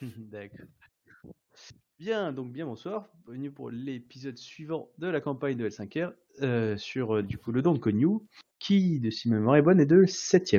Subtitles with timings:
[0.30, 0.66] D'accord.
[1.98, 7.16] Bien, donc bien bonsoir, bienvenue pour l'épisode suivant de la campagne de L5R euh, sur
[7.16, 8.26] euh, du coup le don de Cognou,
[8.58, 10.56] qui, de si ma mémoire est bonne, est de 7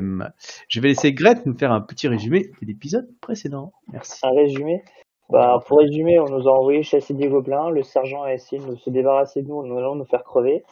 [0.68, 3.74] Je vais laisser Grete nous faire un petit résumé de l'épisode précédent.
[3.92, 4.20] Merci.
[4.22, 4.84] Un résumé?
[5.30, 8.76] Bah, Pour résumer, on nous a envoyé chasser des gobelins, le sergent a essayé de
[8.76, 10.64] se débarrasser de nous, nous allons nous faire crever,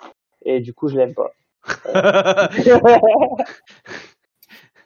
[0.43, 1.31] et du coup je l'aime pas.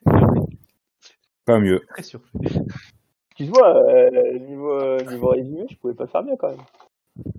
[1.45, 1.81] Pas mieux.
[1.89, 2.31] Très surpris.
[3.36, 6.59] Excuse-moi, euh, niveau, euh, niveau résumé, je pouvais pas faire mieux quand même.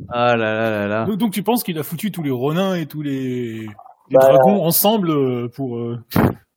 [0.09, 1.05] Ah là là là là.
[1.05, 3.69] Donc, donc tu penses qu'il a foutu tous les ronins et tous les, les
[4.10, 5.77] Bah, dragons ensemble euh, pour...
[5.78, 5.98] euh,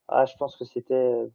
[0.08, 1.28] Ah, je pense que c'était.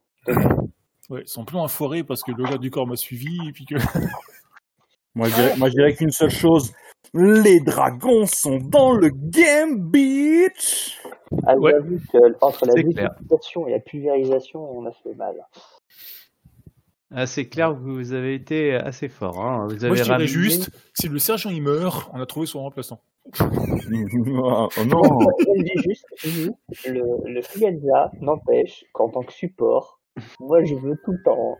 [1.09, 3.65] Ouais, son plan a foiré parce que le gars du corps m'a suivi et puis
[3.65, 3.75] que...
[5.15, 6.73] Moi, je dirais, moi, je dirais qu'une seule chose.
[7.13, 10.99] Les dragons sont dans le game, bitch!
[11.45, 11.71] Ah, Ouais.
[11.71, 15.35] j'avoue que entre la multiplication et la pulvérisation, on a fait mal.
[17.15, 19.39] Ah, c'est clair que vous avez été assez fort.
[19.45, 19.67] Hein.
[19.69, 22.47] Vous avez Moi je dirais ramené- juste, si le sergent il meurt, on a trouvé
[22.47, 23.01] son remplaçant.
[23.39, 23.39] oh
[24.85, 25.01] non!
[25.39, 26.05] Je le dis juste,
[26.87, 29.99] le, le Fianza n'empêche qu'en tant que support,
[30.39, 31.57] moi je veux tout le temps.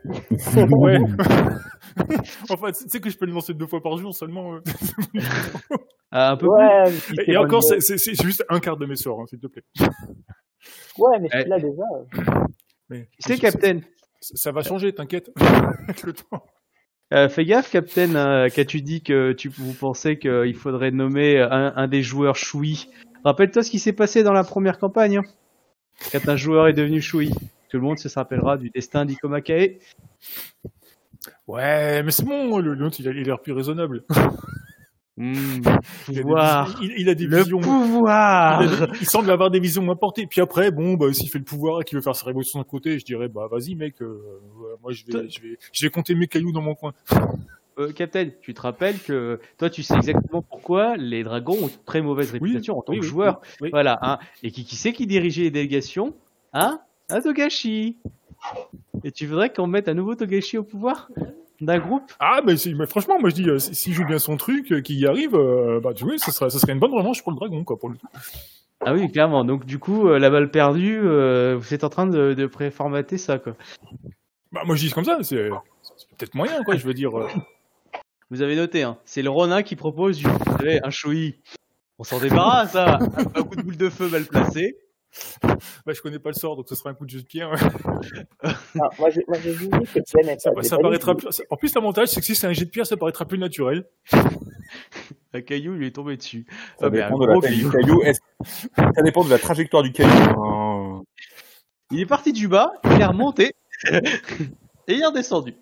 [0.77, 0.97] Ouais.
[2.49, 4.55] enfin, tu sais que je peux le lancer deux fois par jour seulement.
[4.55, 4.59] euh.
[6.11, 6.47] Ah, un peu.
[6.47, 9.25] Ouais, Et, c'est et encore, c'est c'est- c'est juste un quart de mes sorts, hein,
[9.27, 9.63] s'il te plaît.
[10.97, 11.39] Ouais, mais Ouais.
[11.43, 11.83] celui-là déjà.
[12.89, 13.79] Mais- C'est ça- Captain.
[14.23, 15.31] Ça, va changer, t'inquiète.
[15.35, 16.45] Avec le temps.
[17.13, 21.73] Euh, fais gaffe, Captain, euh, qu'as-tu dit que tu, vous pensez qu'il faudrait nommer un,
[21.75, 22.89] un des joueurs Choui?
[23.25, 25.17] Rappelle-toi ce qui s'est passé dans la première campagne.
[25.17, 25.23] hein.
[26.11, 27.31] Quand un joueur est devenu Choui.
[27.69, 29.79] Tout le monde se rappellera du destin d'Ikomakae.
[31.47, 34.03] Ouais, mais c'est bon, le l'autre il a l'air plus raisonnable.
[35.17, 36.65] Il a des pouvoir.
[36.65, 37.59] visions- il, il a des Le visions.
[37.59, 38.63] pouvoir.
[38.63, 40.25] Il, a des- il semble avoir des visions moins portées.
[40.25, 42.63] Puis après, bon, bah, s'il fait le pouvoir et qu'il veut faire sa révolution de
[42.63, 44.21] son côté, je dirais, bah, vas-y, mec, euh,
[44.57, 46.93] ouais, moi, je vais, je vais, je vais compter mes cailloux dans mon coin.
[47.79, 51.83] Euh, Captain, tu te rappelles que toi, tu sais exactement pourquoi les dragons ont une
[51.85, 53.41] très mauvaise réputation en tant oui, que oui, joueur.
[53.43, 53.69] oui, oui.
[53.71, 54.19] Voilà, hein.
[54.43, 56.13] Et qui, qui c'est qui dirigeait les délégations?
[56.53, 56.79] Hein?
[57.09, 57.97] Un Togashi.
[59.03, 61.09] Et tu voudrais qu'on mette un nouveau Togashi au pouvoir?
[61.61, 64.19] D'un groupe Ah, mais, c'est- mais franchement, moi, je dis, euh, si- s'il joue bien
[64.19, 66.93] son truc, euh, qu'il y arrive, euh, bah, tu vois, ça serait, serait une bonne
[66.93, 68.07] revanche pour le dragon, quoi, pour le coup.
[68.85, 69.45] Ah oui, clairement.
[69.45, 73.17] Donc du coup, euh, la balle perdue, euh, vous êtes en train de, de préformater
[73.17, 73.55] ça, quoi.
[74.51, 75.49] Bah, moi, je dis comme ça, c'est,
[75.95, 77.17] c'est peut-être moyen, quoi, je veux dire.
[77.17, 77.27] euh.
[78.29, 78.97] Vous avez noté, hein.
[79.05, 81.39] C'est le Ronin qui propose du, vous savez, un Shoei.
[81.99, 82.97] On s'en débarrasse, ça.
[82.97, 84.75] Un, un coup de boule de feu mal placé.
[85.85, 87.51] Bah, je connais pas le sort, donc ce sera un coup de jeu de pierre.
[88.75, 91.13] Non, moi je- moi, j'ai dit que Jen est ça, pas- ça j'ai pas paraîtra
[91.13, 93.25] dit- plus- En plus, l'avantage, c'est que si c'est un jet de pierre, ça paraîtra
[93.25, 93.85] plus naturel.
[95.33, 96.45] Un caillou lui est tombé dessus.
[96.79, 97.71] Ça Ah, dépend de la caillou.
[98.95, 100.09] Ça dépend de la trajectoire du caillou.
[100.43, 101.01] hein.
[101.91, 103.53] Il est parti du bas, il est remonté.
[104.87, 105.55] et il est redescendu.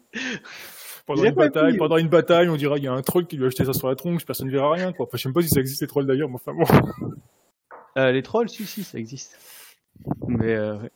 [1.05, 1.77] Pendant une bataille, pu.
[1.79, 3.73] pendant une bataille, on dira il y a un troll qui lui a jeté ça
[3.73, 5.05] sur la tronche, personne ne verra rien, quoi.
[5.07, 6.63] Enfin, je sais même pas si ça existe les trolls d'ailleurs, mais enfin bon.
[7.97, 9.37] Euh, les trolls, si, si, ça existe.
[10.27, 10.91] Mais euh, ouais.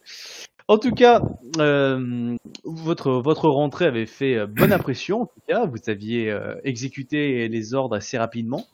[0.67, 1.21] En tout cas,
[1.59, 5.21] euh, votre, votre rentrée avait fait bonne impression.
[5.23, 8.65] En tout cas, vous aviez euh, exécuté les ordres assez rapidement.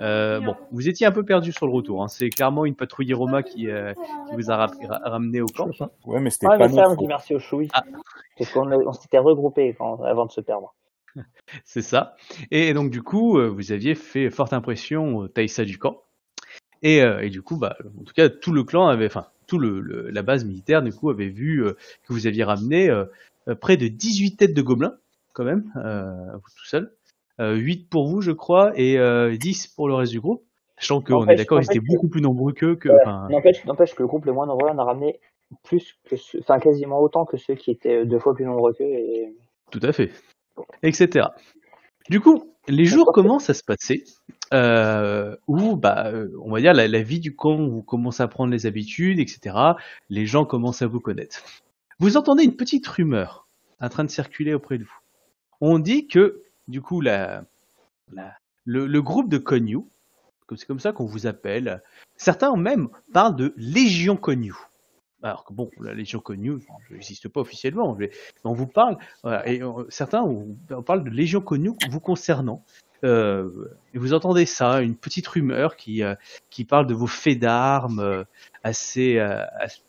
[0.00, 2.02] Euh, bon, vous étiez un peu perdu sur le retour.
[2.02, 2.08] hein.
[2.08, 3.92] C'est clairement une patrouille Roma qui, euh,
[4.28, 5.68] qui vous a ra- ra- ramené au camp.
[6.04, 7.68] Ouais, mais c'était Ouais, pas mais ça, on merci au Choui.
[7.72, 7.82] Ah.
[8.38, 10.74] Parce qu'on on s'était regroupés quand- avant de se perdre.
[11.64, 12.14] C'est ça.
[12.52, 16.02] Et donc du coup, vous aviez fait forte impression au Taïsa du camp.
[16.82, 19.58] Et, euh, et du coup, bah, en tout cas, tout le clan avait, enfin, tout
[19.58, 21.72] le, le- la base militaire du coup avait vu euh,
[22.06, 23.04] que vous aviez ramené euh,
[23.60, 24.96] près de 18 têtes de gobelins,
[25.32, 26.92] quand même, vous tout seul.
[27.40, 30.44] Euh, 8 pour vous, je crois, et euh, 10 pour le reste du groupe.
[30.78, 32.76] Sachant qu'on est d'accord, ils étaient beaucoup plus nombreux qu'eux.
[32.76, 32.88] Que,
[33.66, 35.20] N'empêche que le groupe le moins nombreux en a ramené
[35.64, 38.84] plus que enfin quasiment autant que ceux qui étaient deux fois plus nombreux qu'eux.
[38.84, 39.34] Et...
[39.70, 40.10] Tout à fait.
[40.82, 41.26] Etc.
[42.10, 44.02] Du coup, les jours commencent à se passer
[44.52, 48.52] euh, où, bah, euh, on va dire, la, vie du camp, vous commencez à prendre
[48.52, 49.56] les habitudes, etc.
[50.10, 51.42] Les gens commencent à vous connaître.
[51.98, 53.48] Vous entendez une petite rumeur
[53.80, 54.98] en train de circuler auprès de vous.
[55.60, 57.40] On dit que, du coup, le,
[59.00, 59.80] groupe de Konyu,
[60.54, 61.82] c'est comme ça qu'on vous appelle,
[62.16, 64.54] certains même parlent de Légion Konyu.
[65.22, 66.58] Alors que bon, la Légion Konyu
[66.90, 68.10] n'existe pas officiellement, mais
[68.42, 72.64] on vous parle voilà, et euh, certains, on, parle de Légion connue vous concernant.
[73.04, 73.50] Euh,
[73.94, 76.14] et vous entendez ça, une petite rumeur qui, euh,
[76.50, 78.24] qui parle de vos faits d'armes euh,
[78.62, 79.82] assez, assez-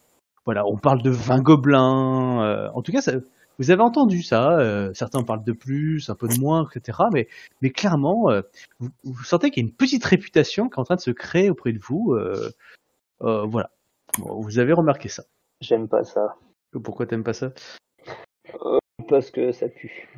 [0.46, 2.72] Voilà, on parle de 20 gobelins.
[2.74, 3.14] en tout cas, ça,
[3.60, 4.92] vous avez entendu ça.
[4.94, 7.00] certains parlent de plus, un peu de moins, etc.
[7.14, 7.28] Mais,
[7.62, 8.26] mais clairement,
[8.80, 11.12] vous, vous sentez qu'il y a une petite réputation qui est en train de se
[11.12, 12.18] créer auprès de vous.
[13.20, 13.70] voilà.
[14.20, 15.24] Bon, vous avez remarqué ça.
[15.62, 16.36] J'aime pas ça.
[16.84, 17.52] Pourquoi t'aimes pas ça?
[19.08, 20.10] Parce que ça pue.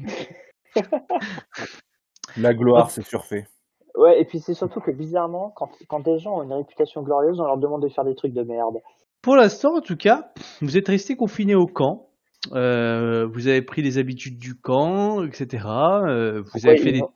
[2.37, 3.47] La gloire, c'est surfait.
[3.95, 7.39] Ouais, et puis c'est surtout que bizarrement, quand, quand des gens ont une réputation glorieuse,
[7.39, 8.77] on leur demande de faire des trucs de merde.
[9.21, 12.09] Pour l'instant, en tout cas, vous êtes resté confiné au camp.
[12.53, 15.65] Euh, vous avez pris les habitudes du camp, etc.
[15.65, 17.01] Euh, vous Pourquoi avez fait ils, des...
[17.01, 17.11] ont,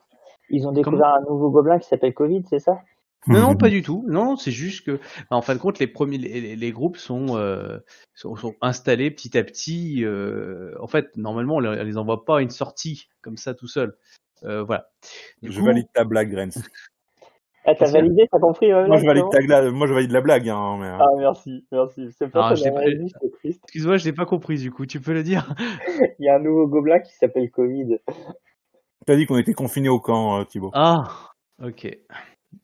[0.50, 2.80] ils ont découvert un nouveau gobelin qui s'appelle Covid, c'est ça?
[3.28, 4.06] Non, non, pas du tout.
[4.08, 4.98] Non, c'est juste que,
[5.30, 7.78] bah, en fin de compte, les premiers, les, groupes sont, euh,
[8.16, 10.04] sont, sont installés petit à petit.
[10.04, 13.96] euh, en fait, normalement, on les envoie pas à une sortie comme ça tout seul.
[14.44, 14.88] Euh, voilà.
[15.42, 16.58] Du Je coup- valide ta blague, Grens.
[17.66, 20.22] Ah, t'as validé, t'as compris ouais, Moi, je valide ta gla- moi, je valide la
[20.22, 22.08] blague, hein, mais, euh, Ah, merci, merci.
[22.18, 22.54] C'est pas Ah.
[23.44, 24.58] Excuse-moi, je l'ai pas compris.
[24.58, 25.54] Du coup, tu peux le dire?
[26.20, 27.98] Il y a un nouveau gobelin qui s'appelle Covid.
[29.06, 30.72] T'as dit qu'on était confinés au camp, euh, Thibaut.
[30.74, 31.04] Ah,
[31.64, 31.96] ok.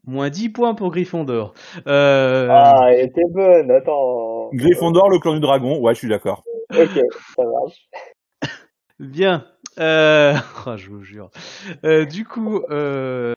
[0.08, 1.54] Moins 10 points pour Gryffondor.
[1.86, 4.50] Euh, Ah, elle était bonne, attends.
[4.54, 5.78] Gryffondor, le clan du dragon.
[5.82, 6.42] Ouais, je suis d'accord.
[6.74, 7.00] Ok,
[7.36, 7.90] ça marche.
[8.98, 9.46] Bien.
[9.80, 10.36] Euh...
[10.66, 11.30] oh, je vous jure.
[11.84, 13.34] Euh, du coup, euh...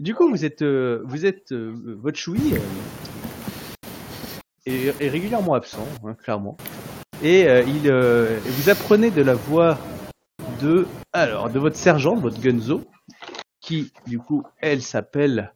[0.00, 2.58] du coup, vous êtes, vous êtes, votre choui euh,
[4.66, 6.56] est, est régulièrement absent, hein, clairement.
[7.22, 9.78] Et il, vous apprenez de la voix
[10.60, 12.84] de, alors, de votre sergent, de votre gunzo,
[13.60, 15.52] qui, du coup, elle s'appelle.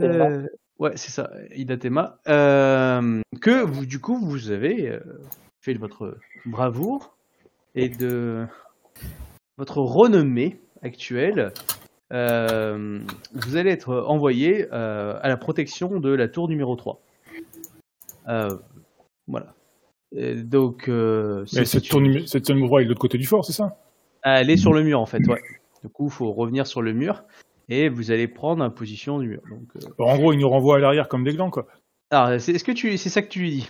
[0.00, 0.46] euh,
[0.78, 2.18] ouais, c'est ça, Idatema.
[2.24, 4.98] Que vous, du coup, vous avez
[5.66, 6.16] fait de votre
[6.46, 7.16] bravoure
[7.74, 8.46] et de
[9.58, 11.52] votre renommée actuelle.
[12.12, 13.00] Euh,
[13.34, 17.00] vous allez être envoyé euh, à la protection de la tour numéro 3.
[18.28, 18.56] Euh,
[19.26, 19.54] voilà.
[20.14, 23.26] Et donc, Mais cette tour numé- cette tour numéro 3 est de l'autre côté du
[23.26, 23.76] fort, c'est ça?
[24.22, 25.40] Elle est sur le mur en fait, ouais.
[25.82, 27.24] Du coup, il faut revenir sur le mur
[27.68, 29.42] et vous allez prendre en position du mur.
[29.50, 31.66] Donc, En gros, il nous renvoie à l'arrière comme des glands, quoi.
[32.10, 33.68] Alors, c'est- est-ce que tu, c'est ça que tu lui dis?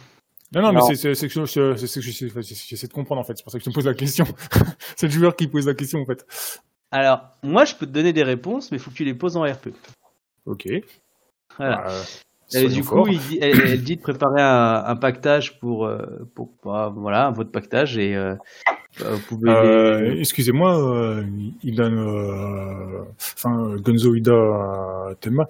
[0.54, 3.36] Non, non, mais c'est c'est que j'essaie de comprendre, en fait.
[3.36, 4.24] C'est pour ça que je te pose la question.
[4.96, 6.24] c'est le joueur qui pose la question, en fait.
[6.92, 9.36] Alors, moi, je peux te donner des réponses, mais il faut que tu les poses
[9.36, 9.68] en RP.
[10.46, 10.68] Ok.
[11.58, 11.78] Voilà.
[11.78, 15.84] Bah, Et du coup, il dit- elle, elle dit de préparer un, un pactage pour,
[15.86, 16.06] euh,
[16.36, 18.36] pour, bah, voilà, votre pactage et euh,
[19.00, 19.50] bah, vous pouvez.
[19.50, 21.24] Euh, les- Excusez-moi, euh,
[21.64, 25.48] Ida, euh, enfin Gonzo Ida Tenma,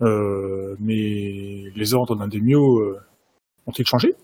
[0.00, 2.98] euh, mais les ordres d'un des Mio euh,
[3.68, 4.14] ont-ils changé?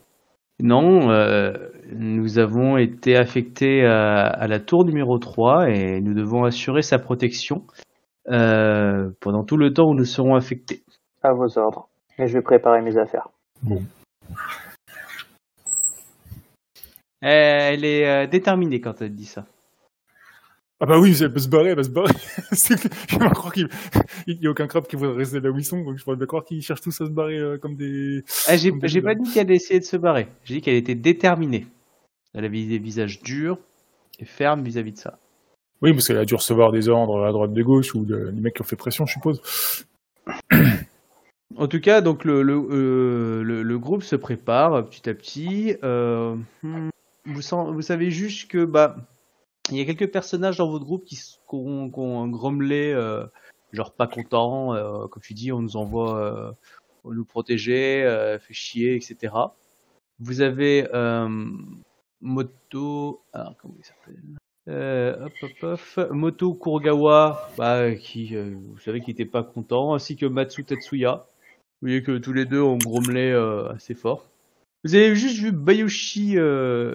[0.61, 1.53] Non, euh,
[1.93, 6.99] nous avons été affectés à, à la tour numéro 3 et nous devons assurer sa
[6.99, 7.65] protection
[8.31, 10.83] euh, pendant tout le temps où nous serons affectés.
[11.23, 11.89] À vos ordres.
[12.19, 13.29] Et je vais préparer mes affaires.
[17.21, 19.45] Elle est euh, déterminée quand elle dit ça.
[20.85, 22.13] Ah bah oui, elle peut se barrer, elle va se barrer.
[22.53, 23.71] Je croire qu'il
[24.27, 26.17] il y a aucun crabe qui voudrait rester là où ils sont, donc je pourrais
[26.17, 28.23] bien croire qu'ils cherchent tous à se barrer euh, comme des.
[28.47, 30.29] Ah, j'ai des pas dit qu'elle essayait de se barrer.
[30.45, 31.67] J'ai dit qu'elle était déterminée.
[32.35, 33.57] Elle avait des visages durs
[34.21, 35.19] et fermes vis-à-vis de ça.
[35.81, 38.41] Oui, parce qu'elle a dû recevoir des ordres à droite de gauche ou de- des
[38.43, 39.41] mecs qui ont fait pression, je suppose.
[41.57, 45.15] En tout cas, donc le, le, euh, le, le groupe se prépare euh, petit à
[45.15, 45.77] petit.
[45.85, 46.35] Euh,
[46.65, 46.89] hmm,
[47.27, 47.41] vous,
[47.73, 48.97] vous savez juste que bah
[49.71, 51.19] il y a quelques personnages dans votre groupe qui,
[51.51, 53.27] ont, qui grommelé, euh,
[53.75, 56.53] genre pas contents, euh, comme tu dis, on nous envoie euh,
[57.05, 59.35] nous protéger, euh, fait chier, etc.
[60.21, 60.87] Vous avez
[62.21, 64.23] Moto, alors comment il s'appelle?
[64.67, 66.11] Hop.
[66.11, 71.27] Moto Kurogawa, bah, qui, vous savez, qui était pas content, ainsi que Matsu Tetsuya.
[71.83, 73.33] Vous voyez que tous les deux ont grommelé
[73.75, 74.27] assez fort.
[74.85, 76.37] Vous avez juste vu Bayushi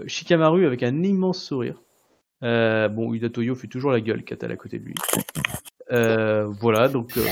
[0.08, 1.80] Shikamaru avec un immense sourire.
[2.44, 4.96] Euh, bon, Ida Toyo fait toujours la gueule est à côté de lui.
[5.92, 7.26] Euh, voilà, donc euh,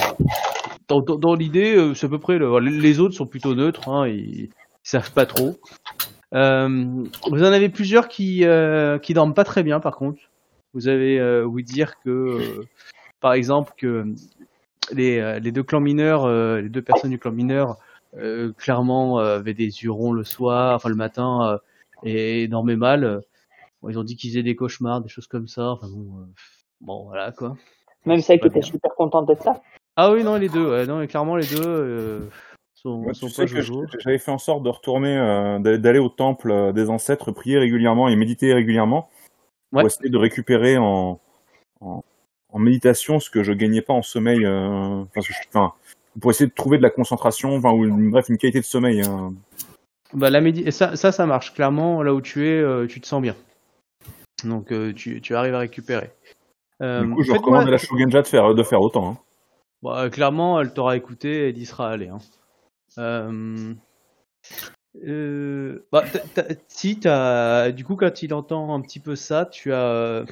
[0.89, 4.45] dans, l'idée, euh, c'est à peu près le, les autres sont plutôt neutres, hein, ils,
[4.45, 4.49] ils
[4.83, 5.57] savent pas trop.
[6.33, 6.67] Euh,
[7.29, 8.43] vous en avez plusieurs qui
[9.01, 10.19] qui dorment pas très bien, par contre.
[10.73, 12.61] Vous avez vous dire que,
[13.21, 14.05] par exemple, que
[14.91, 16.27] les, deux clans mineurs,
[16.61, 17.77] les deux personnes du clan mineur,
[18.57, 21.59] clairement avaient des yeux ronds le soir, enfin le matin,
[22.03, 23.21] et dormaient mal.
[23.87, 25.71] Bon, ils ont dit qu'ils faisaient des cauchemars, des choses comme ça.
[25.71, 26.25] Enfin bon, euh,
[26.81, 27.55] bon voilà quoi.
[28.05, 28.69] Même celle qui était bien.
[28.69, 29.61] super contente d'être là.
[29.95, 32.19] Ah oui non les deux, ouais, non clairement les deux euh,
[32.75, 33.85] sont, Moi, sont tu pas sais que jojo.
[33.99, 38.09] j'avais fait en sorte de retourner, euh, d'aller au temple euh, des ancêtres, prier régulièrement
[38.09, 39.09] et méditer régulièrement
[39.71, 39.81] Ouais.
[39.83, 41.19] pour essayer de récupérer en,
[41.81, 42.03] en,
[42.53, 44.43] en méditation ce que je gagnais pas en sommeil.
[44.45, 45.73] euh, enfin, je- enfin,
[46.19, 49.01] pour essayer de trouver de la concentration, enfin, ou une- bref, une qualité de sommeil.
[49.01, 49.33] hein.
[50.13, 53.07] Bah la médi- ça, ça ça marche clairement là où tu es, euh, tu te
[53.07, 53.35] sens bien.
[54.43, 56.11] Donc euh, tu, tu arrives à récupérer.
[56.81, 59.11] Euh, du coup, je recommande à la Shogunja de faire, de faire autant.
[59.11, 59.17] hein.
[59.85, 62.09] Euh, clairement, elle t'aura écouté et elle y sera allée.
[62.09, 62.19] Hein.
[62.97, 63.73] Euh,
[65.05, 66.03] Euh, bah,
[66.67, 70.25] si, t'as, du coup, quand il entend un petit peu ça, tu as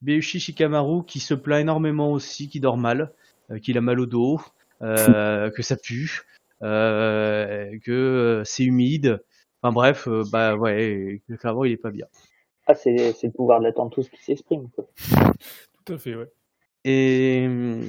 [0.00, 3.12] Beushi Shikamaru qui se plaint énormément aussi, qui dort mal,
[3.50, 4.40] euh, qu'il a mal au dos,
[4.80, 6.22] que ça pue,
[6.60, 9.22] que c'est humide.
[9.60, 12.06] Enfin bref, bah ouais, clairement il est pas bien.
[12.68, 14.68] Ah, c'est c'est le pouvoir de la tous qui s'exprime.
[15.86, 16.30] Tout à fait, ouais.
[16.84, 17.82] Et hum,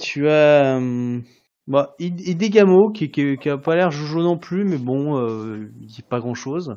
[0.00, 1.24] tu as hum,
[1.66, 5.86] bah, Hidegamo qui, qui, qui a pas l'air jojo non plus, mais bon, euh, il
[5.88, 6.76] dit pas grand chose.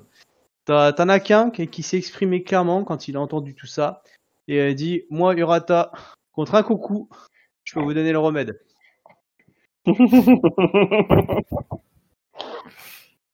[0.65, 4.01] T'as- T'en as qu'un qui, qui s'est exprimé clairement quand il a entendu tout ça
[4.47, 5.91] et a dit Moi, Urata,
[6.31, 7.07] contre un coucou,
[7.65, 8.59] je peux vous donner le remède.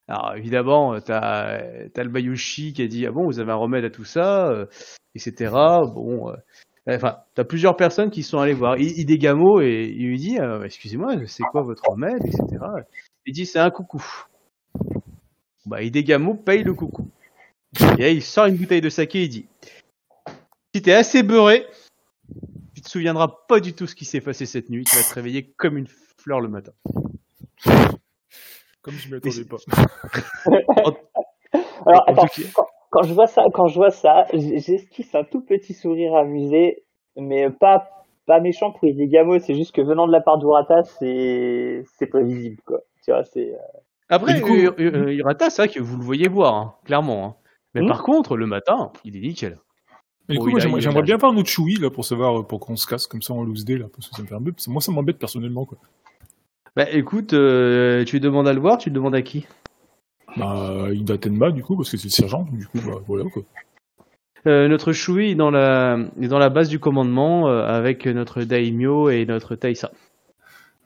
[0.08, 1.60] Alors évidemment, euh, t'as
[1.96, 4.50] as le Bayushi qui a dit ah bon vous avez un remède à tout ça,
[4.50, 4.66] euh,
[5.16, 5.54] etc.
[5.94, 6.36] Bon, euh,
[6.90, 11.16] enfin t'as plusieurs personnes qui sont allées voir I- Hidegamo et il lui dit excusez-moi
[11.28, 12.66] c'est quoi votre remède, etc.
[13.26, 14.04] Il dit c'est un coucou.
[15.66, 17.08] Bah Hidegamo paye le coucou.
[17.98, 19.48] Et il sort une bouteille de saké et il dit
[20.76, 21.66] si t'es assez beurré,
[22.76, 24.84] tu te souviendras pas du tout ce qui s'est passé cette nuit.
[24.84, 25.88] Tu vas te réveiller comme une
[26.22, 26.74] fleur le matin.
[28.84, 29.58] Comme je m'y attendais pas.
[31.86, 35.42] Alors, En attends, quand, quand je vois ça, quand je vois ça, j'esquisse un tout
[35.42, 36.84] petit sourire amusé,
[37.16, 37.90] mais pas
[38.26, 42.62] pas méchant pour Hidegamo, c'est juste que venant de la part d'Urata, c'est c'est prévisible
[42.66, 42.80] quoi.
[43.04, 43.58] Tu vois, c'est euh,
[44.10, 47.26] Après, coup- Ur- Ur- Urata, c'est vrai que vous le voyez boire, hein, clairement.
[47.26, 47.36] hein.
[47.74, 47.88] Mais Hmm.
[47.88, 49.58] par contre, le matin, il est nickel.
[50.30, 52.78] Mais du coup, moi, j'aimerais bien voir notre Choui, là, pour savoir, euh, pour qu'on
[52.78, 54.54] se casse comme ça en loose day, là, parce que ça me fait un peu...
[54.68, 55.78] Moi, ça m'embête personnellement, quoi.
[56.76, 59.46] Bah écoute, euh, tu demandes à le voir, tu demandes à qui?
[60.38, 63.44] Bah, Ida Tenma, du coup, parce que c'est le sergent, du coup, bah, voilà, quoi.
[64.48, 68.44] Euh, Notre Shui est dans la, est dans la base du commandement euh, avec notre
[68.44, 69.92] Daimyo et notre Taisa.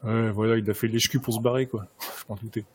[0.03, 1.87] Ouais, voilà, il a fait l'échecu pour se barrer, quoi.
[2.19, 2.65] Je m'en doutais.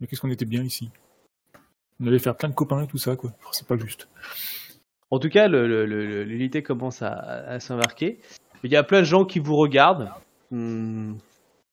[0.00, 0.90] Mais qu'est-ce qu'on était bien ici?
[2.00, 3.32] On allait faire plein de copains et tout ça, quoi.
[3.52, 4.08] C'est pas juste.
[5.10, 8.20] En tout cas, le- le- le- l'unité commence à, à s'embarquer.
[8.62, 10.10] Il y a plein de gens qui vous regardent.
[10.50, 11.14] Hmm,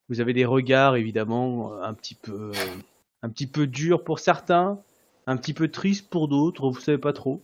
[0.09, 2.51] Vous avez des regards évidemment un petit peu,
[3.23, 4.79] un petit peu durs pour certains,
[5.25, 6.69] un petit peu tristes pour d'autres.
[6.69, 7.41] Vous savez pas trop.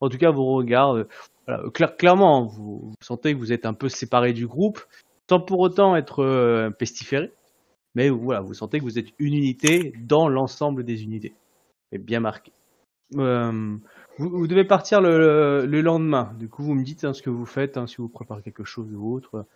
[0.00, 1.04] En tout cas, vos regards,
[1.48, 4.80] euh, clairement, vous, vous sentez que vous êtes un peu séparés du groupe,
[5.28, 7.32] sans pour autant être euh, pestiférés.
[7.94, 11.34] Mais voilà, vous sentez que vous êtes une unité dans l'ensemble des unités.
[11.90, 12.52] C'est bien marqué.
[13.14, 13.76] Euh,
[14.18, 16.34] vous, devez partir le, le lendemain.
[16.38, 18.64] Du coup, vous me dites hein, ce que vous faites, hein, si vous préparez quelque
[18.64, 19.46] chose ou autre.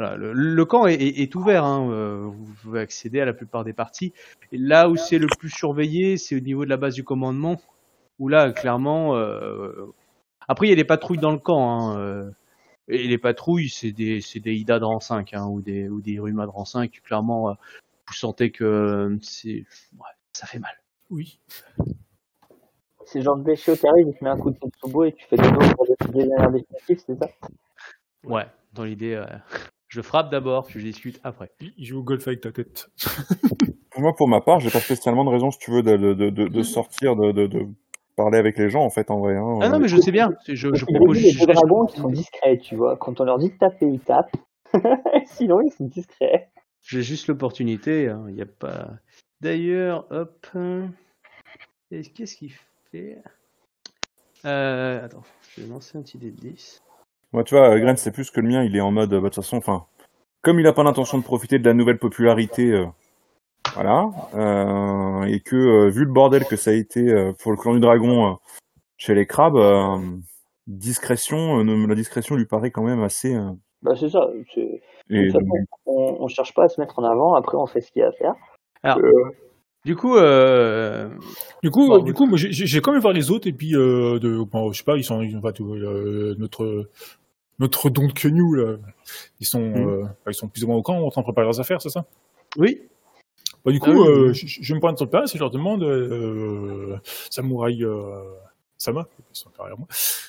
[0.00, 1.62] Voilà, le, le camp est, est- est ouvert.
[1.62, 4.14] Hein, euh, vous pouvez accéder à la plupart des parties.
[4.50, 7.60] Et là où c'est le plus surveillé, c'est au niveau de la base du commandement.
[8.18, 9.92] Où là, clairement, euh,
[10.48, 11.68] après il y a des patrouilles dans le camp.
[11.92, 12.30] Hein, euh,
[12.88, 16.00] et les patrouilles, c'est des, c'est des Ida de rang 5 hein, ou des ou
[16.00, 17.02] des Ruma de rang 5.
[17.04, 17.54] Clairement, euh,
[18.08, 19.66] vous sentez que euh, c'est,
[19.98, 20.72] ouais, ça fait mal.
[21.10, 21.38] Oui.
[23.04, 25.26] c'est genre de Béchio qui arrive, il te met un coup de Tetsubo et tu
[25.26, 27.28] fais des dos pour décider des dernières définitives, c'est ça
[28.24, 29.26] Ouais, dans l'idée, euh,
[29.90, 31.50] je frappe d'abord, puis je discute après.
[31.60, 32.88] Il il joue au golf avec ta tête.
[33.98, 36.62] Moi, pour ma part, j'ai pas spécialement de raison, si tu veux, de, de, de,
[36.62, 37.66] sortir, de, de, de
[38.16, 39.36] parler avec les gens, en fait, en vrai.
[39.36, 39.58] Hein.
[39.60, 40.30] Ah non, mais je sais bien.
[40.46, 41.46] Je, propose les juste.
[41.46, 42.96] deux dragons qui sont discrets, tu vois.
[42.96, 44.34] Quand on leur dit de taper, ils tapent.
[45.26, 46.48] Sinon, ils sont discrets.
[46.82, 48.08] J'ai juste l'opportunité.
[48.08, 48.90] hein, Il n'y a pas.
[49.40, 50.46] D'ailleurs, hop.
[51.90, 52.52] Qu'est-ce qu'il
[52.92, 53.18] fait?
[54.46, 55.24] Euh, Attends,
[55.56, 56.80] je vais lancer un petit dé de 10.
[57.32, 59.22] Moi, tu vois, Gren, c'est plus que le mien, il est en mode, bah, de
[59.22, 59.84] toute façon, enfin,
[60.42, 62.86] comme il a pas l'intention de profiter de la nouvelle popularité, euh,
[63.74, 67.56] voilà, euh, et que, euh, vu le bordel que ça a été euh, pour le
[67.56, 68.34] clan du dragon euh,
[68.96, 69.98] chez les crabes, euh,
[70.66, 73.34] discrétion, euh, la discrétion lui paraît quand même assez.
[73.34, 73.50] euh,
[73.82, 74.28] Bah, c'est ça.
[74.56, 75.30] et,
[75.86, 77.34] on, on cherche pas à se mettre en avant.
[77.34, 78.34] Après, on fait ce qu'il y a à faire.
[78.82, 79.30] Alors, Euh,
[79.84, 81.08] Du coup, euh,
[81.62, 84.18] Du coup, euh, du coup, moi, j'ai- quand même voir les autres et puis euh,
[84.18, 86.90] de, bon, je sais pas, ils sont, ils, enfin, vois, euh, notre
[87.58, 88.76] notre don de Kenyu là,
[89.38, 91.60] ils sont, euh, ils sont plus ou moins au camp, en train de préparer leurs
[91.60, 92.04] affaires, c'est ça?
[92.56, 92.82] Oui.
[93.64, 94.34] Bah, du Ah coup, oui, euh, oui.
[94.34, 96.96] je, je me pointe sur place et je leur demande, euh,
[97.30, 98.22] Samouraï euh,
[98.82, 99.86] Sama, ils sont derrière moi.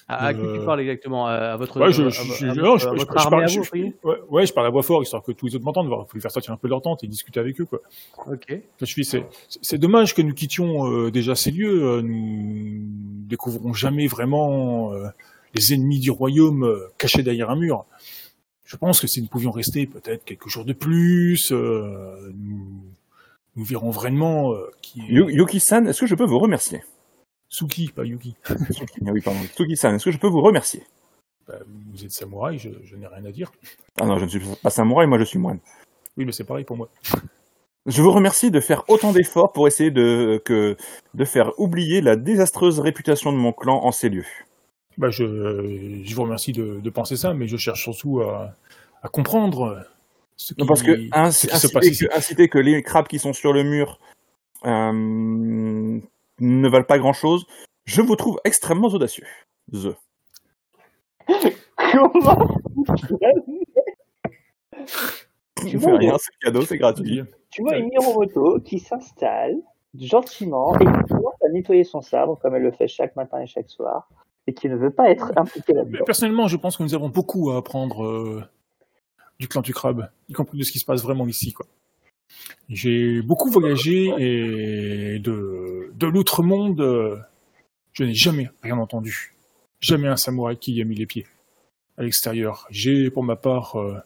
[0.10, 3.63] À, à qui tu Euh, parles exactement À votre, Ouais, je, parle, à je- vous,
[3.63, 5.88] je- voyez ouais, ouais, je parle à voix fort, histoire que tous les autres m'entendent,
[5.88, 7.79] voir, faut les faire sortir un peu de leur tente et discuter avec eux, quoi.
[8.29, 8.53] Ok.
[8.81, 9.25] Je dis, c'est,
[9.62, 11.81] c'est dommage que nous quittions euh, déjà ces lieux.
[11.81, 12.81] euh, nous
[13.29, 15.08] découvrons jamais vraiment euh,
[15.55, 17.86] les ennemis du royaume euh, cachés derrière un mur.
[18.65, 22.84] Je pense que si nous pouvions rester peut-être quelques jours de plus, euh, nous,
[23.55, 26.81] nous verrons vraiment euh, qui Yuki-san, est-ce que je peux vous remercier?
[27.51, 28.36] Suki, pas Yuki.
[28.72, 29.39] Suki, ah oui, pardon.
[29.55, 30.84] Suki-san, est-ce que je peux vous remercier?
[31.48, 31.55] Bah,
[31.91, 33.51] vous êtes samouraï, je, je n'ai rien à dire.
[34.00, 35.60] Ah non, je ne suis pas samouraï, moi je suis moine.
[36.17, 36.89] Oui, mais c'est pareil pour moi.
[37.88, 40.77] Je vous remercie de faire autant d'efforts pour essayer de, que,
[41.13, 44.25] de faire oublier la désastreuse réputation de mon clan en ces lieux.
[44.98, 48.55] Bah, je, je vous remercie de, de penser ça, mais je cherche surtout à,
[49.01, 49.84] à comprendre
[50.38, 52.05] ce qui, Non, parce que ce qui se inciter, passe ici.
[52.08, 54.00] que, inciter que les crabes qui sont sur le mur
[54.65, 56.00] euh,
[56.41, 57.45] ne valent pas grand-chose,
[57.86, 59.25] je vous trouve extrêmement audacieux.
[59.71, 59.95] The.
[61.91, 62.57] Comment
[65.67, 67.21] Tu vois, fais rien, c'est cadeau, c'est gratuit.
[67.51, 69.55] Tu vois une Miromoto qui s'installe
[70.00, 73.48] gentiment et qui commence à nettoyer son sabre comme elle le fait chaque matin et
[73.48, 74.10] chaque soir
[74.48, 76.03] et qui ne veut pas être impliquée là-dedans.
[76.05, 78.43] personnellement, je pense que nous avons beaucoup à apprendre euh,
[79.39, 81.53] du clan du crabe, y compris de ce qui se passe vraiment ici.
[81.53, 81.67] quoi.
[82.69, 85.61] J'ai beaucoup voyagé et de,
[86.01, 87.17] de l'outre-monde, euh,
[87.93, 89.36] je n'ai jamais rien entendu.
[89.79, 91.27] Jamais un samouraï qui y a mis les pieds
[91.98, 92.67] à l'extérieur.
[92.72, 93.98] J'ai, pour ma part, euh,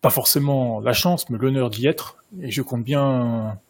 [0.00, 2.16] pas forcément la chance, mais l'honneur d'y être.
[2.40, 3.60] Et je compte bien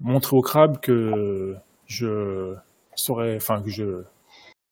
[0.00, 1.54] montrer au crabe que
[1.86, 2.54] je
[2.94, 4.02] saurais, enfin, que je,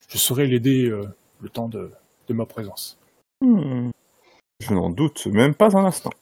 [0.07, 1.07] je saurais l'aider euh,
[1.41, 1.91] le temps de,
[2.27, 2.99] de ma présence.
[3.41, 3.91] Hmm.
[4.61, 6.13] Je n'en doute même pas un instant.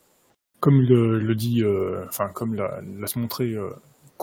[0.60, 3.54] Comme le, le dit, euh, enfin comme l'a laisse montrer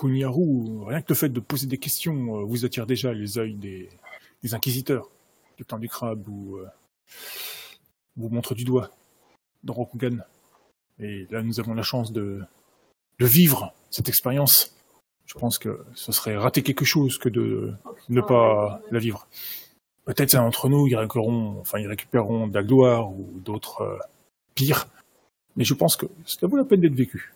[0.08, 3.54] euh, rien que le fait de poser des questions euh, vous attire déjà les œils
[3.54, 3.88] des,
[4.52, 5.08] inquisiteurs
[5.56, 6.66] du clan du crabe ou euh,
[8.16, 8.90] vous montre du doigt
[9.62, 10.18] dans Rokugan.
[10.98, 12.42] Et là, nous avons la chance de,
[13.18, 14.74] vivre cette expérience.
[15.26, 17.74] Je pense que ce serait rater quelque chose que de
[18.08, 19.28] ne pas la vivre.
[20.06, 23.98] Peut-être d'entre nous, ils récupéreront, enfin, ils récupéreront de la gloire ou d'autres euh,
[24.54, 24.88] pires.
[25.56, 27.32] Mais je pense que cela vaut la peine d'être vécu.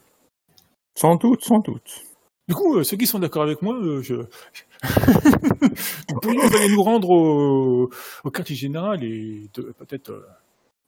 [0.97, 2.05] Sans doute, sans doute.
[2.47, 4.15] Du coup, euh, ceux qui sont d'accord avec moi, euh, je...
[6.11, 7.91] nous pourrions aller nous rendre au,
[8.23, 9.49] au quartier général et
[9.79, 10.27] peut-être euh,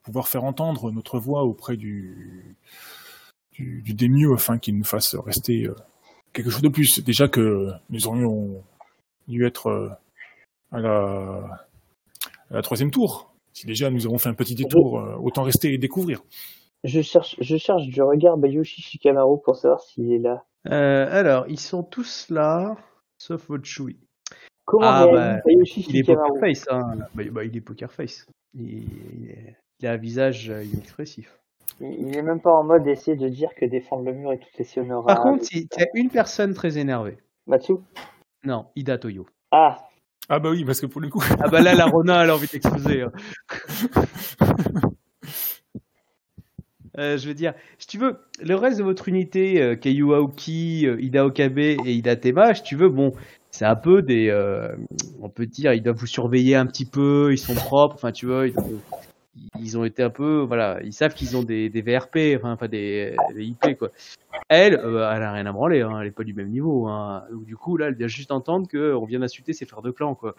[0.03, 2.57] pouvoir faire entendre notre voix auprès du,
[3.53, 5.67] du, du démieux afin qu'il nous fasse rester
[6.35, 7.03] quelque chose de plus.
[7.03, 8.63] Déjà que nous aurions
[9.27, 9.99] dû être
[10.73, 11.65] à, la,
[12.51, 13.33] à la troisième tour.
[13.55, 16.21] Si déjà nous avons fait un petit détour, autant rester et découvrir.
[16.85, 20.45] Je cherche, je cherche du regard Bayushi Shikamaru pour savoir s'il est là.
[20.71, 22.77] Euh, alors, ils sont tous là,
[23.19, 23.99] sauf votre Choui.
[24.65, 26.83] Comment Ah, réagit bah, Bayushi Il est poker face, hein.
[27.15, 28.27] Bah, bah, il est poker face.
[28.55, 28.85] Il,
[29.23, 31.39] il est- il a un visage euh, inexpressif.
[31.81, 34.39] Il il est même pas en mode essayer de dire que défendre le mur est
[34.39, 35.07] tout aussi honorable.
[35.07, 37.19] Par contre, il y a une personne très énervée.
[37.47, 37.75] Matsu
[38.45, 39.27] Non, Ida Toyo.
[39.51, 39.87] Ah,
[40.29, 42.35] Ah bah oui, parce que pour le coup, Ah bah là, la Rona, elle a
[42.35, 43.03] envie d'exploser.
[43.03, 43.13] hein.
[46.99, 50.87] Euh, je veux dire, si tu veux, le reste de votre unité, euh, Keiyu Aoki,
[50.87, 53.13] euh, Ida Okabe et Ida Tema, si tu veux, bon,
[53.51, 54.75] c'est un peu des, euh,
[55.21, 58.27] on peut dire, ils doivent vous surveiller un petit peu, ils sont propres, enfin tu
[58.27, 58.47] vois,
[59.59, 63.15] ils, ont été un peu, voilà, ils savent qu'ils ont des, des VRP, enfin, des,
[63.35, 63.91] des IP quoi.
[64.49, 66.87] Elle, euh, elle a rien à branler, hein, elle est pas du même niveau.
[66.87, 67.25] Hein.
[67.47, 70.35] Du coup, là, elle vient juste entendre qu'on vient d'insulter ses frères de clan, quoi.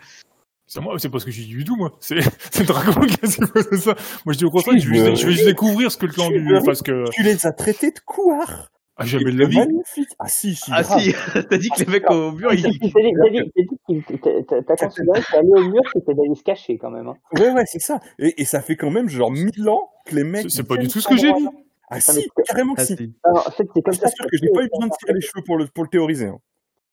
[0.67, 1.93] C'est moi, c'est pas ce que j'ai dit du tout, moi.
[1.99, 2.19] C'est,
[2.51, 3.95] c'est le dragon qui a supposé ça.
[4.25, 6.05] Moi, je dis au contraire, je vais, veux- juste- je vais juste découvrir ce que
[6.05, 8.69] le clan veux- parce que, Tu les as traités de couards.
[8.97, 9.57] ah, jamais de la vie.
[9.57, 10.09] Magnifique.
[10.19, 10.69] Ah si, si.
[10.73, 10.99] Ah grave.
[11.01, 11.13] si,
[11.49, 14.03] t'as dit que les mecs au mur, ils, dit, t'as dit- t'as dit- t'as dit
[14.03, 17.07] qu'il- t'as- t'as- t'as considéré qu'aller au mur, c'était d'aller se cacher quand même.
[17.07, 17.15] Hein.
[17.33, 17.99] Ouais, ouais, c'est ça.
[18.19, 20.49] Et, et ça fait quand même genre mille ans que les mecs.
[20.49, 21.47] C'est- pas du tout ce que j'ai dit.
[21.89, 23.13] Ah si, c'est- carrément que Ah, si.
[23.23, 24.07] Alors, en fait, c'est comme Je ça.
[24.07, 25.89] t'assure que je n'ai pas eu besoin de tirer les cheveux pour le, pour le
[25.89, 26.25] théoriser.
[26.25, 26.39] hein.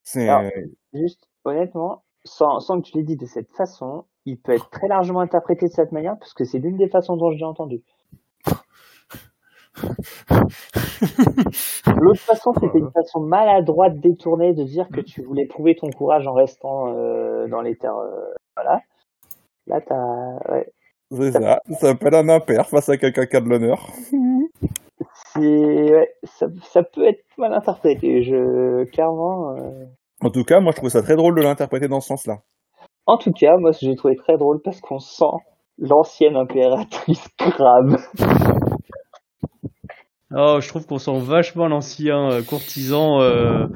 [0.05, 0.29] C'est.
[0.93, 4.89] Juste, honnêtement, sans, sans que tu l'aies dit de cette façon, il peut être très
[4.89, 7.83] largement interprété de cette manière, parce que c'est l'une des façons dont je l'ai entendu.
[12.01, 16.27] L'autre façon, c'était une façon maladroite, détournée de dire que tu voulais prouver ton courage
[16.27, 17.97] en restant euh, dans les terres.
[17.97, 18.81] euh, voilà.
[19.67, 20.53] Là, t'as.
[20.53, 20.73] Ouais.
[21.11, 21.61] C'est ça.
[21.71, 23.87] Ça s'appelle un impair face à quelqu'un qui a de l'honneur.
[25.13, 25.93] C'est.
[25.95, 28.23] Ouais, ça, ça peut être mal interprété.
[28.23, 28.85] Je.
[28.85, 29.57] Clairement.
[29.57, 29.85] euh,
[30.25, 32.39] En tout cas, moi, je trouve ça très drôle de l'interpréter dans ce sens-là.
[33.07, 35.25] En tout cas, moi, j'ai trouvé très drôle parce qu'on sent
[35.79, 37.97] l'ancienne impératrice Crab.
[40.35, 43.67] Oh, je trouve qu'on sent vachement l'ancien euh, courtisan, euh,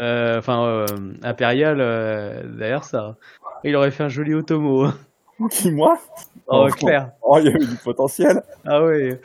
[0.00, 0.86] euh, enfin euh,
[1.22, 3.16] impérial euh, derrière ça.
[3.64, 4.84] Il aurait fait un joli automo.
[4.84, 4.94] hein.
[5.50, 5.98] Qui, moi?
[6.46, 6.74] Oh, Oh.
[6.74, 7.10] clair.
[7.22, 8.42] Oh, il y avait du potentiel.
[8.64, 9.20] Ah ouais.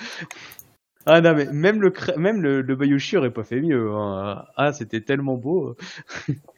[1.06, 3.92] Ah non mais même le même le, le Bayushi aurait pas fait mieux.
[3.94, 4.44] hein.
[4.58, 5.76] Ah c'était tellement beau.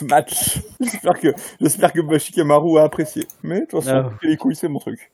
[0.00, 0.58] Ce match.
[0.80, 1.28] J'espère que,
[1.60, 3.26] j'espère que Bashikamaru a apprécié.
[3.42, 4.18] Mais, de toute façon, Ah.
[4.22, 5.10] les couilles, c'est mon truc.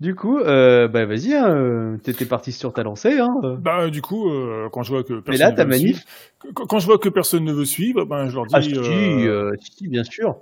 [0.00, 3.18] Du coup, euh, bah vas-y, hein, euh, t'étais parti sur ta lancée.
[3.18, 3.28] Hein.
[3.58, 5.96] Bah, du coup, euh, quand je vois que personne Mais là, ne ta veut manif.
[6.40, 8.74] suivre- quand, je vois que personne ne veut suivre, ben, je leur dis, Ah si,
[8.78, 10.38] euh, euh, si, bien sûr.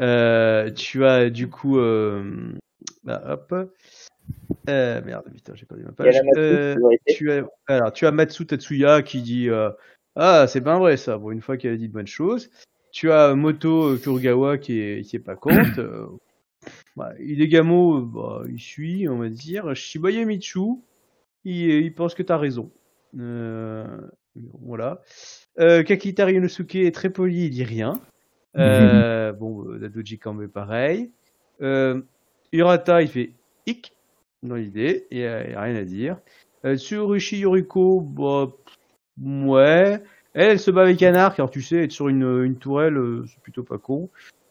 [0.00, 2.52] Euh, tu as du coup, euh,
[3.04, 3.54] bah, hop,
[4.70, 6.14] Euh, merde, putain, j'ai perdu ma page.
[6.14, 6.76] Matsu Euh,
[7.08, 9.68] tu as, alors, tu as Matsu Tatsuya qui dit euh,
[10.16, 12.50] Ah, c'est pas vrai ça, bon, une fois qu'elle a dit de bonnes choses.
[12.92, 15.80] Tu as Moto Kurogawa qui est, qui est pas contre.
[16.64, 19.74] Euh, bah, bah, il suit, on va dire.
[19.74, 20.80] Shibuya Michu,
[21.44, 22.70] il, il pense que t'as raison.
[23.18, 23.84] Euh,
[24.62, 25.02] voilà.
[25.58, 28.00] Euh, Kakita Ryunosuke est très poli, il dit rien.
[28.56, 31.10] Euh, Bon, euh, Dadoji Kambe pareil.
[32.52, 33.32] Urata, il fait
[33.66, 33.94] hic
[34.42, 36.18] dans l'idée, il n'y a, rien à dire.
[36.64, 38.50] Tsurushi Yoriko, bah,
[39.24, 40.02] ouais.
[40.34, 42.96] Elle, elle se bat avec un arc, alors tu sais, être sur une, une tourelle,
[42.96, 44.08] euh, c'est plutôt pas con.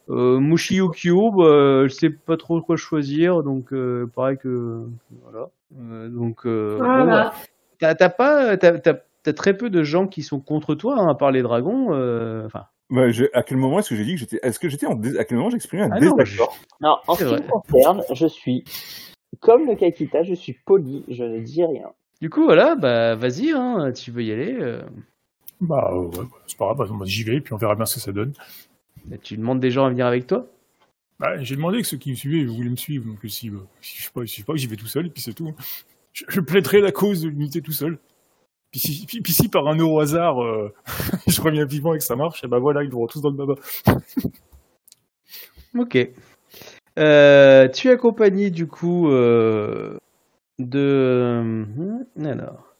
[0.10, 4.84] Euh, Mushi Yukio, bah, elle sait pas trop quoi choisir, donc euh, pareil que
[5.24, 5.50] voilà.
[5.80, 7.04] Euh, donc euh, bon, ouais.
[7.06, 7.34] Voilà.
[7.80, 11.08] t'as t'as pas, t'as t'as- t'as très peu de gens qui sont contre toi, hein,
[11.08, 11.94] à part les dragons.
[11.94, 14.68] euh, Enfin, Bah, je- à quel moment est-ce que j'ai dit que j'étais, est-ce que
[14.70, 16.58] j'étais en dés- à quel moment j'ai exprimé un Ah non, désaccord?
[16.82, 18.64] Non, en ce qui me concerne, je suis
[19.40, 21.92] comme le Kakita, je suis poli, je ne dis rien.
[22.22, 24.54] Du coup, voilà, bah vas-y, hein, tu veux y aller.
[24.60, 24.82] euh,
[25.62, 27.96] Bah euh, ouais, bah, c'est pas grave, bah, j'y vais, puis on verra bien ce
[27.96, 28.34] que ça donne.
[29.06, 30.48] bah, tu demandes des gens à venir avec toi?
[31.20, 33.30] Bah, j'ai demandé que ceux qui me suivaient voulaient me suivre, donc si,
[33.82, 35.34] si je sais pas, si je sais pas, j'y vais tout seul, et puis c'est
[35.34, 35.54] tout.
[36.14, 38.00] Je, je plaiderai la cause de l'unité tout seul.
[38.72, 40.74] Puis si, puis, puis si par un euro hasard, euh,
[41.28, 43.38] je reviens vivant et que ça marche, et bah voilà, ils vont tous dans le
[43.38, 43.56] baba.
[45.78, 45.98] Ok.
[47.00, 49.98] Euh, tu es accompagné du coup euh,
[50.68, 51.66] de.
[52.18, 52.76] euh, alors.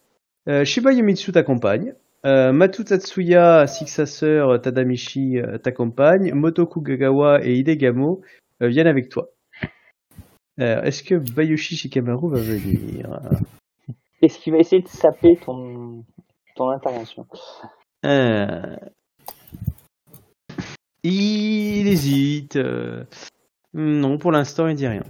[0.48, 1.94] Euh, Shiba Yamitsu t'accompagne.
[2.26, 6.34] Euh, Matu Tatsuya ainsi que sa sœur Tadamichi euh, t'accompagnent.
[6.34, 8.22] Motoku Gagawa et Hidegamo
[8.60, 9.30] viennent avec toi.
[10.58, 13.20] Est-ce que Bayushi Shikamaru va venir?
[14.22, 16.04] Est-ce qu'il va essayer de saper ton,
[16.56, 17.26] ton intervention?
[21.04, 22.60] Il hésite.
[23.74, 25.04] Non, pour l'instant, il dit rien.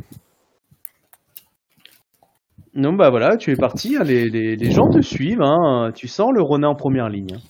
[2.73, 3.97] Non, bah voilà, tu es parti.
[3.97, 5.41] hein, Les, les, les gens te suivent.
[5.41, 7.35] Hein, tu sens le Ronin en première ligne.
[7.35, 7.41] hein.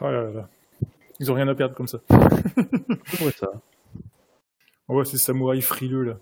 [0.00, 0.48] Oh là là là.
[1.20, 1.98] Ils ont rien à perdre comme ça.
[3.06, 3.48] C'est pour ça.
[4.88, 6.18] On voit ces samouraïs frileux là.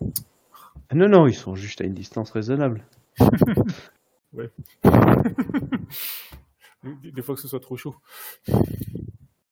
[0.90, 2.85] Ah Non, non, ils sont juste à une distance raisonnable.
[6.85, 7.94] Des, des fois que ce soit trop chaud.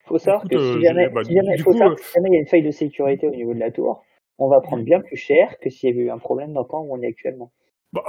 [0.05, 1.97] faut savoir Écoute, que euh, si jamais, bah, si jamais- du faut coup, savoir euh,
[1.97, 4.03] que si jamais il y a une faille de sécurité au niveau de la tour,
[4.41, 6.67] on va prendre bien plus cher que s'il y avait eu un problème dans le
[6.67, 7.53] camp où on est actuellement.
[7.93, 8.03] Bah,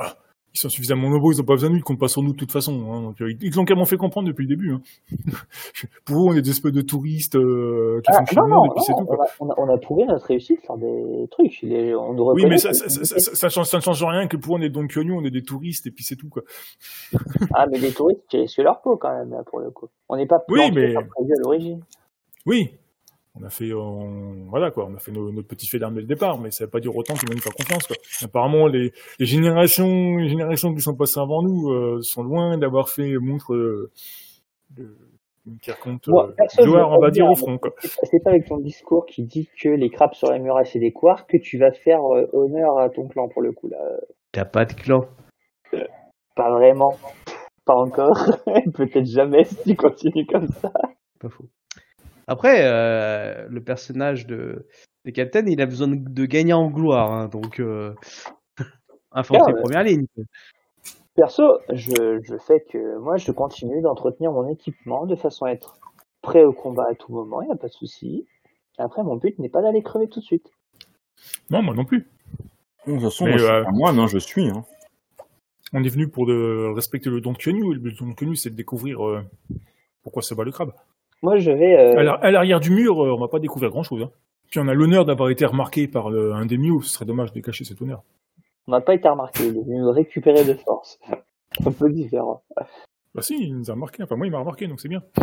[0.53, 2.33] ils sont suffisamment nombreux, ils ont pas besoin de nous, ils comptent pas sur nous
[2.33, 2.73] de toute façon.
[2.91, 4.73] Hein, donc, euh, ils l'ont carrément fait comprendre depuis le début.
[4.73, 4.81] Hein.
[6.05, 8.91] Pour eux, on est des espèces de touristes euh, qui Ah, font non, non, c'est
[8.91, 9.07] non, tout.
[9.07, 11.57] on a, on, a, on a prouvé notre réussite sur des trucs.
[11.63, 14.27] On nous Oui, mais ça, que- ça, ça, ça, ça change, ça ne change rien
[14.27, 16.27] que pour eux, on est Don Quixote, on est des touristes, et puis c'est tout.
[16.29, 16.43] Quoi.
[17.55, 19.87] Ah, mais les touristes risquent leur peau quand même, là, pour le coup.
[20.09, 21.01] On n'est pas Oui, mais- à
[21.43, 21.81] l'origine.
[22.45, 22.71] Oui,
[23.39, 26.01] on a fait, on- voilà quoi, on a fait nos- notre petit fait d'armes dès
[26.01, 27.87] le départ, mais ça veut pas dire autant qu'ils vont nous faire confiance.
[27.87, 27.95] Quoi.
[28.23, 32.89] Apparemment, les, les générations, les générations qui sont passées avant nous euh, sont loin d'avoir
[32.89, 33.89] fait montre euh,
[34.71, 34.97] de,
[35.47, 37.57] une quelconque euh, gloire, on va dire, dire, au front.
[37.57, 37.71] Quoi.
[37.79, 40.65] C'est pas- C'est pas avec ton discours qui dit que les crabes sur la muraille
[40.67, 43.67] c'est des quarks que tu vas faire euh, honneur à ton clan pour le coup
[43.69, 43.77] là.
[44.33, 45.05] T'as pas de clan.
[46.35, 46.95] Pas vraiment.
[47.65, 48.17] Pas encore.
[48.73, 50.71] Peut-être jamais si tu continues comme ça.
[51.19, 51.45] Pas faux.
[52.31, 54.65] Après, euh, le personnage de,
[55.03, 57.11] de Captain, il a besoin de, de gagner en gloire.
[57.11, 57.93] hein, donc, euh,
[59.11, 59.61] infanterie ouais.
[59.61, 60.05] première ligne.
[61.13, 65.77] Perso, je, je fais que moi je continue d'entretenir mon équipement de façon à être
[66.21, 68.25] prêt au combat à tout moment, il n'y a pas de souci.
[68.77, 70.49] Après, mon but n'est pas d'aller crever tout de suite.
[71.49, 72.07] Non, moi non plus.
[72.87, 74.47] De toute façon, Mais, moi, je suis euh, moi, non, je suis.
[74.47, 74.63] Hein.
[75.73, 78.51] On est venu pour de respecter le don de Quenu, et le don de c'est
[78.51, 79.21] de découvrir euh,
[80.01, 80.71] pourquoi se bat le crabe.
[81.21, 81.77] Moi, je vais.
[81.77, 84.03] euh, À l'ar- à l'arrière du mur, euh, on va pas découvrir grand-chose.
[84.03, 84.09] Hein.
[84.49, 87.31] Puis on a l'honneur d'avoir été remarqué par euh, un des mieux, ce serait dommage
[87.31, 88.03] de cacher cet honneur.
[88.67, 90.99] On n'a pas été remarqué, il est venu nous récupérer de force.
[91.65, 92.43] Un peu différent.
[93.13, 94.03] Bah si, il nous a remarqué.
[94.03, 95.03] Enfin, moi, il m'a remarqué, donc c'est bien.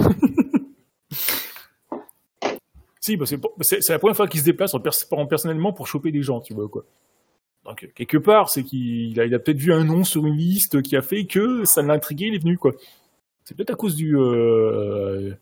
[3.01, 6.13] si, bah, c'est, la première fois qu'il se déplace en, pers- en personnellement pour choper
[6.13, 6.85] des gens, tu vois, quoi.
[7.65, 10.83] Donc, quelque part, c'est qu'il a, il a peut-être vu un nom sur une liste
[10.83, 12.73] qui a fait que ça l'a intrigué, il est venu, quoi.
[13.49, 15.33] C'est peut-être à cause du, euh,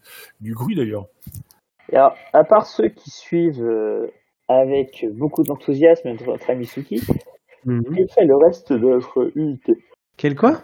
[0.41, 1.07] du bruit, d'ailleurs.
[1.93, 4.07] Alors, à part ceux qui suivent euh,
[4.47, 7.03] avec beaucoup d'enthousiasme notre ami Suki,
[7.65, 7.83] Mhm.
[7.83, 9.73] que fait le reste de notre unité?
[10.17, 10.61] Quel quoi?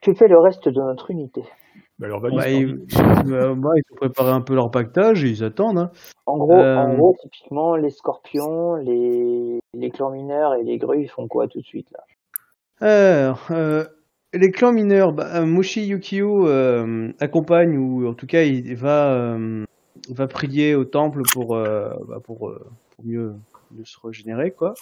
[0.00, 1.42] Que fait le reste de notre unité?
[1.98, 2.96] Bah, alors, valise, bah, ils, pis.
[2.96, 5.78] bah, bah, ils ont préparé un peu leur pactage et ils attendent.
[5.78, 5.90] hein.
[6.26, 11.02] En gros, Euh, en gros, typiquement, les scorpions, les, les clans mineurs et les grues,
[11.02, 12.04] ils font quoi tout de suite là?
[12.80, 13.84] Alors, euh,
[14.32, 19.12] les clans mineurs, bah, euh, Mushi Yukio euh, accompagne ou en tout cas il va
[19.12, 19.64] euh,
[20.10, 23.34] va prier au temple pour euh, bah, pour, pour mieux
[23.84, 24.74] se régénérer, quoi.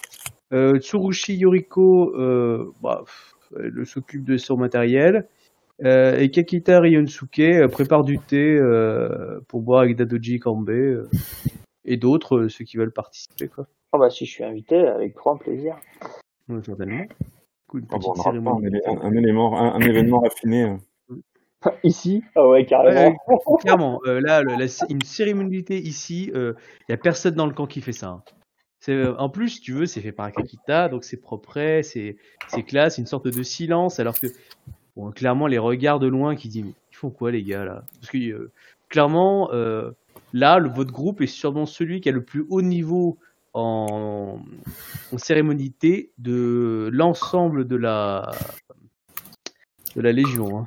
[0.53, 2.13] Tsurushi Yoriko,
[2.81, 3.03] bah,
[3.85, 5.27] s'occupe de son matériel.
[5.85, 8.57] Et Kakita Ryonsuke prépare du thé
[9.49, 10.71] pour boire avec Dadoji Kambe
[11.85, 13.67] et d'autres, ceux qui veulent participer, quoi.
[13.93, 15.77] Oh bah si je suis invité, avec grand plaisir.
[16.49, 17.07] Ouais, certainement.
[17.77, 18.31] Coup, une Ah bon, pas
[19.03, 20.65] un, élément, un, un événement raffiné.
[20.65, 20.77] euh.
[21.83, 22.23] Ici?
[22.35, 23.17] Ah ouais, carrément.
[23.61, 26.55] Clairement, euh, là, le- la- une cérémonie ici, il
[26.89, 28.09] y a personne dans le camp qui fait ça.
[28.09, 28.23] hein.
[28.89, 32.17] Euh, en plus, si tu veux, c'est fait par Akakita, donc c'est propre, c'est,
[32.67, 34.29] classe, une sorte de silence, alors que,
[34.97, 37.83] bon, clairement, les regards de loin qui disent, mais ils font quoi les gars là?
[38.01, 38.53] Parce que, euh,
[38.89, 39.91] clairement, euh,
[40.33, 43.19] là, le, votre groupe est sûrement celui qui a le plus haut niveau
[43.57, 44.39] en,
[45.13, 48.31] en cérémonie thé de l'ensemble de la,
[49.95, 50.59] de la Légion.
[50.59, 50.65] hein.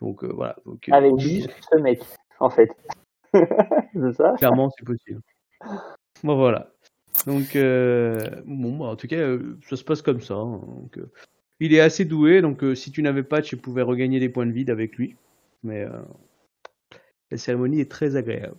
[0.00, 0.56] Donc euh, voilà.
[0.64, 2.00] Donc, euh, Avec juste ce mec,
[2.40, 2.70] en fait.
[3.32, 4.34] c'est ça?
[4.38, 5.20] Clairement, c'est possible.
[6.24, 6.72] Bon, voilà.
[7.26, 10.34] Donc, euh, bon, bah, en tout cas, euh, ça se passe comme ça.
[10.34, 10.60] hein.
[10.66, 11.10] Donc, euh,
[11.60, 14.46] il est assez doué, donc euh, si tu n'avais pas, tu pouvais regagner des points
[14.46, 15.14] de vide avec lui.
[15.62, 15.90] Mais euh,
[17.30, 18.56] la cérémonie est très agréable.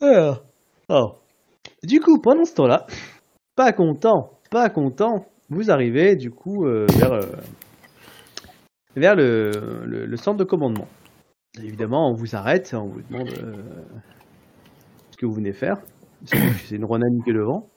[0.00, 0.44] Alors,
[0.88, 1.23] alors,
[1.86, 2.86] du coup, pendant ce temps-là,
[3.56, 7.26] pas content, pas content, vous arrivez du coup euh, vers, euh,
[8.96, 10.88] vers le, le- le centre de commandement.
[11.62, 13.62] Évidemment, on vous arrête, on vous demande euh,
[15.10, 15.76] ce que vous venez faire.
[16.24, 17.68] C'est une Ronan qui est devant.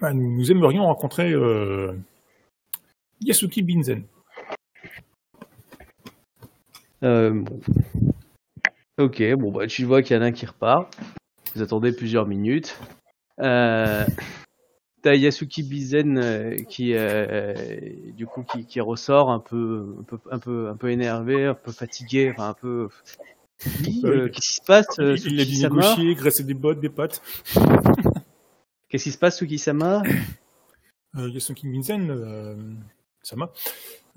[0.00, 1.32] Bah, nous, aimerions rencontrer
[3.20, 4.04] Yasuki Binzen.
[7.02, 7.60] Bon.
[8.98, 10.94] Ok, bon, bah, tu vois qu'il y en a un qui repart.
[11.56, 12.78] Vous attendez plusieurs minutes.
[13.40, 14.04] Euh,
[15.00, 17.54] T'as Yasuki Bizen euh, qui, euh,
[18.14, 21.54] du coup, qui, qui ressort un peu, un peu, un peu, un peu énervé, un
[21.54, 22.88] peu fatigué, enfin un peu.
[23.66, 26.80] Euh, euh, Qu'est-ce qui se passe, euh, il, a dû Tsukisama négocier, graisser des bottes,
[26.80, 27.22] des pattes.
[28.90, 30.02] Qu'est-ce qui se passe, Tsukisama
[31.16, 32.54] Euh, Yasuki Binzen, euh,
[33.22, 33.50] Sama.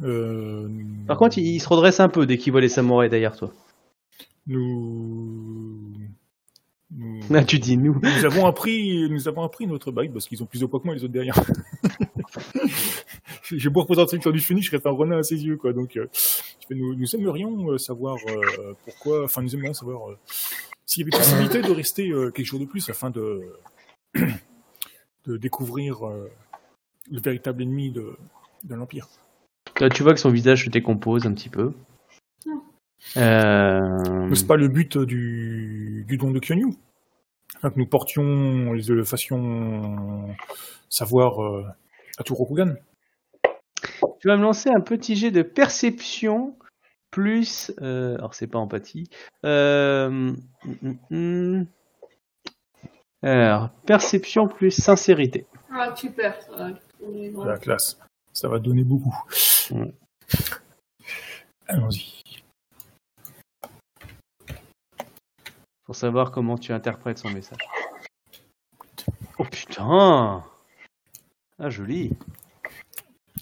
[0.02, 0.67] Euh,
[1.08, 3.54] Par contre, il, il se redresse un peu dès qu'il voit les samouraïs derrière toi.
[4.47, 5.93] nous,
[6.91, 7.99] nous, Là, tu dis nous.
[8.02, 10.86] nous avons appris, nous avons appris notre bail parce qu'ils ont plus de poids que
[10.86, 11.39] moi les autres derrière.
[13.43, 15.73] J'ai beau représenter le temps du finish, je reste un renard à ses yeux, quoi.
[15.73, 16.08] Donc, euh,
[16.71, 20.17] nous, nous aimerions euh, savoir euh, pourquoi, enfin, nous aimerions savoir euh,
[20.89, 23.54] s'il y avait possibilité de rester euh, quelques jours de plus afin de,
[25.25, 26.32] de découvrir euh,
[27.12, 28.17] le véritable ennemi de,
[28.63, 29.08] de l'Empire.
[29.80, 31.73] Là, tu vois que son visage se décompose un petit peu.
[33.18, 34.34] Euh...
[34.34, 36.74] C'est pas le but du, du don de Kyonyu.
[37.58, 40.36] Enfin, que nous portions, les le fassions
[40.90, 41.66] savoir euh,
[42.18, 42.76] à tout Rokugan.
[44.20, 46.58] Tu vas me lancer un petit jet de perception
[47.12, 47.72] plus.
[47.82, 48.18] Euh...
[48.18, 49.10] Alors, c'est pas empathie.
[49.46, 50.08] Euh...
[50.08, 50.38] hum,
[50.84, 51.66] hum, hum.
[53.22, 55.46] Alors, perception plus sincérité.
[55.72, 56.42] Ah, super.
[56.42, 56.70] ça.
[57.46, 58.00] La classe.
[58.32, 59.16] Ça va donner beaucoup.
[59.72, 59.94] Ouais.
[61.68, 62.42] Allons-y.
[65.89, 67.58] Pour savoir comment tu interprètes son message.
[69.39, 70.43] Oh putain
[71.58, 72.12] Ah, joli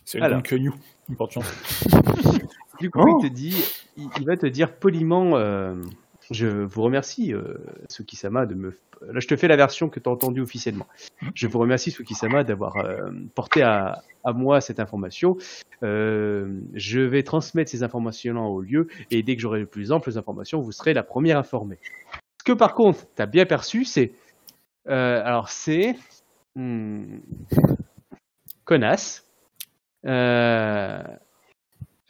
[0.06, 0.42] C'est le.
[1.10, 1.84] Une porte chance.
[2.80, 3.20] Du coup, Oh.
[3.22, 3.66] il te dit,
[3.98, 5.76] il, il va te dire poliment, euh,
[6.32, 7.58] je vous remercie, euh,
[7.90, 8.78] Tsukisama, de me.
[9.02, 10.88] Là, je te fais la version que tu as entendue officiellement.
[11.36, 15.36] Je vous remercie, Tsukisama, d'avoir euh, porté à, à moi cette information.
[15.84, 20.18] Euh, je vais transmettre ces informations-là au lieu, et dès que j'aurai de plus amples
[20.18, 21.78] informations, vous serez la première informée.
[22.48, 24.14] Que par contre, tu as bien perçu, c'est.
[24.88, 25.98] euh, alors, c'est.
[26.56, 27.18] hmm,
[28.64, 29.26] connasse.
[30.06, 31.04] Euh,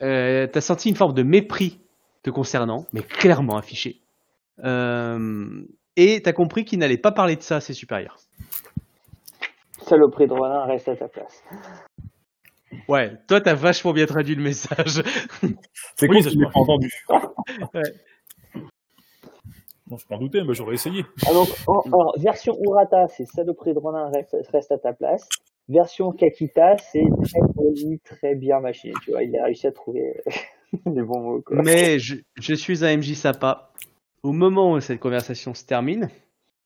[0.00, 1.80] euh, t'as senti une forme de mépris
[2.22, 4.00] te concernant, mais clairement affiché.
[4.62, 5.64] Euh,
[5.96, 8.18] et t'as compris qu'il n'allait pas parler de ça à ses supérieurs.
[9.88, 11.42] Saloperie de Ronin, reste à ta place.
[12.86, 15.02] Ouais, toi t'as vachement bien traduit le message.
[15.96, 16.52] C'est Oui, con l'ait voit.
[16.52, 16.92] pas entendu.
[19.88, 21.04] Bon, je m'en doutais, mais j'aurais essayé.
[21.26, 21.30] Ah,
[21.66, 25.26] en, en version Urata, c'est Saloperie de Ronin, reste, reste à ta place.
[25.68, 28.92] Version Kakita, c'est très poli, très bien machiné.
[29.02, 30.30] Tu vois, il a réussi à trouver euh,
[30.86, 31.42] les bons mots.
[31.42, 31.62] Quoi.
[31.62, 33.70] Mais je, je suis un MJ Sapa.
[34.22, 36.10] Au moment où cette conversation se termine,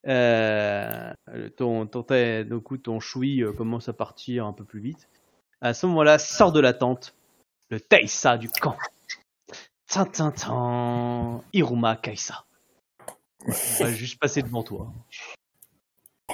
[0.09, 1.13] euh,
[1.57, 2.05] ton, ton,
[2.65, 5.09] coup, ton choui euh, commence à partir un peu plus vite.
[5.61, 7.15] À ce moment-là, sort de la tente
[7.71, 8.77] le Taïsa du camp.
[9.87, 11.41] Tin, tin, tin.
[11.53, 12.45] Iruma Kaisa.
[13.47, 14.93] On va juste passer devant toi.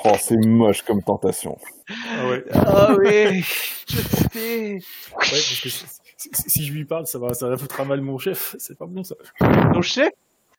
[0.05, 1.59] Oh, c'est moche comme tentation.
[1.91, 2.45] Ah ouais.
[2.53, 3.41] Ah oui,
[3.89, 3.97] je
[4.33, 4.75] sais.
[4.75, 4.81] Ouais,
[5.13, 5.85] parce que si,
[6.17, 8.55] si- si je lui parle, ça va, ça va foutre à mal mon chef.
[8.59, 9.17] C'est pas bon, ça.
[9.41, 10.11] Ton chef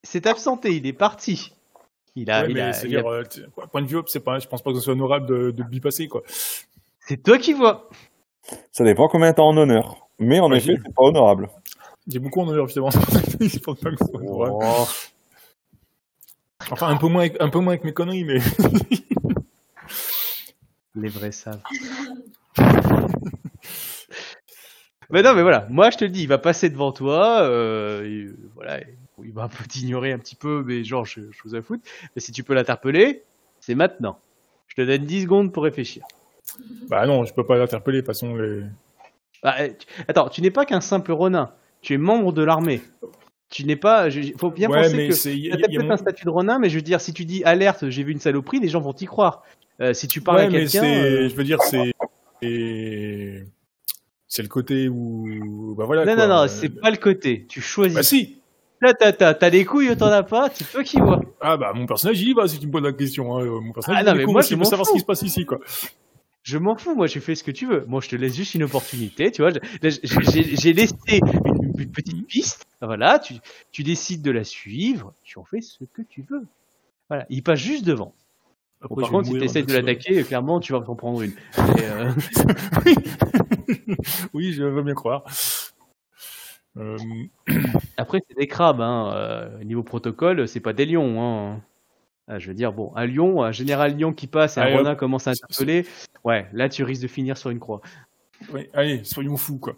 [0.04, 1.54] s'est absenté, il est parti.
[2.16, 3.24] Il a, Ouais, il mais a- il a- c'est-à-dire, euh,
[3.72, 6.08] point de vue, c'est pas, je pense pas que ce soit honorable de, de bypasser,
[6.08, 6.24] quoi.
[7.08, 7.90] C'est toi qui vois.
[8.72, 10.10] Ça dépend combien t'as en honneur.
[10.18, 11.50] Mais en Ouais, effet, c'est pas honorable.
[12.08, 12.90] J'ai beaucoup en honneur, justement.
[13.40, 14.56] je pense pas que ce soit honorable.
[14.60, 14.86] Oh.
[16.72, 18.40] Enfin, un peu moins, avec, un peu moins avec mes conneries, mais.
[20.96, 21.62] Les vrais savent.
[25.10, 25.66] mais non, mais voilà.
[25.70, 27.42] Moi, je te le dis, il va passer devant toi.
[27.44, 28.80] euh, et, voilà,
[29.24, 31.84] il va un peu t'ignorer un petit peu, mais genre, je, je vous en foutre.
[32.16, 33.24] Mais si tu peux l'interpeller,
[33.60, 34.20] c'est maintenant.
[34.68, 36.04] Je te donne 10 secondes pour réfléchir.
[36.90, 38.62] bah non, je peux pas l'interpeller, de toute façon, les...
[39.42, 41.52] Bah, euh, tu- Attends, tu n'es pas qu'un simple renin.
[41.82, 42.82] Tu es membre de l'armée.
[43.50, 44.10] Tu n'es pas.
[44.10, 45.14] Il faut bien ouais, penser que.
[45.16, 46.70] c'est, il y Tu a- as il y a peut-être un statut de renin, mais
[46.70, 49.06] je veux dire, si tu dis alerte, j'ai vu une saloperie, les gens vont t'y
[49.06, 49.44] croire.
[49.82, 50.82] Euh, si tu parles ouais, à mais quelqu'un.
[50.82, 51.94] c'est, euh, je veux dire, c'est,
[52.42, 53.44] et-
[54.28, 56.06] c'est le côté où, bah voilà.
[56.06, 56.28] Non, quoi.
[56.28, 57.46] non, non, Euh, c'est pas le côté.
[57.50, 57.96] Tu choisis.
[57.96, 58.36] Bah si.
[58.82, 61.20] Là, t'as, t'as, t'as des couilles ou t'en as pas, c'est toi qui vois.
[61.42, 63.36] Ah bah mon personnage il y va si tu me poses la question.
[63.38, 63.44] Hein.
[63.46, 65.22] Euh, Mon personnage Ah non, mais découvre moi, je m'en savoir ce qui se passe
[65.24, 65.60] ici quoi.
[66.44, 67.84] Je m'en fous, moi, je fais ce que tu veux.
[67.88, 69.52] Moi, je te laisse juste une opportunité, tu vois.
[69.84, 70.94] J'ai laissé
[71.80, 72.68] une, une petite piste.
[72.82, 73.36] Voilà, tu,
[73.72, 76.46] tu décides de la suivre, tu en fais ce que tu veux.
[77.10, 78.14] Voilà, il passe juste devant.
[78.82, 81.34] Après, Bon, par contre, si tu essaies de l'attaquer, clairement, tu vas t'en prendre une.
[81.82, 82.12] Euh,
[82.86, 82.96] oui.
[84.34, 85.24] oui, je veux bien croire.
[86.78, 86.98] Euh,
[87.98, 89.12] Après, c'est des crabes, hein.
[89.16, 91.62] euh, niveau protocole, c'est pas des lions, hein.
[92.28, 94.96] Ah, je veux dire, bon, un lion, un général lion qui passe et un renard
[94.98, 95.86] commence à interpeller,
[96.24, 97.82] ouais, là, tu risques de finir sur une croix.
[98.54, 99.76] ouais, allez, soyons fous quoi.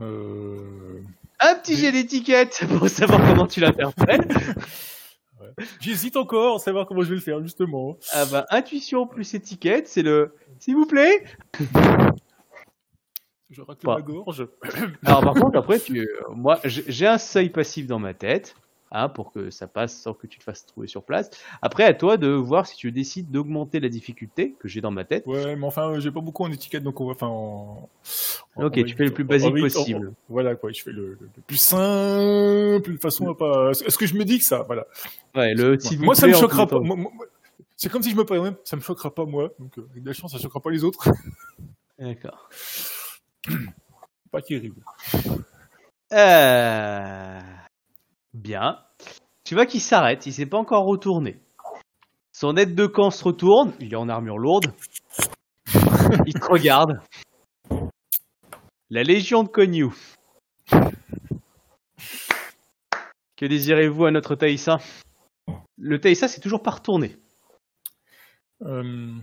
[0.00, 1.00] Euh...
[1.40, 4.32] Un petit jet d'étiquette pour savoir comment tu l'interprètes.
[5.80, 7.96] J'hésite encore à savoir comment je vais le faire justement.
[8.12, 11.24] Ah bah, intuition plus étiquette, c'est le s'il vous plaît.
[13.50, 14.46] Je racle ma gorge.
[15.04, 18.54] Alors par contre, après, tu, euh, moi, j'ai un seuil passif dans ma tête,
[18.92, 21.30] hein, pour que ça passe sans que tu te fasses trouver sur place.
[21.62, 25.04] Après, à toi de voir si tu décides d'augmenter la difficulté que j'ai dans ma
[25.04, 25.26] tête.
[25.26, 27.88] Ouais, mais enfin, euh, j'ai pas beaucoup en étiquette, donc on va, enfin, en...
[28.56, 30.12] Ok, tu fais le plus basique possible.
[30.28, 33.70] voilà quoi, je fais le, le- plus simple, de façon, on va pas.
[33.72, 34.86] Est-ce que je me dis que ça, voilà.
[35.34, 36.80] Ouais, le vous moi, ça me choquera pas.
[36.80, 37.12] moi- moi-
[37.76, 39.50] C'est comme si je me parlais même, ça me choquera pas moi.
[39.58, 41.08] Donc, euh, avec de la chance, ça choquera pas les autres.
[41.98, 42.48] D'accord.
[44.30, 44.82] pas terrible.
[46.12, 47.40] Euh...
[48.36, 48.78] Bien.
[49.44, 51.40] Tu vois qu'il s'arrête, il s'est pas encore retourné.
[52.32, 54.74] Son aide de camp se retourne, il est en armure lourde.
[56.26, 57.00] il te regarde.
[58.90, 59.94] La Légion de Cognou.
[63.36, 64.80] Que désirez-vous à notre Taïssa
[65.78, 67.16] Le Taïssa s'est toujours pas retourné.
[68.66, 69.14] Euh,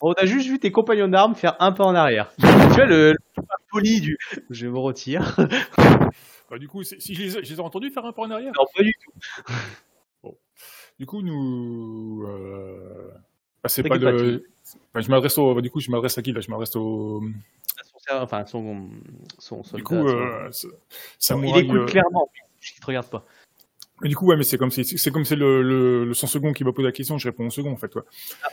[0.00, 2.32] On a juste vu tes compagnons d'armes faire un pas en arrière.
[2.40, 4.16] tu vois le, le pas poli du.
[4.48, 5.36] Je me retire.
[6.52, 8.30] Bah, du coup, si je les, ai- je les ai entendus faire un pas en
[8.30, 8.52] arrière.
[8.54, 9.12] Non, pas du tout.
[10.98, 12.24] Du coup, nous.
[12.28, 13.10] Euh...
[13.62, 14.44] bah, c'est pas pas, le.
[14.94, 15.54] bah, je m'adresse au.
[15.54, 16.40] bah, du coup, je m'adresse à qui là?
[16.40, 17.22] Je m'adresse au.
[18.06, 18.88] Son, enfin, son,
[19.38, 20.68] son soldat, Du coup, son- euh, il
[21.18, 22.30] samouraï, écoute euh, clairement.
[22.76, 23.24] Il te regarde pas.
[24.02, 26.26] Mais du coup, ouais, mais c'est comme si c'est comme c'est le, le, le 100
[26.26, 27.92] secondes qui m'a posé la question, je réponds au second en fait.
[27.92, 28.04] Quoi.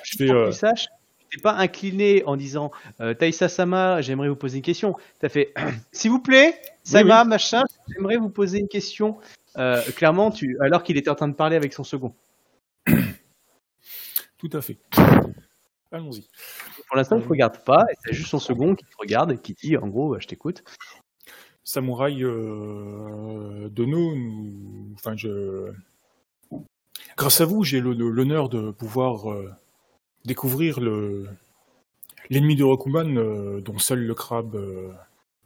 [0.03, 0.89] Je fais, pour que euh, tu saches, tu
[1.31, 4.95] t'es pas incliné en disant euh, Taïsa Sama, j'aimerais vous poser une question.
[5.19, 5.53] T'as fait
[5.91, 9.17] s'il vous plaît, Sama, machin, j'aimerais vous poser une question.
[9.57, 12.13] Euh, clairement, tu, alors qu'il était en train de parler avec son second.
[14.37, 14.77] Tout à fait.
[15.91, 16.27] Allons-y.
[16.87, 19.37] Pour l'instant, il te regarde pas, et c'est juste son second qui te regarde et
[19.37, 20.63] qui dit en gros, euh, je t'écoute.
[21.63, 25.71] Samouraï euh, de nous, enfin je,
[27.15, 29.51] grâce à vous, j'ai l'honneur de pouvoir euh,
[30.29, 31.27] découvrir le
[32.29, 34.91] l'ennemi de Rokuman euh, dont seul le crabe euh,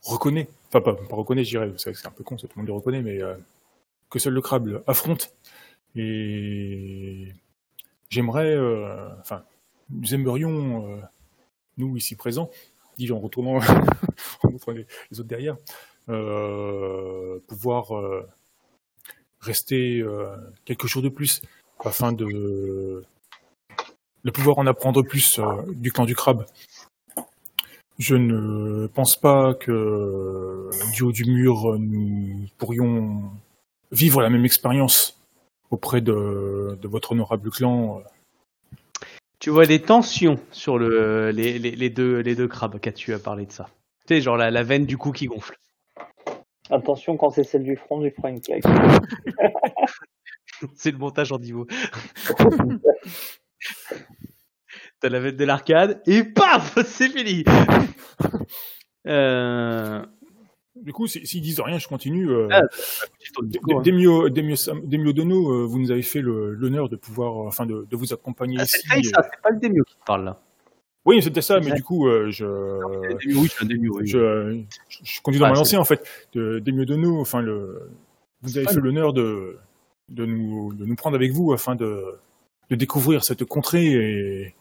[0.01, 2.73] reconnaît, enfin pas, pas reconnaît, je dirais, c'est un peu con, tout le monde le
[2.73, 3.35] reconnaît, mais euh,
[4.09, 5.33] que seul le crabe affronte.
[5.95, 7.29] Et
[8.09, 8.57] j'aimerais,
[9.19, 9.43] enfin,
[9.89, 10.99] nous aimerions,
[11.77, 12.49] nous ici présents,
[12.97, 13.59] dis en retournant,
[14.43, 15.55] en montrant les, les autres derrière,
[17.47, 17.91] pouvoir
[19.39, 20.03] rester
[20.65, 21.43] quelques jours de plus
[21.79, 23.03] afin de,
[24.23, 26.45] de pouvoir en apprendre plus euh, du clan du crabe.
[27.99, 33.31] Je ne pense pas que du haut du mur nous pourrions
[33.91, 35.21] vivre la même expérience
[35.69, 38.01] auprès de, de votre honorable clan.
[39.39, 43.19] Tu vois des tensions sur le, les, les, les deux, les deux crabes qu'as-tu à
[43.19, 43.69] parler de ça?
[44.07, 45.55] Tu sais, genre la, la veine du cou qui gonfle.
[46.69, 48.63] Attention, quand c'est celle du front, tu prends une claque.
[50.75, 51.67] C'est le montage en niveau.
[55.03, 57.43] T'as la veine de l'arcade et paf, c'est fini.
[59.05, 60.01] Euh,
[60.75, 62.29] Du coup, si- s'ils disent rien, je continue.
[62.29, 63.81] Euh, Ah, hein.
[63.83, 67.65] Demio, Demio, Sam- Demio Dono, euh, vous nous avez fait l'honneur de pouvoir, euh, enfin,
[67.65, 68.79] de, de vous accompagner Ah, ici.
[68.87, 70.39] c'est pas le Demio qui parle là.
[71.05, 72.45] Oui, c'était ça, mais du coup, euh, je,
[73.37, 76.01] oui, Demio, je, je, je conduis dans Ah, ma lancée, en fait,
[76.33, 77.89] de Demio Dono, enfin, le,
[78.41, 79.57] vous avez fait l'honneur de,
[80.09, 82.03] de nous, de nous prendre avec vous afin de,
[82.69, 84.55] de découvrir cette contrée et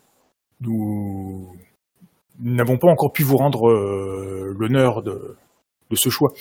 [0.63, 1.55] nous,
[2.41, 5.37] n'avons pas encore pu vous rendre euh, l'honneur de,
[5.91, 6.33] de ce choix.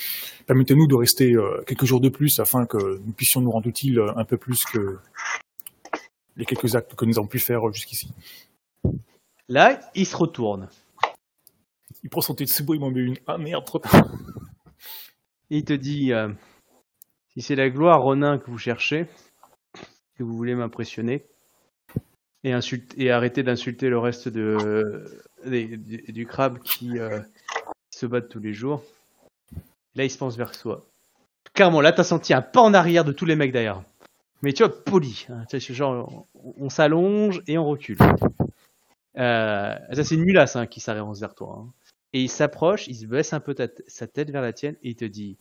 [0.48, 4.00] Permettez-nous de rester euh, quelques jours de plus afin que nous puissions nous rendre utiles
[4.00, 4.98] euh, un peu plus que
[6.38, 8.10] les quelques actes que nous avons pu faire jusqu'ici.
[9.48, 10.70] Là, il se retourne.
[12.04, 13.18] Il prend son Tetsubo, il m'en met une.
[13.28, 14.08] Ah merde, trop tard.
[15.50, 16.30] Et il te dit euh,
[17.34, 19.08] si c'est la gloire, Ronin, que vous cherchez,
[20.16, 21.26] que vous voulez m'impressionner,
[22.44, 24.46] et, arrêter d'insulter le reste du,
[26.28, 27.20] crabe qui euh,
[27.90, 28.84] se battent tous les jours.
[29.96, 30.86] Là, il se pense vers toi.
[31.54, 33.84] Clairement, là, t'as senti un pas en arrière de tous les mecs derrière.
[34.42, 35.28] Mais tu vois, poli.
[35.30, 37.98] hein, genre, on, on s'allonge et on recule.
[39.18, 41.60] Euh, ça, c'est une mulasse hein, qui s'avance vers toi.
[41.60, 41.74] hein.
[42.14, 43.56] Et il s'approche, il se baisse un peu
[43.88, 45.38] sa tête vers la tienne et il te dit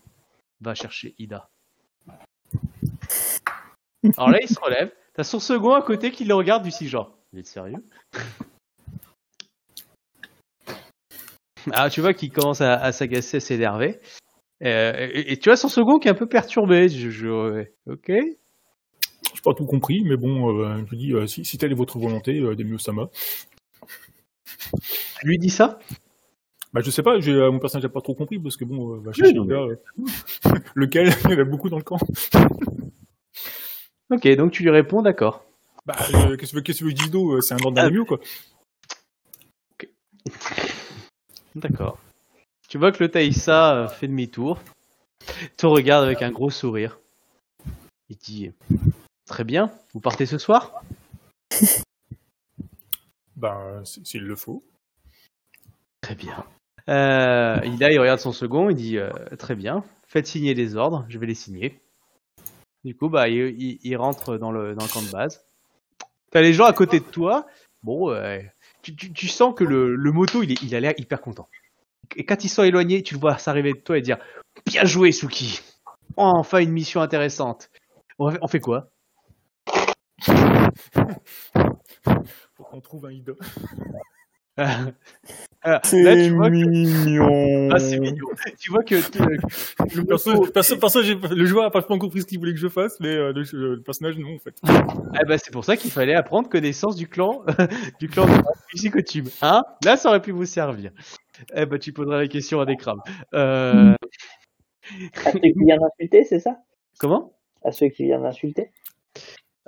[0.60, 1.48] Va chercher Ida.
[4.16, 4.92] Alors là, il se relève.
[5.14, 7.16] T'as son second à côté qui le regarde du si genre.
[7.32, 7.84] Il est sérieux
[11.72, 13.98] Ah, tu vois qu'il commence à, à s'agacer, à s'énerver.
[14.62, 16.88] Euh, et, et tu vois son second qui est un peu perturbé.
[16.88, 18.06] Je, je- ok.
[18.08, 21.98] J'ai pas tout compris, mais bon, euh, je dis, euh, si, si telle est votre
[21.98, 23.10] volonté, euh, Demio Sama.
[25.20, 25.78] Tu lui dis ça?
[26.72, 29.00] Bah, je sais pas, euh, mon personnage n'a pas trop compris parce que bon, euh,
[29.00, 29.62] va chercher non, le gars,
[30.46, 31.98] euh, lequel il y en a beaucoup dans le camp.
[34.10, 35.44] Ok, donc tu lui réponds d'accord.
[35.86, 37.86] Bah, euh, qu'est-ce que tu veux, que euh, C'est un ordre Ah.
[37.88, 38.18] Demio, quoi.
[41.54, 41.98] D'accord.
[42.68, 44.60] Tu vois que le Taïsa euh, fait demi-tour,
[45.56, 46.98] te regarde avec un gros sourire.
[48.08, 48.52] Il dit
[49.26, 50.72] Très bien, vous partez ce soir?
[53.36, 54.62] Bah, s- s'il le faut.
[56.02, 56.44] Très bien.
[56.90, 60.76] Euh, il là, il regarde son second, il dit euh, Très bien, faites signer les
[60.76, 61.80] ordres, je vais les signer.
[62.84, 65.44] Du coup, bah, il, il- il rentre dans le, dans le camp de base.
[66.30, 67.46] T'as les gens à côté de toi.
[67.82, 68.38] Bon, euh,
[68.82, 71.48] tu, tu- tu sens que le, le moto, il, est- il a l'air hyper content.
[72.16, 74.18] Et quand ils sont éloignés, tu le vois s'arriver de toi et dire
[74.66, 75.60] Bien joué, Suki
[76.16, 77.70] Enfin une mission intéressante.
[78.18, 78.90] On, fait- on fait quoi?
[82.54, 83.32] Faut qu'on trouve un Ida.
[85.62, 87.68] Alors, C'est là, tu vois que- mignon.
[87.70, 88.26] Ah, c'est mignon.
[88.58, 89.36] Tu vois que euh,
[89.94, 92.54] le Perso, moto- perso, perso, j'ai- le joueur a pas trop compris ce qu'il voulait
[92.54, 94.54] que je fasse, mais euh, le, le personnage, non, en fait.
[95.20, 97.42] Eh ben, c'est pour ça qu'il fallait apprendre connaissance du clan,
[98.00, 98.32] du clan de
[98.74, 99.28] Psychotube.
[99.42, 99.62] Hein?
[99.84, 100.92] Là, ça aurait pu vous servir.
[101.54, 103.00] Eh ben, tu poseras la question à des crabes.
[103.34, 103.94] Euh,
[105.24, 106.56] À ceux qui viennent insulter, c'est ça?
[106.98, 107.32] Comment?
[107.64, 108.70] À ceux qui viennent insulter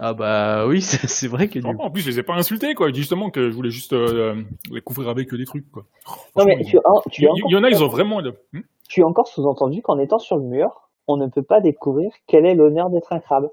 [0.04, 1.66] Ah bah oui, c'est vrai que du...
[1.78, 2.88] En plus, je les ai pas insultés, quoi.
[2.88, 4.42] Je dis justement que je voulais juste euh, euh,
[4.72, 5.84] découvrir avec eux des trucs, quoi.
[6.36, 6.76] Non, mais tu,
[7.18, 8.20] Il y, il encore, y en a, ils ont vraiment.
[8.52, 12.10] Hmm tu as encore sous-entendu qu'en étant sur le mur, on ne peut pas découvrir
[12.26, 13.48] quel est l'honneur d'être un crabe.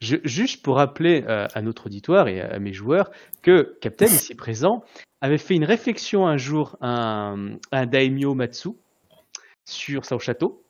[0.00, 3.10] Je- juste pour rappeler euh, à notre auditoire et à mes joueurs
[3.42, 4.82] que Captain, ici présent,
[5.20, 6.88] avait fait une réflexion un jour à
[7.28, 8.70] un, à un daimyo Matsu
[9.64, 10.61] sur son château.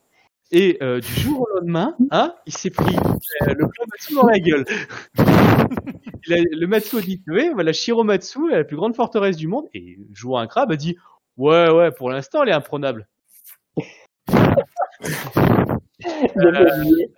[0.55, 4.26] Et euh, du jour au lendemain, hein, il s'est pris euh, le plan Matsu dans
[4.26, 4.64] la gueule.
[6.26, 9.36] Il a- le Matsu a dit Oui, voilà, Shiro Matsu est la plus grande forteresse
[9.36, 9.64] du monde.
[9.74, 10.96] Et jouant un crabe a dit
[11.36, 13.09] Ouais, ouais, pour l'instant, elle est imprenable.
[16.36, 17.11] Oublié.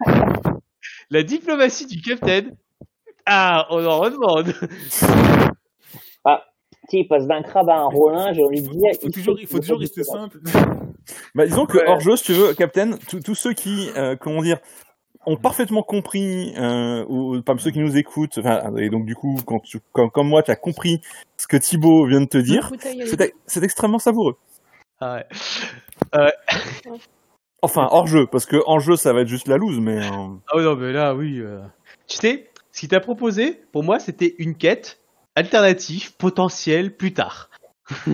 [1.10, 2.42] La diplomatie du Captain.
[3.26, 4.54] Ah, on en redemande.
[6.90, 8.90] Si, il passe d'un crabe à un rolin, j'ai envie de dire.
[9.00, 10.38] faut il faut toujours rester simple.
[11.34, 11.84] Bah, disons que Ouais.
[11.86, 14.58] hors jeu, si tu veux, Captain, tous ceux qui, euh, comment dire,
[15.26, 19.38] ont parfaitement compris, euh, ou parmi ceux qui nous écoutent, enfin, et donc du coup,
[19.46, 21.00] quand tu, comme, comme moi, tu as compris
[21.38, 22.70] ce que Thibaut vient de te dire,
[23.46, 24.36] c'est extrêmement savoureux.
[25.00, 25.14] Ah
[26.12, 26.32] ouais.
[27.62, 29.96] Enfin, hors jeu, parce que en jeu, ça va être juste la loose, mais.
[29.96, 31.40] euh, Ah ouais, non, mais là, oui.
[31.40, 31.62] euh.
[32.06, 35.00] Tu sais, ce qu'il t'a proposé, pour moi, c'était une quête
[35.34, 37.48] alternative, potentielle, plus tard.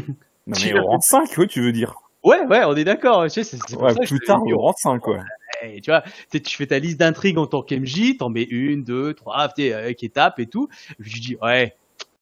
[0.47, 1.95] Non, mais rang 5, oui, tu veux dire.
[2.23, 3.25] Ouais, ouais, on est d'accord.
[3.25, 5.21] Tu sais, c'est c'est pour Ouais, plus tard, l'ai dit, au rang 5, quoi.
[5.63, 9.49] tu vois, tu fais ta liste d'intrigues en tant qu'MJ, t'en mets une, deux, trois,
[9.49, 10.69] tu avec étapes et tout.
[10.99, 11.75] Et puis je dis, ouais,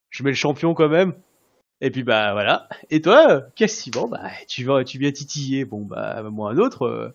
[0.09, 1.13] je mets le champion quand même.
[1.81, 2.67] Et puis bah voilà.
[2.89, 5.63] Et toi, qu'est-ce que bon bah tu vas, tu viens titiller.
[5.65, 6.83] Bon bah moi un autre.
[6.85, 7.13] euh,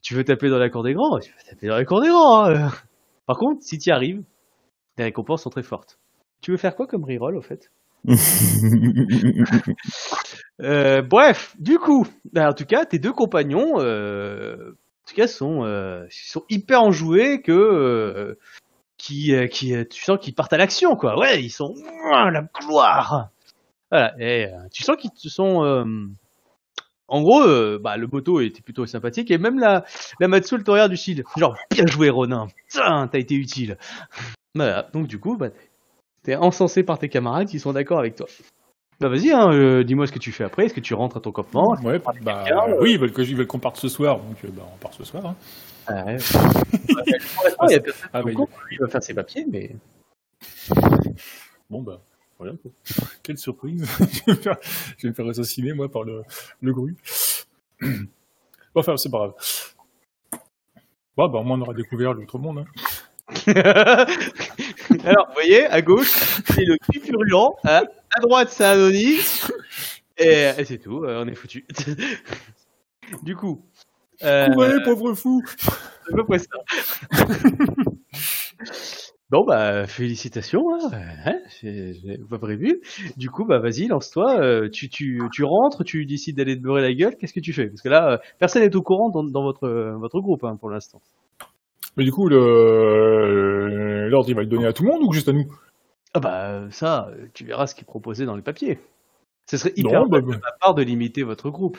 [0.00, 2.08] tu veux taper dans la cour des grands, tu veux taper dans la cour des
[2.08, 2.46] grands.
[2.46, 2.72] hein.
[3.26, 4.22] Par contre, si tu y arrives,
[4.96, 5.98] les récompenses sont très fortes.
[6.40, 7.70] Tu veux faire quoi comme reroll au fait?
[10.60, 15.28] Euh, bref, du coup, bah, en tout cas, tes deux compagnons, euh, en tout cas,
[15.28, 18.38] sont, euh, sont hyper enjoués que euh,
[18.96, 21.18] qui, euh, qui, euh, tu sens qu'ils partent à l'action, quoi.
[21.18, 21.74] Ouais, ils sont
[22.12, 23.28] la gloire.
[23.90, 25.62] Voilà, et tu sens qu'ils sont.
[27.08, 29.84] en gros, bah, le moto était plutôt sympathique et même la,
[30.20, 33.78] la Matsu regarde du style, genre bien joué Ronin, Putain, t'as été utile.
[34.54, 35.50] Voilà, donc du coup, bah,
[36.24, 38.26] t'es encensé par tes camarades qui sont d'accord avec toi.
[39.00, 40.66] Bah vas-y, hein, euh, dis-moi ce que tu fais après.
[40.66, 43.60] Est-ce que tu rentres à ton campement Ouais, bah, quelqu'un, oui, ils veulent ils qu'on
[43.60, 45.24] parte ce soir, donc euh, bah, on part ce soir.
[45.24, 45.36] hein.
[45.86, 46.16] Ah, ouais.
[46.88, 48.30] Pour l'instant, il y a personne Ah, bah,
[48.72, 49.76] il va faire ses papiers, mais
[51.70, 52.00] Bon, bah,
[52.38, 52.54] voilà.
[53.22, 53.86] Quelle surprise.
[54.00, 54.56] je, vais me faire,
[54.96, 56.22] je vais me faire assassiner, moi, par le,
[56.60, 56.96] le gru.
[57.80, 57.88] bon,
[58.74, 59.34] enfin, c'est pas grave.
[61.16, 62.58] Bon, bah, au moins, on aura découvert l'autre monde.
[62.58, 64.06] Hein.
[65.04, 66.10] Alors, vous voyez, à gauche,
[66.46, 69.16] c'est le cul purulent, à, à droite, c'est Anony,
[70.18, 71.66] et, et c'est tout, euh, on est foutu.
[73.22, 73.64] du coup,
[74.24, 75.42] euh, Ouais, pauvre fou
[76.06, 76.46] c'est à peu près ça.
[79.30, 80.90] bon, bah, félicitations, hein,
[81.26, 82.80] hein, j'ai j'ai pas prévu.
[83.16, 86.82] Du coup, bah, vas-y, lance-toi, euh, tu, tu, tu rentres, tu décides d'aller te beurrer
[86.82, 87.68] la gueule, qu'est-ce que tu fais?
[87.68, 89.68] Parce que là, euh, personne n'est au courant dans, dans votre,
[89.98, 91.00] votre groupe, hein, pour l'instant.
[91.98, 95.28] Mais du coup, le- l'ordre, il va le donner à tout le monde ou juste
[95.28, 95.52] à nous?
[96.14, 98.78] Ah bah ça, euh, tu verras ce qui est proposé dans les papiers.
[99.50, 101.76] Ce serait hyper Non, bah, de ma part de limiter votre groupe.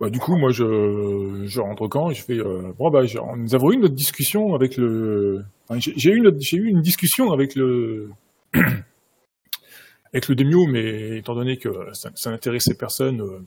[0.00, 2.38] Bah, du coup, moi, je, je rentre et je fais.
[2.38, 5.44] Euh, bon, bah, j'ai- nous avons eu notre discussion avec le.
[5.68, 8.10] enfin, j'ai j'ai eu, notre- j'ai eu une discussion avec le.
[10.12, 13.40] avec le Demio, mais étant donné que ça, ça n'intéressait personne, euh,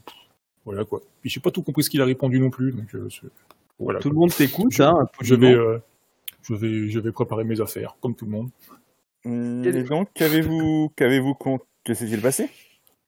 [0.64, 1.00] voilà quoi.
[1.20, 3.08] Puis j'ai pas tout compris ce qu'il a répondu non plus, donc euh,
[3.78, 4.00] voilà.
[4.00, 5.06] Tout le monde t'écoute, Je- hein.
[5.20, 5.78] Je vais, euh,
[6.42, 8.50] je vais, je vais préparer mes affaires, comme tout le monde.
[9.24, 11.58] Et donc, qu'avez-vous, qu'avez-vous con...
[11.84, 12.48] Que s'est-il passé?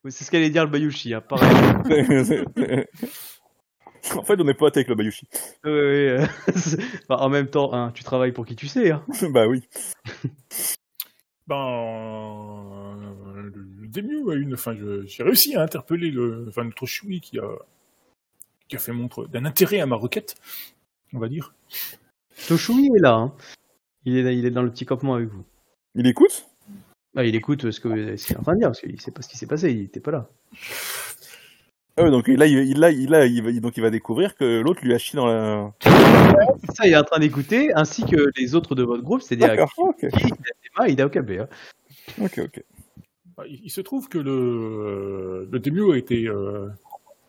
[0.05, 1.49] Oui, C'est ce qu'allait dire le Bayushi, hein, pareil.
[4.15, 5.27] En fait, on est potes avec le Bayushi.
[5.67, 6.25] Euh,
[7.09, 8.91] en même temps, hein, tu travailles pour qui tu sais.
[8.93, 9.05] Hein.
[9.33, 9.69] bah oui.
[11.47, 14.55] Ben, euh, le, le Demio a une.
[14.55, 17.49] Enfin, j'ai réussi à interpeller le, enfin, notre Choui qui a,
[18.69, 20.37] qui a fait montre d'un intérêt à ma requête,
[21.13, 21.55] on va dire.
[22.47, 23.15] Toshui est là.
[23.15, 23.35] Hein.
[24.05, 25.45] Il, est là, il est dans le petit campement avec vous.
[25.95, 26.47] Il écoute?
[27.17, 29.11] Ah, il écoute ce que ce qu'il est en train de dire, parce qu'il sait
[29.11, 30.29] pas ce qui s'est passé, il était pas là.
[31.97, 34.37] Ah ouais, donc là, il, il, là, il, là, il va, donc il va découvrir
[34.37, 35.73] que l'autre lui a chié dans la.
[36.75, 39.73] Ça, il est en train d'écouter, ainsi que les autres de votre groupe, c'est-à-dire D'accord,
[39.79, 41.31] ok, Aki, Idatema et Ida Okabe.
[41.31, 41.49] Hein.
[42.23, 42.65] ok, ok.
[43.37, 46.69] Ben, Il, il se trouve que le, le Demio a été euh,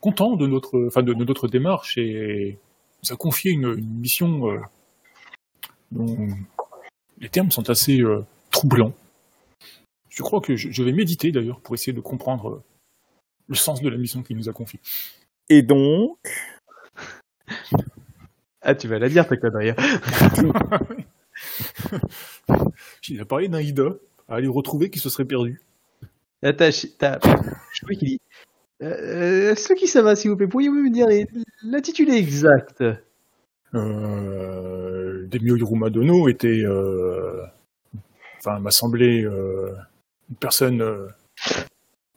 [0.02, 2.58] content de notre, enfin, de, de notre démarche et
[3.04, 4.60] nous a confié une, une mission euh,
[5.92, 6.28] dont
[7.20, 8.94] les termes sont assez euh, troublants.
[10.10, 12.64] Je crois que je, je vais méditer d'ailleurs pour essayer de comprendre euh,
[13.48, 14.80] le sens de la mission qu'il nous a confiée.
[15.50, 16.18] Et donc,
[18.62, 19.72] Ah, tu vas la dire, ta connerie.
[23.08, 23.94] Il a parlé d'un Ida
[24.28, 25.62] à aller retrouver qui se serait perdu.
[26.42, 28.20] T'as, je crois qu'il dit.
[28.82, 31.08] Euh, ceux qui ça va, s'il vous plaît, pourriez-vous me dire
[31.64, 32.84] l'intitulé exact?
[33.76, 37.44] Euh, Demio Hiruma Dono était, euh,
[38.38, 39.76] enfin, m'a semblé euh,
[40.30, 41.08] une personne euh,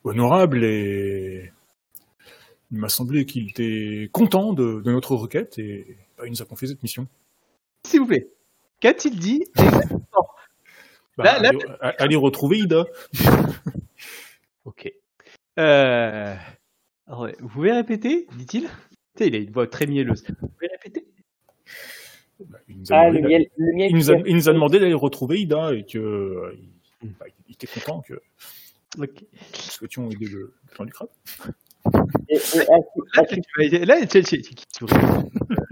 [0.04, 1.52] honorable et
[2.70, 6.44] il m'a semblé qu'il était content de, de notre requête et bah, il nous a
[6.46, 7.06] confié cette mission.
[7.84, 8.28] S'il vous plaît.
[8.80, 9.44] Qu'a-t-il dit
[11.18, 11.50] Bah, Là- là,
[11.80, 12.84] aller, aller retrouver Ida.
[14.64, 14.90] Ok.
[15.58, 16.34] Euh...
[17.06, 18.62] alors, vous pouvez répéter, dit-il?
[18.62, 18.68] Tu
[19.18, 20.24] sais, il a une voix très mielleuse.
[20.40, 21.06] Vous pouvez répéter?
[22.46, 24.22] Bah, il, nous a Ah, demandé le d'aller- miel, le miel il nous a, qui-
[24.26, 26.56] il nous a demandé d'aller retrouver Ida et que euh,
[27.02, 28.14] il, bah, il était content que
[28.98, 29.10] Ok.
[29.22, 31.08] nous souhaitions aider le, le clan du crabe.
[32.28, 32.76] et- et- ah,
[33.16, 33.40] Là, tu
[33.78, 34.22] vas- là, tu
[34.72, 34.92] souris.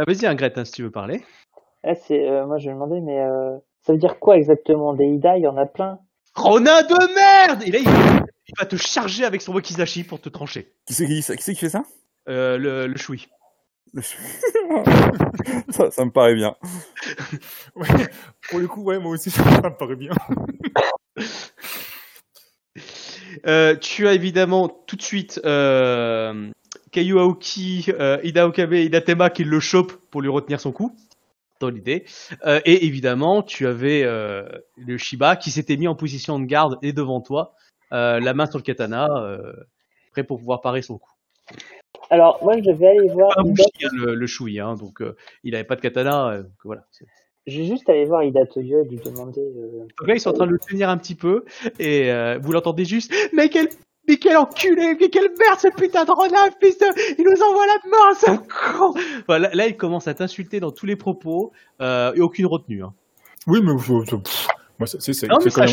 [0.00, 1.22] Ah, Vas-y, Ingrid, hein, si tu veux parler.
[1.82, 5.06] ah, c'est, euh, moi je me demandais, mais euh, ça veut dire quoi exactement Des
[5.06, 5.98] Ida, il y en a plein.
[6.36, 8.24] Ronin de merde Et là, il
[8.58, 10.72] va te charger avec son wakizashi pour te trancher.
[10.86, 11.84] qui c'est qui, qui, c'est qui fait ça?
[12.28, 13.28] Euh, le, le choui.
[15.70, 16.54] ça, ça me paraît bien.
[17.74, 17.88] Ouais,
[18.50, 20.10] pour le coup, ouais, moi aussi, ça me paraît bien.
[23.46, 26.50] Euh, tu as évidemment tout de suite euh,
[26.90, 30.72] Kayu Aoki, euh, Ida Okabe et Ida Tema qui le chopent pour lui retenir son
[30.72, 30.96] coup,
[31.60, 32.04] dans l'idée.
[32.46, 34.44] Euh, et évidemment, tu avais euh,
[34.76, 38.46] le Shiba qui s'était mis en position de garde et devant toi, euh, la main
[38.46, 39.52] sur le katana, euh,
[40.12, 41.12] prêt pour pouvoir parer son coup.
[42.10, 43.64] Alors, moi je vais aller voir Pas Ida.
[43.64, 46.84] Hein, le, le hein, donc euh, il avait pas de katana, euh, donc voilà.
[47.46, 49.40] Vais juste aller voir Ida Toyo et lui demander.
[49.40, 51.44] euh, Donc là, ils sont en train de le tenir un petit peu,
[51.78, 53.68] et euh, vous l'entendez juste, mais quel
[54.06, 56.86] Mais quel enculé, mais quelle merde ce putain de renard, fils de...
[57.18, 58.94] Il nous envoie la mort, c'est un con
[59.26, 62.82] Voilà, Là, il commence à t'insulter dans tous les propos, euh, et aucune retenue.
[62.84, 62.94] Hein.
[63.46, 63.72] Oui, mais
[64.78, 65.66] moi, c'est Non, comme.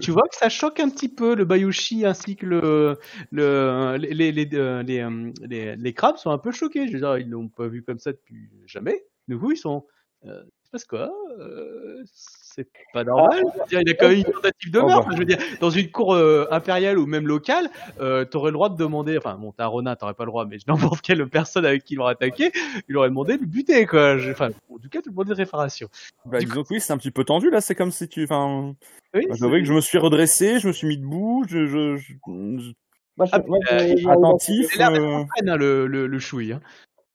[0.00, 2.98] Tu vois que ça choque un petit peu le Bayushi ainsi que le,
[3.30, 6.86] le les, les, les, euh, les, euh, les- les crabes sont un peu choqués.
[6.86, 9.04] Je veux dire, ils l'ont pas vu comme ça depuis jamais.
[9.28, 9.86] Du coup, ils sont.
[10.26, 10.42] Euh,
[10.74, 13.42] passe quoi Euh, C'est pas normal.
[13.54, 15.08] Je veux dire, il a quand même une tentative de meurtre.
[15.08, 15.14] bah.
[15.14, 17.68] Je veux dire, dans une cour euh, impériale ou même locale,
[18.00, 19.16] euh, t'aurais le droit de demander.
[19.18, 20.58] Enfin, bon, t'as Ronin, t'aurais pas le droit, mais
[20.98, 22.52] n'importe quelle personne avec qui il aurait attaqué,
[22.88, 24.18] il aurait demandé de le buter, quoi.
[24.18, 25.88] Je- Enfin, en tout cas, de demander de réparation.
[26.26, 27.60] Bah, Du disons que oui, c'est un petit peu tendu là.
[27.60, 28.24] C'est comme si tu.
[28.24, 28.74] Enfin,
[29.14, 32.14] Oui, je que je me suis redressé, je me suis mis debout, je, je, je-
[32.24, 32.72] je-
[33.16, 34.66] Moi, je, Ah, moi, je euh, attentif.
[34.70, 36.52] c'est l'air euh, hein, le, le, le chouille.
[36.52, 36.60] Hein.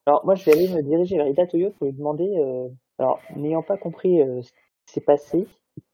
[0.05, 2.68] Alors, moi, je vais aller me diriger vers Ida Toyo pour lui demander, euh,
[2.99, 5.47] alors, n'ayant pas compris euh, ce qui s'est passé,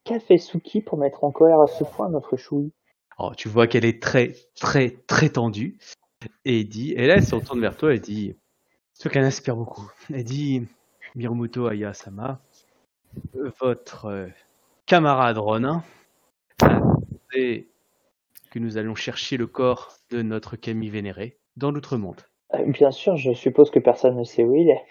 [0.03, 2.71] qu'a fait Suki pour mettre en colère à ce point notre chouille
[3.17, 5.77] Oh, tu vois qu'elle est très, très, très tendue.
[6.43, 8.35] Et dit, et là, elle se retourne vers toi et dit,
[8.93, 9.89] ce qu'elle inspire beaucoup.
[10.13, 10.67] Elle dit,
[11.13, 12.41] Miromoto Ayasama,
[13.35, 14.27] euh, votre euh,
[14.85, 15.83] camarade Ronin
[16.61, 17.69] a demandé
[18.49, 22.21] que nous allons chercher le corps de notre Camille vénéré dans l'outre-monde.
[22.67, 24.83] Bien sûr, je suppose que personne ne sait où il est.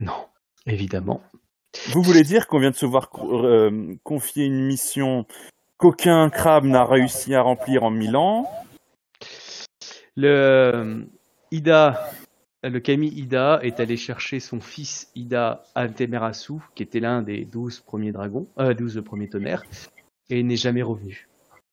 [0.00, 0.26] Non,
[0.66, 1.22] évidemment.
[1.92, 5.26] Vous voulez dire qu'on vient de se voir euh, confier une mission
[5.78, 8.48] qu'aucun crabe n'a réussi à remplir en mille ans
[10.16, 11.00] Le euh,
[11.50, 12.08] Ida,
[12.62, 17.80] le Kami Ida est allé chercher son fils Ida Altemerasu, qui était l'un des douze
[17.80, 19.64] premiers dragons, euh, douze premiers tonnerres,
[20.30, 21.28] et n'est jamais revenu.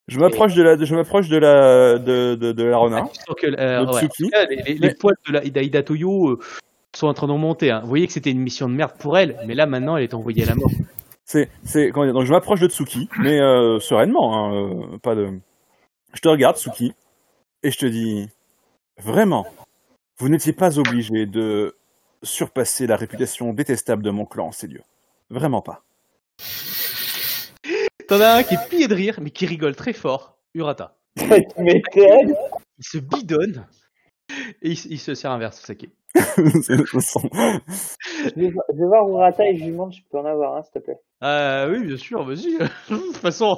[0.09, 3.07] Je m'approche de la, je m'approche de la, de, de, de la renard.
[3.07, 6.39] Sens que, euh, ouais, les, les- les poils de la Ida, Ida Toyo euh,
[6.95, 7.71] sont en train d'en monter.
[7.71, 7.79] hein.
[7.81, 10.13] Vous voyez que c'était une mission de merde pour elle, mais là maintenant elle est
[10.13, 10.71] envoyée à la mort.
[11.25, 15.39] C'est, c'est, donc je m'approche de Tsuki, mais euh, sereinement, hein, euh, pas de.
[16.13, 16.93] Je te regarde, Tsuki,
[17.63, 18.27] et je te dis,
[19.01, 19.47] vraiment,
[20.19, 21.75] vous n'étiez pas obligé de
[22.21, 24.83] surpasser la réputation détestable de mon clan, ces dieux.
[25.29, 25.83] Vraiment pas.
[28.07, 30.37] T'en as un qui est pillé de rire, mais qui rigole très fort.
[30.53, 30.97] Urata.
[31.17, 33.65] Il se bidonne
[34.61, 35.91] et il, se sert un verre de saké.
[38.25, 40.57] Je vais, voir- je vais voir Urata et je lui demande, je peux en avoir
[40.57, 40.99] un, s'il te plaît.
[41.21, 42.57] Ah oui, bien sûr, vas-y.
[42.89, 43.57] de toute façon,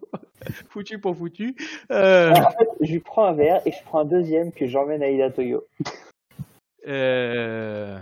[0.70, 1.54] foutu pour foutu.
[1.92, 4.66] Euh, Alors, en fait, je lui prends un verre et je prends un deuxième que
[4.66, 5.64] j'emmène à Ida Toyo.
[6.88, 7.98] euh,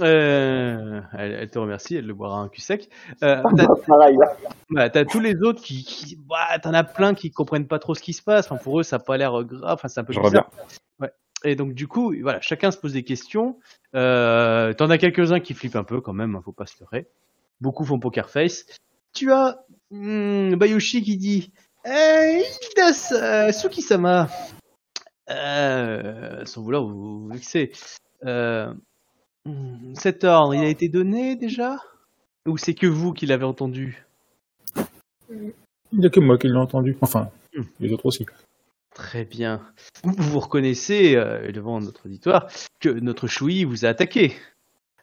[0.00, 2.88] euh, elle, elle te remercie, elle le boira un cul sec.
[3.22, 3.66] Euh, t'as,
[4.70, 8.02] bah, tous les autres qui, qui bah, t'en as plein qui comprennent pas trop ce
[8.02, 8.50] qui se passe.
[8.50, 9.74] Enfin, pour eux, ça a pas l'air grave.
[9.74, 10.50] Enfin, c'est un peu Je bizarre.
[10.50, 10.64] reviens.
[11.44, 13.58] Et donc du coup, voilà, chacun se pose des questions.
[13.94, 17.06] Euh, T'en as quelques-uns qui flippent un peu quand même, hein, faut pas se leurrer.
[17.60, 18.66] Beaucoup font poker face.
[19.14, 19.58] Tu as
[19.90, 21.52] hmm, Bayushi qui dit
[21.84, 22.42] hey,
[22.72, 24.28] Idas, euh, Suki-sama,
[25.30, 27.72] euh, sans vouloir vous, vous vexer,
[28.24, 28.72] euh,
[29.44, 31.76] hmm, cet ordre, il a été donné déjà?
[32.46, 34.04] Ou c'est que vous qui l'avez entendu?
[35.30, 36.96] Il n'y a que moi qui l'ai entendu.
[37.00, 37.62] Enfin, Hmm.
[37.78, 38.26] les autres aussi.
[38.94, 39.60] Très bien.
[40.04, 42.48] Vous vous reconnaissez euh, devant notre auditoire
[42.80, 44.34] que notre Choui vous a attaqué.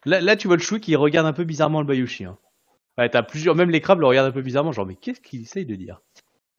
[0.04, 2.24] Là, là, tu vois le Choui qui regarde un peu bizarrement le Bayushi.
[2.24, 2.38] Hein.
[2.96, 5.66] T'as plusieurs, même les crabes le regardent un peu bizarrement, genre mais qu'est-ce qu'il essaye
[5.66, 6.00] de dire?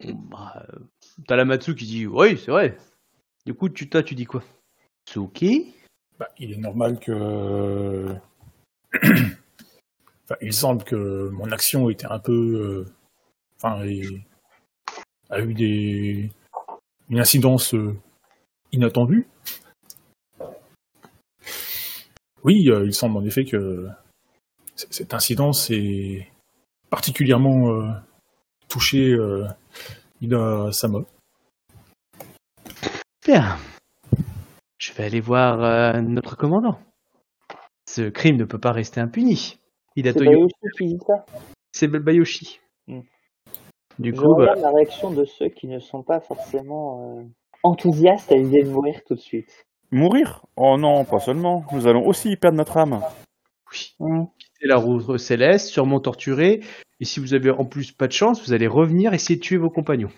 [0.03, 0.79] Bah, euh,
[1.27, 2.77] T'as la Matsu qui dit oui, c'est vrai.
[3.45, 4.43] Du coup, tu, toi, tu dis quoi?
[5.07, 5.73] Tsuki?
[6.19, 8.07] Bah, il est normal que.
[9.03, 12.85] enfin, il semble que mon action était un peu.
[12.87, 12.93] euh,
[13.57, 14.25] Enfin, et-
[15.29, 16.29] a eu des.
[17.13, 17.95] Une incidence euh,
[18.71, 19.27] inattendue.
[22.43, 23.87] Oui, euh, il semble en effet que
[24.75, 26.27] cette incidence est
[26.89, 27.91] particulièrement euh,
[28.67, 29.45] touché euh,
[30.21, 31.01] Ida Sama.
[33.23, 33.57] Bien.
[34.79, 36.79] Je vais aller voir euh, notre commandant.
[37.87, 39.35] Ce crime ne peut pas rester impuni.
[39.35, 39.59] C'est
[39.97, 41.25] Hidatoyo, Bayushi qui dit ça
[41.71, 42.59] c'est le Bayoshi.
[42.87, 43.01] Hmm.
[43.99, 47.23] Du Je coup, bah, la réaction de ceux qui ne sont pas forcément euh,
[47.63, 49.65] enthousiastes à l'idée de mourir tout de suite.
[49.91, 50.43] Mourir?
[50.55, 51.65] Oh non, pas seulement.
[51.71, 53.01] Nous allons aussi y perdre notre âme.
[53.71, 53.95] oui.
[53.99, 54.25] Hmm.
[54.39, 56.61] quitter la route céleste, sûrement torturé.
[56.99, 59.57] Et si vous avez en plus pas de chance, vous allez revenir essayer de tuer
[59.57, 60.11] vos compagnons.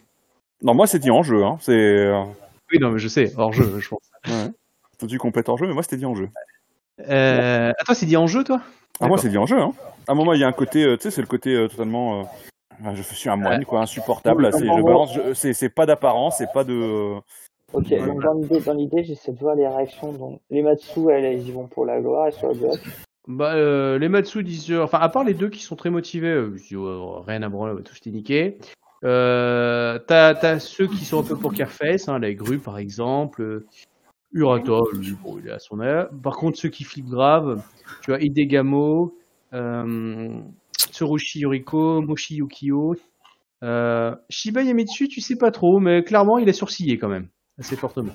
[0.61, 1.43] Non, moi c'était dit en jeu.
[1.43, 1.57] Hein.
[1.59, 2.23] C'est, euh,
[2.71, 4.09] Oui, non, mais je sais, hors jeu, je pense.
[4.27, 4.51] ouais.
[4.99, 6.29] Faut du complète en jeu, mais moi c'était dit en jeu.
[7.09, 7.73] Euh...
[7.77, 8.61] Ah, toi, c'est dit en jeu, toi?
[9.01, 9.59] Ah, moi c'est dit en jeu.
[9.59, 9.73] Hein.
[10.07, 11.67] À un moment, il y a un côté, euh, tu sais, c'est le côté euh,
[11.67, 12.29] totalement.
[12.85, 14.43] Euh, je suis un moine, quoi, insupportable.
[14.45, 16.73] Oui, là, c'est, en je balance, je- c'est, c'est pas d'apparence, c'est pas de.
[16.73, 17.19] euh,
[17.73, 20.13] Ok, donc dans l'idée, dans l'idée, j'essaie de voir les réactions.
[20.13, 22.79] Donc les Matsu, elles, elles y vont pour la gloire et sur le bloc.
[23.27, 26.29] Bah, euh, les Matsu disent, euh, enfin, à part les deux qui sont très motivés,
[26.29, 28.57] euh, disent, oh, rien à branler, on va tous les niquer.
[29.03, 33.41] Euh, t'as, t'as ceux qui sont un peu poker face, hein, la grue par exemple.
[33.41, 33.65] euh,
[34.31, 36.09] Urata, lui, bon, il est à son air.
[36.23, 37.61] Par contre, ceux qui flippent grave,
[38.01, 39.15] tu vois, Hidegamo,
[39.53, 40.39] euh,
[40.77, 42.95] Tsurushi Yuriko, Moshi Yukio.
[43.63, 47.75] Euh, Shiba Yamitsu, tu sais pas trop, mais clairement, il est sourcillé quand même, assez
[47.75, 48.13] fortement.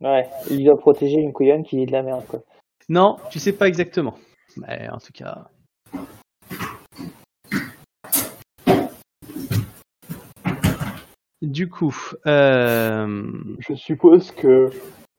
[0.00, 2.40] Ouais, il doit protéger une couillonne qui est de la merde, quoi.
[2.88, 4.14] Non, tu sais pas exactement.
[4.56, 5.46] Mais en tout cas.
[11.42, 11.94] Du coup,
[12.26, 13.22] euh,
[13.58, 14.70] Je suppose que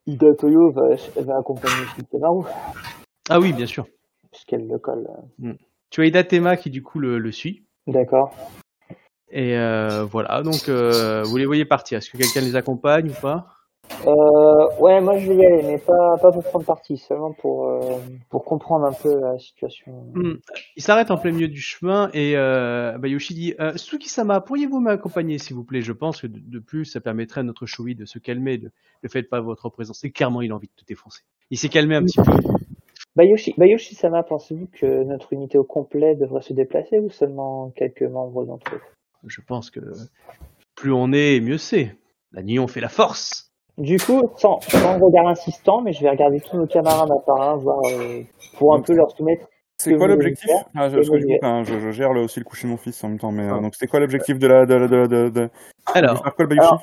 [0.07, 2.45] Ida Toyo va, va accompagner Shikamaru,
[3.29, 3.85] ah oui, bien sûr.
[4.31, 5.07] puisqu'elle le colle.
[5.95, 7.63] Tu as Idatema qui du coup le, le suit.
[7.87, 8.35] D'accord.
[9.31, 11.99] Et euh, voilà, donc euh, vous les voyez partir.
[11.99, 13.47] Est-ce que quelqu'un les accompagne ou pas?
[14.05, 17.81] Euh, ouais, moi je vais y aller, mais pas, pas pour prendre parti, seulement pour,
[18.29, 19.93] pour comprendre un peu la situation.
[20.13, 20.33] Hmm.
[20.75, 25.55] Il s'arrête en plein milieu du chemin et bah, Yoshi dit Suki-sama, pourriez-vous m'accompagner s'il
[25.55, 25.81] vous plaît?
[25.81, 28.57] Je pense que de, de plus, ça permettrait à notre Shoei de se calmer.
[28.57, 28.69] De,
[29.01, 30.03] ne faites pas votre présence.
[30.03, 31.21] Et clairement, il a envie de te défoncer.
[31.51, 32.33] Il s'est calmé un petit peu.
[33.15, 38.03] Bayoshi, Bayoshi Sama, pensez-vous que notre unité au complet devrait se déplacer ou seulement quelques
[38.03, 38.81] membres d'entre eux
[39.25, 39.79] Je pense que
[40.75, 41.95] plus on est, mieux c'est.
[42.33, 43.51] La nuit fait la force.
[43.77, 47.41] Du coup, sans, sans regard insistant, mais je vais regarder tous nos camarades un par
[47.41, 48.21] un, voir euh,
[48.57, 49.47] pour un Donc, peu leur soumettre.
[49.77, 53.19] C'est quoi l'objectif ah, je, gère le- aussi le coucher de mon fils en même
[53.19, 53.31] temps.
[53.31, 55.49] Mais euh, donc, c'était quoi l'objectif de la de, de, de, de, de-
[55.93, 56.81] Alors, de faire quoi le Bayushi alors,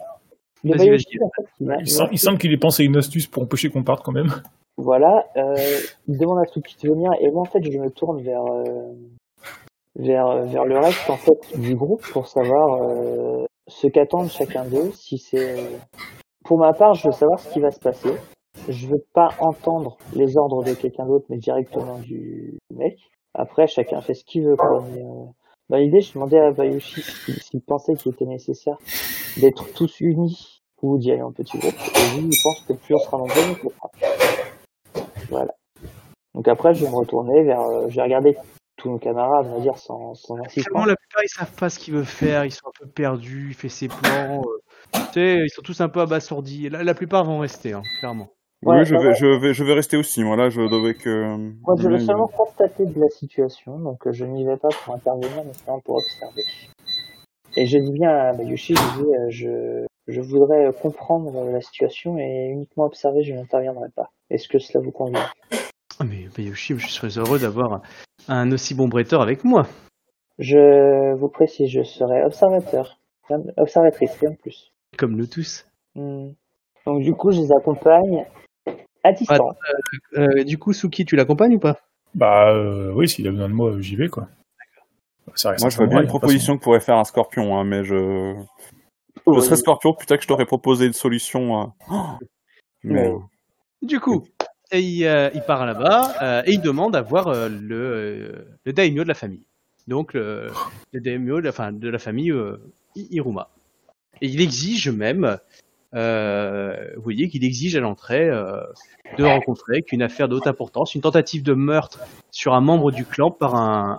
[0.64, 1.24] Le Vas-y, Bayoshi, vas-y.
[1.24, 4.04] en fait, il, Il, semble qu'il ait pensé à une astuce pour empêcher qu'on parte
[4.04, 4.30] quand même.
[4.78, 5.54] Voilà, euh,
[6.08, 8.94] il demande à Tsuki de venir et moi en fait je me tourne vers euh,
[9.96, 14.90] vers vers le reste en fait du groupe pour savoir euh, ce qu'attendent chacun d'eux.
[14.92, 15.56] Si c'est
[16.44, 18.12] pour ma part, je veux savoir ce qui va se passer.
[18.68, 22.98] Je veux pas entendre les ordres de quelqu'un d'autre, mais directement du mec.
[23.34, 24.56] Après, chacun fait ce qu'il veut.
[24.56, 24.84] Quoi.
[24.92, 25.24] Mais, euh,
[25.70, 28.76] dans l'idée, je demandais à Bayushi s'il pensait qu'il était nécessaire
[29.40, 31.74] d'être tous unis ou d'y aller en petit groupe.
[31.74, 34.11] Et lui, il pense que plus on sera nombreux, mieux.
[35.32, 35.52] Voilà.
[36.34, 38.36] Donc après, je vais me retourner vers, euh, je vais regarder
[38.76, 40.86] tous nos camarades, on va dire, sans, sans Clairement, insistance.
[40.86, 43.54] la plupart, ils savent pas ce qu'il veut faire, ils sont un peu perdus, il
[43.54, 44.42] fait ses plans.
[44.42, 46.68] euh, tu sais, ils sont tous un peu abasourdis.
[46.70, 48.28] La, la plupart vont rester, hein, clairement.
[48.64, 50.22] Ouais, Oui, je vais, je vais, je vais rester aussi.
[50.24, 51.36] Moi là, je devais que.
[51.36, 54.68] Moi, je veux Ouais, seulement constater de la situation, donc euh, je n'y vais pas
[54.84, 56.42] pour intervenir, mais seulement pour observer.
[57.56, 61.60] Et je dis bien à Bayushi, je dis, euh, je, je voudrais comprendre euh, la
[61.60, 64.10] situation et uniquement observer, je n'interviendrai pas.
[64.32, 65.26] Est-ce que cela vous convient?
[66.00, 67.82] Ah, Mais Bayoshi, je serais heureux d'avoir
[68.28, 69.66] un aussi bon bretteur avec moi.
[70.38, 72.98] Je vous précise, je serai observateur,
[73.58, 74.72] observatrice, rien de plus.
[74.96, 75.66] Comme nous tous.
[75.94, 76.30] Hmm.
[76.86, 78.24] Donc du coup, je les accompagne
[79.04, 79.54] à distance.
[80.16, 81.78] Euh, du coup, Suki, tu l'accompagnes ou pas?
[82.14, 84.28] Bah euh, oui, s'il a besoin de moi, j'y vais quoi.
[85.26, 88.34] Moi, je vois bien une proposition que pourrait faire un scorpion, hein, mais je.
[89.26, 89.42] Je Oui.
[89.42, 91.60] serais scorpion, putain que je t'aurais proposé une solution.
[91.60, 91.66] euh.
[91.90, 92.18] Oh
[92.82, 93.12] mais.
[93.82, 94.24] Du coup,
[94.72, 99.14] euh, il part là-bas euh, et il demande à voir euh, le, daimyo de la
[99.14, 99.44] famille.
[99.88, 100.50] Donc, le,
[100.92, 102.32] le daimyo de la, enfin, de la famille
[102.94, 103.50] Iruma.
[104.20, 105.38] Et il exige même,
[105.92, 108.30] vous voyez qu'il exige à l'entrée
[109.18, 111.98] de rencontrer qu'une affaire de haute importance, une tentative de meurtre
[112.30, 113.98] sur un membre du clan par un,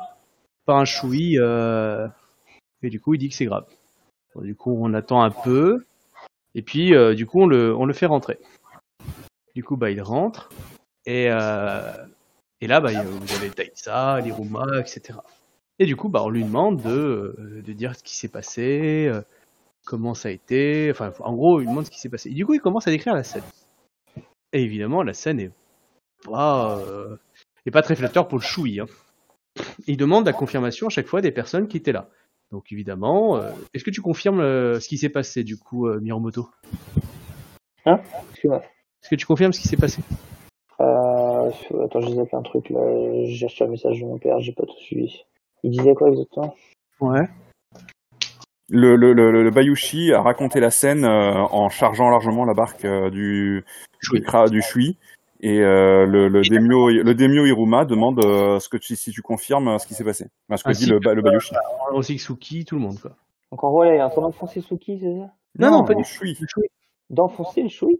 [0.65, 1.35] par un choui.
[1.35, 3.65] et du coup, il dit que c'est grave.
[4.35, 5.85] Du coup, on attend un peu.
[6.55, 8.39] Et puis, du coup, on le, on le fait rentrer.
[9.55, 10.49] Du coup, bah, il rentre.
[11.05, 11.91] Et, euh,
[12.61, 15.19] et là, bah, vous avez Taïsa, l'Iruma, etc.
[15.79, 19.07] Et du coup, bah, on lui demande de, euh, de dire ce qui s'est passé,
[19.07, 19.21] euh,
[19.85, 20.89] comment ça a été.
[20.91, 22.29] Enfin, en gros, il demande ce qui s'est passé.
[22.29, 23.43] Et du coup, il commence à décrire la scène.
[24.53, 25.51] Et évidemment, la scène est
[26.23, 26.79] pas,
[27.65, 28.79] est pas très flatteur pour le choui.
[28.79, 28.85] Hein.
[29.87, 32.09] Il demande la confirmation à chaque fois des personnes qui étaient là.
[32.51, 33.41] Donc évidemment,
[33.73, 34.41] est-ce que tu confirmes
[34.79, 36.49] ce qui s'est passé du coup, Miyamoto
[37.85, 38.61] Excuse-moi.
[39.03, 40.01] Est-ce que tu confirmes ce qui s'est passé?
[40.79, 41.51] Euh,
[41.83, 42.79] attends, j'ai zappé un truc là.
[43.25, 45.25] J'ai cherché un message de mon père, j'ai pas tout suivi.
[45.61, 46.55] Il disait quoi exactement?
[47.01, 47.27] Ouais.
[48.69, 52.85] Le, le, le, le Bayushi a raconté la scène euh, en chargeant largement la barque
[52.85, 53.65] euh, du,
[53.99, 54.21] Shui.
[54.21, 54.97] du, Kra- du Shui.
[55.41, 59.21] Et euh, le, le, Demio, le Demio Iruma demande euh, ce que tu, si tu
[59.21, 60.27] confirmes ce qui s'est passé.
[60.47, 61.53] Enfin, ce que Ainsi dit le, que, le Bayushi.
[61.91, 63.11] Aussi Suki, tout le monde quoi.
[63.51, 65.29] Donc en gros, là, il est en train d'enfoncer Suki, c'est ça?
[65.59, 66.39] Non, non, pas du Shui.
[67.09, 67.99] D'enfoncer le choui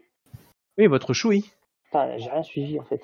[0.77, 1.51] Oui, votre choui.
[1.85, 3.01] Putain, j'ai rien suivi en fait.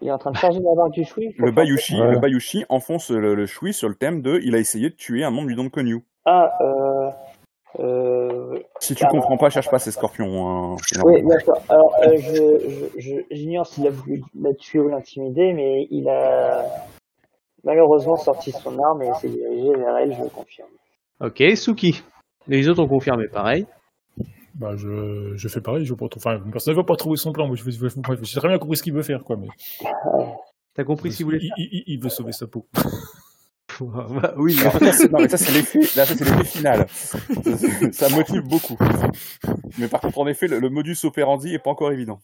[0.00, 3.10] Il est en train de charger la barque du choui Le Bayushi, le Bayushi enfonce
[3.10, 5.54] le, le Shui sur le thème de il a essayé de tuer un membre du
[5.54, 6.04] Don Konyu.
[6.24, 7.10] Ah, euh.
[7.78, 8.58] Euh.
[8.80, 9.08] Si tu Ah.
[9.08, 10.74] comprends pas, cherche pas, c'est Scorpion.
[10.74, 10.76] Hein.
[11.04, 11.62] Oui, d'accord.
[11.68, 16.08] Alors, euh, je, je, je- j'ignore s'il a voulu la tuer ou l'intimider, mais il
[16.08, 16.64] a
[17.64, 20.68] malheureusement sorti son arme et s'est dirigé vers elle, je le confirme.
[21.20, 22.02] Ok, Suki.
[22.48, 23.66] Les autres ont confirmé pareil.
[24.54, 27.16] Bah, je, je fais pareil, je vois pas trop- enfin, personne ne va pas trouver
[27.16, 27.70] son plan, moi, je, je,
[28.22, 29.48] j'ai très bien compris ce qu'il veut faire, quoi, mais.
[30.74, 31.54] T'as compris ce qu'il voulait il, faire?
[31.58, 32.66] Il- il veut sauver sa peau.
[33.80, 34.54] Bah Oui.
[34.60, 36.86] Alors, ça, non, mais ça, c'est l'effet, là, ça, c'est l'effet final.
[37.92, 38.76] Ça, motive beaucoup.
[39.78, 42.20] Mais par contre, en effet, le, le modus operandi est pas encore évident.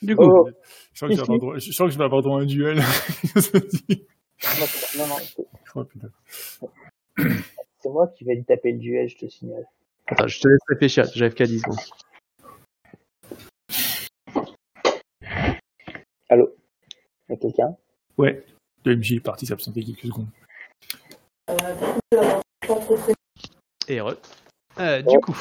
[0.00, 0.48] Du coup, Oh,
[0.92, 2.42] Je sens que je vais avoir droit, je sens que je vais avoir droit à
[2.42, 2.76] un duel.
[4.96, 6.08] non, non, c'est- Oh, putain.
[7.80, 9.64] c'est moi qui vais lui taper le duel, je te signale.
[10.10, 11.04] Attends, je te laisse réfléchir.
[11.14, 11.78] J'ai FK 10 secondes.
[16.28, 16.54] Allô?
[17.28, 17.76] Y'a quelqu'un?
[18.18, 18.44] Ouais.
[18.84, 20.28] Le MJ est parti s'absenter quelques secondes.
[23.88, 24.18] Et heureux.
[24.78, 25.36] Euh, du coup,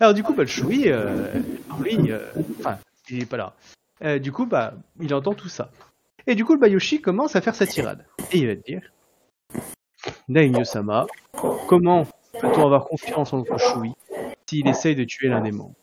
[0.00, 1.30] alors du coup, bah, le Choui, euh,
[1.78, 2.24] oui, euh,
[2.60, 2.78] enfin,
[3.10, 3.54] il est pas là.
[4.02, 5.70] Euh, du coup, bah, il entend tout ça.
[6.26, 8.06] Et du coup, le Bayoshi commence à faire sa tirade.
[8.32, 8.80] Et il va te dire,
[10.30, 11.06] Daimyo-sama,
[11.68, 12.06] comment
[12.40, 13.92] peut-on avoir confiance en notre Choui
[14.50, 15.74] s'il essaye de tuer l'un des membres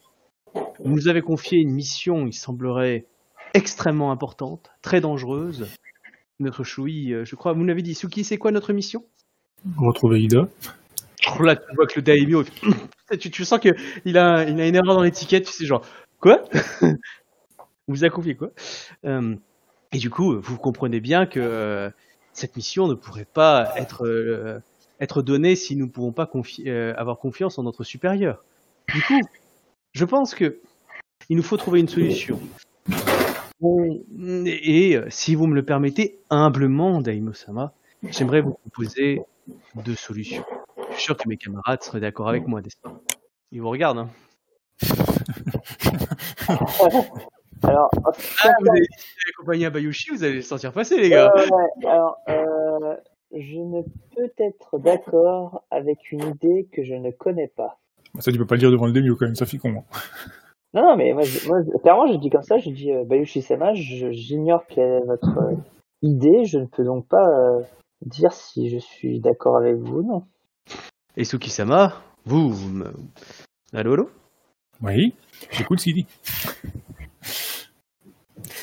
[0.53, 3.05] Vous nous avez confié une mission, il semblerait
[3.53, 5.67] extrêmement importante, très dangereuse.
[6.41, 9.05] Notre Choui, euh, je crois, vous l'avez dit, Suki, c'est quoi notre mission?
[9.77, 10.49] Retrouver Ida.
[11.39, 12.43] Oh, Là, tu vois que le daimyo,
[13.19, 15.85] tu, tu sens qu'il a, il a une erreur dans l'étiquette, tu sais, genre,
[16.19, 16.43] quoi?
[16.81, 16.93] On
[17.87, 18.51] vous a confié quoi?
[19.05, 19.35] Euh,
[19.93, 21.89] Et du coup, vous comprenez bien que euh,
[22.33, 24.59] cette mission ne pourrait pas être, euh,
[24.99, 28.43] être donnée si nous ne pouvons pas confi- avoir confiance en notre supérieur.
[28.93, 29.19] Du coup,
[29.93, 30.59] je pense que
[31.29, 32.39] il nous faut trouver une solution.
[33.59, 34.03] Bon,
[34.45, 37.73] et, euh, si vous me le permettez, humblement, Daimyo-sama,
[38.03, 39.21] j'aimerais vous proposer
[39.83, 40.45] deux solutions.
[40.91, 42.93] Je suis sûr que mes camarades seraient d'accord avec moi, n'est-ce pas?
[43.51, 44.09] Ils vous regardent, hein
[47.63, 47.89] Alors,
[48.43, 48.81] Ah, vous avez
[49.25, 52.95] d'accompagner un Bayushi, vous allez le sentir passer, les gars Euh, ouais, alors, euh,
[53.33, 53.81] je ne
[54.15, 57.79] peux être d'accord avec une idée que je ne connais pas.
[58.13, 59.69] Bah, Ça, tu peux pas le dire devant le démio quand même, ça fait con.
[59.69, 59.83] hein.
[60.73, 63.03] Non, non, mais moi, je- moi je- clairement, je dis comme ça, je dis euh,
[63.05, 65.55] Bayushi-sama, je- j'ignore quelle est votre euh,
[66.01, 67.61] idée, je ne peux donc pas euh,
[68.05, 70.23] dire si je suis d'accord avec vous ou non.
[71.15, 71.93] Et Suki-sama,
[72.25, 72.91] vous, vous me...
[73.73, 74.09] Allô, allô?
[74.81, 75.13] Oui,
[75.51, 76.05] j'écoute ce qu'il dit.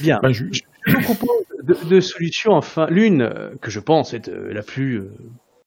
[0.00, 0.20] Bien.
[0.22, 0.44] Bah, je,
[0.86, 1.28] Je vous propose
[1.62, 5.10] deux, deux solutions, enfin, l'une euh, que je pense être la plus euh,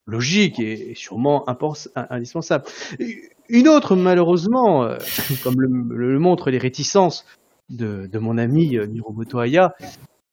[0.08, 1.44] logique et, sûrement
[1.94, 2.64] indispensable.
[3.48, 4.98] Une autre, malheureusement, euh,
[5.44, 7.24] comme le, le montrent les réticences
[7.68, 9.74] de, de mon ami euh, Miromoto Aya,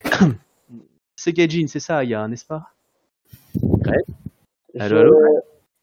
[1.16, 2.72] c'est Gaijin, c'est ça, Aya, n'est-ce pas
[4.78, 5.16] Allô, je, allô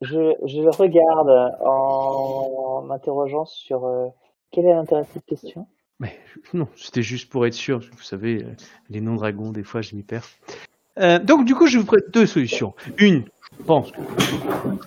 [0.02, 4.08] je, je le regarde en m'interrogeant sur euh,
[4.50, 5.66] quel est l'intérêt de cette question?
[6.00, 6.18] Mais
[6.52, 7.78] non, c'était juste pour être sûr.
[7.78, 8.54] Vous savez, euh,
[8.90, 10.26] les noms dragons, des fois, je m'y perds.
[10.98, 12.74] Euh, donc, du coup, je vous prête deux solutions.
[12.98, 13.24] Une,
[13.58, 14.00] je pense que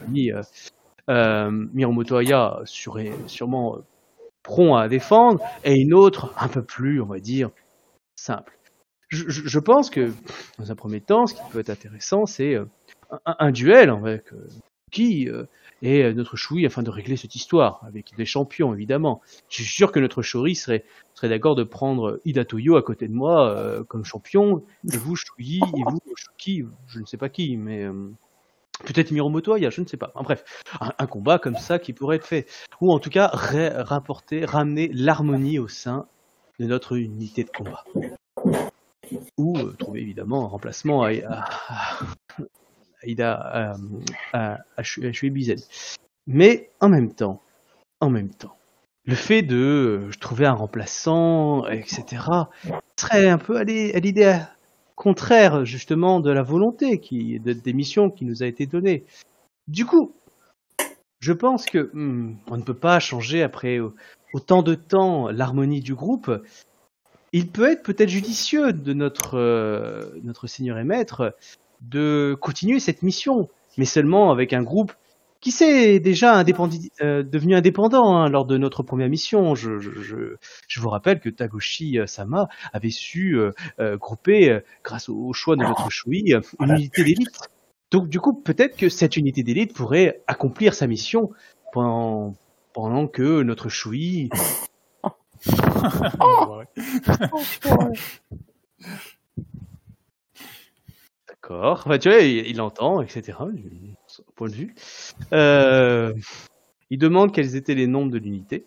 [0.05, 0.41] ami euh,
[1.09, 3.77] euh, serait sûrement
[4.43, 7.49] prompt à défendre, et une autre, un peu plus, on va dire,
[8.15, 8.57] simple.
[9.09, 10.11] Je, pense que,
[10.59, 12.65] dans un premier temps, ce qui peut être intéressant, c'est euh,
[13.25, 14.25] un, duel avec
[14.91, 15.29] qui
[15.81, 19.21] et notre Choui afin de régler cette histoire, avec des champions, évidemment.
[19.49, 23.07] Je suis sûr que notre Shori serait serais d'accord de prendre Ida Toyo à côté
[23.07, 27.57] de moi comme champion, et vous Shuyi, et vous Shuki, je ne sais pas qui,
[27.57, 27.87] mais
[28.83, 30.11] peut-être Miromoto Aya, je ne sais pas.
[30.15, 30.43] Enfin, bref,
[30.79, 32.47] un, combat comme ça qui pourrait être fait,
[32.81, 36.07] ou en tout cas ra- rapporter, ramener l'harmonie au sein
[36.59, 37.83] de notre unité de combat.
[39.37, 41.45] Ou euh, trouver évidemment un remplacement à, à-
[42.39, 43.75] à Ida, à,
[44.33, 44.57] à.
[46.27, 47.41] Mais en même temps,
[47.99, 48.55] en même temps,
[49.05, 52.03] le fait de euh, trouver un remplaçant, etc.,
[52.99, 54.41] serait un peu à l'idée
[54.95, 59.05] contraire justement de la volonté qui, de, des missions qui nous a été donnée.
[59.67, 60.13] Du coup,
[61.19, 63.79] je pense que hmm, on ne peut pas changer après
[64.33, 66.31] autant de temps l'harmonie du groupe.
[67.33, 71.35] Il peut être peut-être judicieux de notre euh, notre seigneur et maître
[71.81, 74.93] de continuer cette mission, mais seulement avec un groupe
[75.41, 79.53] qui s'est déjà indépendi- euh, devenu indépendant hein, lors de notre première mission.
[79.55, 80.35] Je, je, je,
[80.67, 85.33] je vous rappelle que Tagoshi euh, Sama avait su euh, euh, grouper, grâce au, au
[85.33, 87.39] choix de notre Shui, une unité d'élite.
[87.91, 91.29] Donc du coup, peut-être que cette unité d'élite pourrait accomplir sa mission
[91.73, 92.35] pendant,
[92.73, 94.29] pendant que notre Shui...
[96.57, 96.65] Ouais.
[101.27, 101.83] D'accord.
[101.85, 103.37] Enfin, tu vois, il, il entend, etc.
[104.35, 104.75] point de vue.
[105.33, 106.13] Euh,
[106.89, 108.65] il demande quels étaient les nombres de l'unité.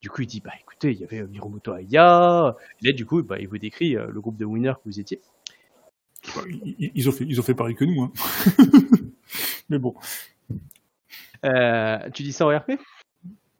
[0.00, 2.56] Du coup, il dit, bah écoutez, il y avait euh, Miromoto Aya.
[2.82, 4.98] Et là, du coup, bah, il vous décrit euh, le groupe de winners que vous
[5.00, 5.20] étiez.
[6.36, 6.42] Bah,
[6.78, 8.02] ils, ont fait, ils ont fait pareil que nous.
[8.02, 8.12] Hein.
[9.68, 9.94] Mais bon,
[11.44, 12.72] Euh, tu dis ça en RP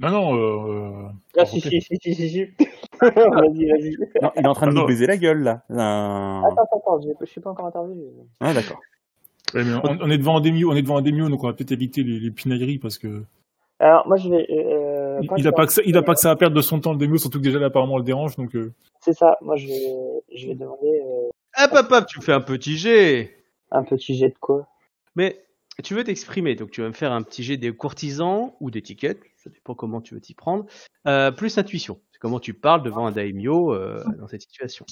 [0.01, 2.45] Non, non, euh, Ah, si, si, si, si, si, si.
[3.01, 3.97] vas-y, vas-y.
[4.21, 4.87] Non, il est en train de Ah, nous non.
[4.87, 5.63] baiser la gueule, là.
[5.71, 8.03] Attends, attends, attends, je je suis pas encore intervenu.
[8.41, 8.81] Ah, d'accord.
[9.55, 11.47] Ouais, mais on, on est devant un démio, on est devant un démio, donc on
[11.47, 13.23] va peut-être éviter les, les pinailleries parce que
[13.79, 14.47] Alors, moi, je vais.
[14.51, 16.31] Euh, il, quand il je a vais- pas que ça, il a pas que ça
[16.31, 18.37] à perdre de son temps le démio, surtout que déjà là apparemment on le dérange,
[18.37, 21.29] donc euh, C'est ça, moi, je vais, je vais demander euh,
[21.65, 23.37] Hop, hop, hop, tu me fais un petit jet.
[23.71, 24.67] un petit jet de quoi?
[25.17, 25.43] Mais
[25.83, 29.21] tu veux t'exprimer, donc tu vas me faire un petit jet des courtisans ou d'étiquettes,
[29.37, 30.67] ça dépend comment tu veux t'y prendre,
[31.09, 31.99] euh, plus intuition.
[32.13, 34.85] C'est comment tu parles devant un daimyo euh, dans cette situation.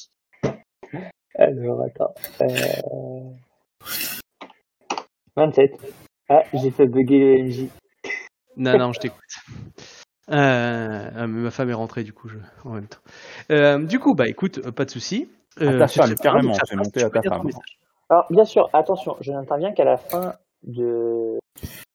[1.37, 2.15] Alors, attends.
[2.41, 3.31] Euh...
[5.39, 5.71] 27.
[6.29, 7.69] Ah, j'ai fait bugger le MJ.
[8.57, 9.21] Non, non, je t'écoute.
[10.31, 12.39] Euh, ah, ma femme est rentrée du coup, je...
[12.65, 12.99] en même temps.
[13.51, 15.31] Euh, du coup, bah écoute, euh, pas de souci.
[15.61, 17.49] Euh, ta femme, carrément, c'est monté à ta femme.
[18.11, 20.35] Alors, bien sûr, attention, je n'interviens qu'à la fin
[20.65, 21.39] de...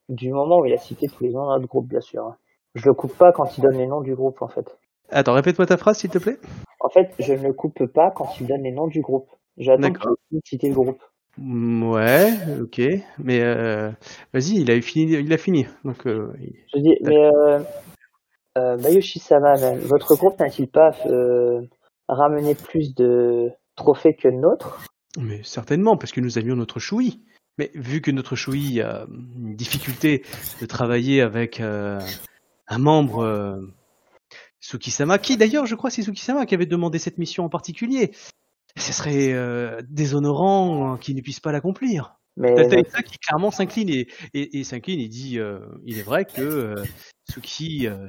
[0.09, 2.35] du moment où il a cité tous les noms de notre groupe, bien sûr.
[2.75, 4.77] Je le coupe pas quand il donne les noms du groupe, en fait.
[5.11, 6.37] Attends, répète-moi ta phrase s'il te plaît.
[6.79, 9.29] En fait, je ne le coupe pas quand il donne les noms du groupe.
[9.57, 10.15] J'attends D'accord.
[10.29, 11.03] qu'il cite le groupe.
[11.37, 12.31] Mm, Ouais,
[12.61, 12.81] ok.
[13.19, 13.91] Mais euh,
[14.33, 15.65] vas-y, il a fini, il a fini.
[15.83, 16.31] Donc, euh,
[16.73, 17.59] Je dis, mais euh,
[18.57, 20.91] euh, même, votre groupe n'a-t-il pas
[22.07, 24.85] ramené plus de trophées que le nôtre
[25.19, 27.21] mais certainement, parce que nous avions notre choui.
[27.59, 30.23] Mais vu que notre choui a une difficulté
[30.59, 31.99] de travailler avec un
[32.79, 33.61] membre
[34.59, 38.11] Tsukisama, qui d'ailleurs, je crois, c'est Tsukisama qui avait demandé cette mission en particulier.
[38.77, 42.19] Ce serait euh, déshonorant qu'il ne puisse pas l'accomplir.
[42.35, 46.03] Mais T'as Issa qui clairement s'incline et, et, et s'incline et dit euh, il est
[46.03, 46.83] vrai que euh,
[47.29, 48.07] Tsuki euh,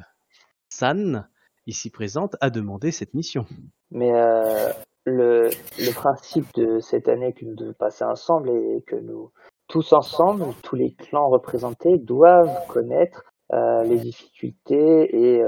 [0.71, 1.29] San,
[1.67, 3.45] ici présente, a demandé cette mission.
[3.91, 4.11] Mais
[5.05, 9.31] le, le principe de cette année que nous devons passer ensemble et que nous,
[9.69, 15.43] tous ensemble, tous les clans représentés, doivent connaître les difficultés et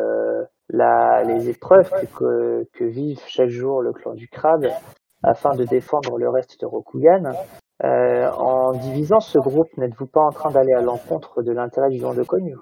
[0.68, 4.68] la, les épreuves que, que, que vivent chaque jour le clan du crabe
[5.22, 7.32] afin de défendre le reste de Rokugan.
[7.84, 11.98] Euh, en divisant ce groupe, n'êtes-vous pas en train d'aller à l'encontre de l'intérêt du
[11.98, 12.56] clan de Konyu?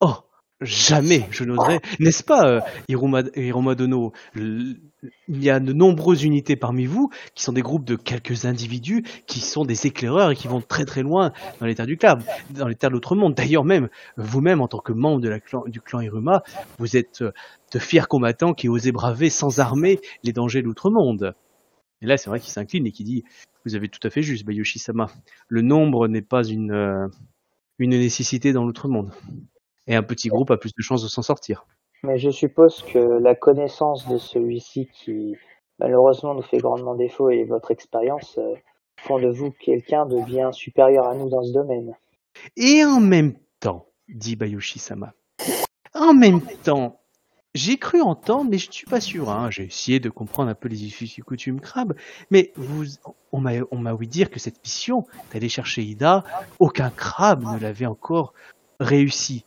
[0.00, 0.12] Oh,
[0.60, 1.80] jamais je n'oserais.
[1.98, 4.12] N'est-ce pas, euh, Hiruma Dono?
[4.34, 4.78] Il
[5.28, 9.40] y a de nombreuses unités parmi vous qui sont des groupes de quelques individus qui
[9.40, 12.18] sont des éclaireurs et qui vont très très loin dans les terres du clan,
[12.50, 13.34] dans les terres de l'autre monde.
[13.34, 16.42] D'ailleurs même, vous-même en tant que membre de la clan, du clan Hiruma,
[16.78, 17.32] vous êtes euh,
[17.72, 21.34] de fiers combattants qui osez braver sans armée les dangers de l'autre monde.
[22.04, 23.24] Et là, c'est vrai qu'il s'incline et qui dit
[23.64, 25.06] Vous avez tout à fait juste, Bayoshi-sama.
[25.48, 27.08] Le nombre n'est pas une, euh,
[27.78, 29.10] une nécessité dans l'autre monde.
[29.86, 31.66] Et un petit groupe a plus de chances de s'en sortir.
[32.02, 35.34] Mais je suppose que la connaissance de celui-ci qui
[35.78, 38.54] malheureusement nous fait grandement défaut et votre expérience euh,
[39.00, 41.96] font de vous quelqu'un de bien supérieur à nous dans ce domaine.
[42.58, 45.14] Et en même temps, dit Bayoshi-sama,
[45.94, 47.00] en même temps,
[47.54, 50.54] j'ai cru entendre, mais je ne suis pas sûr, hein, j'ai essayé de comprendre un
[50.54, 51.94] peu les us et coutumes crabes,
[52.30, 52.84] mais vous,
[53.32, 56.24] on m'a on m'a ouï dire que cette mission d'aller chercher Ida,
[56.58, 58.34] aucun crabe ne l'avait encore
[58.80, 59.44] réussi.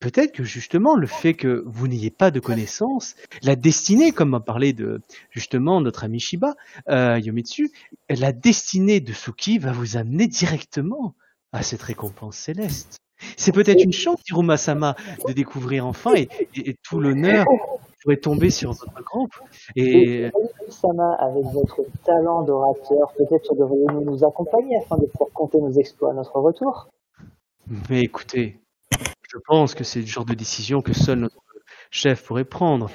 [0.00, 4.40] Peut-être que justement le fait que vous n'ayez pas de connaissances, la destinée, comme a
[4.40, 5.00] parlé de
[5.30, 6.54] justement notre ami Shiba,
[6.88, 7.70] euh, Yomitsu,
[8.08, 11.14] la destinée de Suki va vous amener directement
[11.52, 12.98] à cette récompense céleste.
[13.36, 14.96] C'est peut-être une chance, Hiruma-sama,
[15.28, 17.44] de découvrir enfin et, et- et tout l'honneur
[18.02, 19.32] pourrait tomber sur votre groupe.
[19.76, 20.30] Et
[20.68, 26.10] Sama, avec votre talent d'orateur, peut-être devriez-vous nous accompagner afin de pouvoir compter nos exploits
[26.10, 26.88] à notre retour
[27.88, 28.58] mais écoutez,
[28.90, 31.36] je pense que c'est le genre de décision que seul notre
[31.90, 32.90] chef pourrait prendre.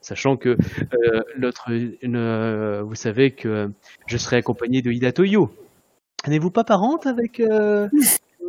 [0.00, 0.48] Sachant que
[0.94, 3.70] euh, l'autre, euh, vous savez que
[4.06, 5.50] je serai accompagné de Ida Toyo.
[6.26, 7.88] N'êtes-vous pas parente avec euh,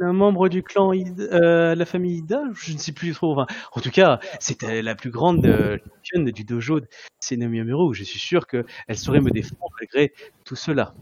[0.02, 3.34] un membre du clan Ida, euh, la famille Ida Je ne sais plus trop.
[3.34, 6.88] Enfin, en tout cas, c'était la plus grande euh, championne du dojo de
[7.20, 7.94] Senomiamuro.
[7.94, 10.14] Je suis sûr qu'elle saurait me défendre malgré
[10.46, 10.94] tout cela.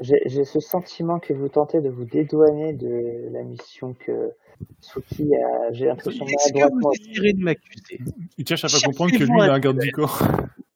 [0.00, 4.32] J'ai ce sentiment que vous tentez de vous dédouaner de la mission que
[4.80, 6.90] Suki a, j'ai l'impression, Est-ce que maladroitement.
[6.90, 8.00] vous désirez de m'accuser?
[8.36, 10.20] Il cherche à pas comprendre que lui il a un un garde du corps.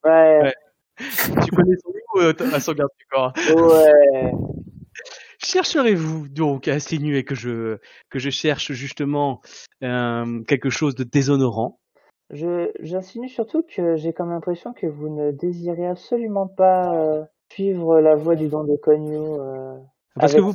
[0.05, 0.55] Ouais, Ouais.
[0.99, 4.33] Tu connais son niveau euh, à son garde du corps ouais.
[5.39, 7.79] Chercherez-vous donc à insinuer que je,
[8.11, 9.41] que je cherche justement
[9.83, 11.79] euh, quelque chose de déshonorant?
[12.31, 18.01] Je, j'insinue surtout que j'ai comme impression que vous ne désirez absolument pas euh, suivre
[18.01, 19.17] la voie du don de Konyu.
[19.17, 19.75] Euh,
[20.15, 20.55] Parce que vous.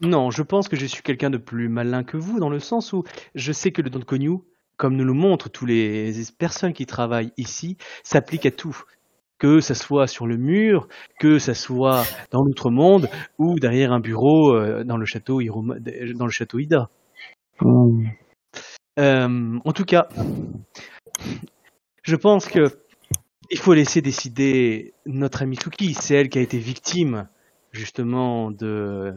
[0.00, 2.94] Non, je pense que je suis quelqu'un de plus malin que vous, dans le sens
[2.94, 3.04] où
[3.34, 4.38] je sais que le don de Konyu,
[4.78, 8.82] comme nous le montrent tous les personnes qui travaillent ici, s'applique à tout.
[9.40, 10.86] Que ça soit sur le mur,
[11.18, 15.80] que ça soit dans l'autre monde ou derrière un bureau euh, dans le château Hiroma-
[16.14, 16.90] dans le château Ida.
[18.98, 20.08] Euh, en tout cas,
[22.02, 22.66] je pense que
[23.50, 25.94] il faut laisser décider notre amie Suki.
[25.94, 27.28] C'est elle qui a été victime
[27.72, 29.14] justement de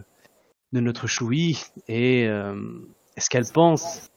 [0.71, 2.55] de notre Choui et euh,
[3.15, 4.09] est-ce qu'elle pense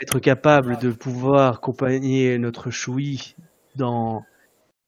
[0.00, 3.34] être capable de pouvoir accompagner notre Choui
[3.76, 4.22] dans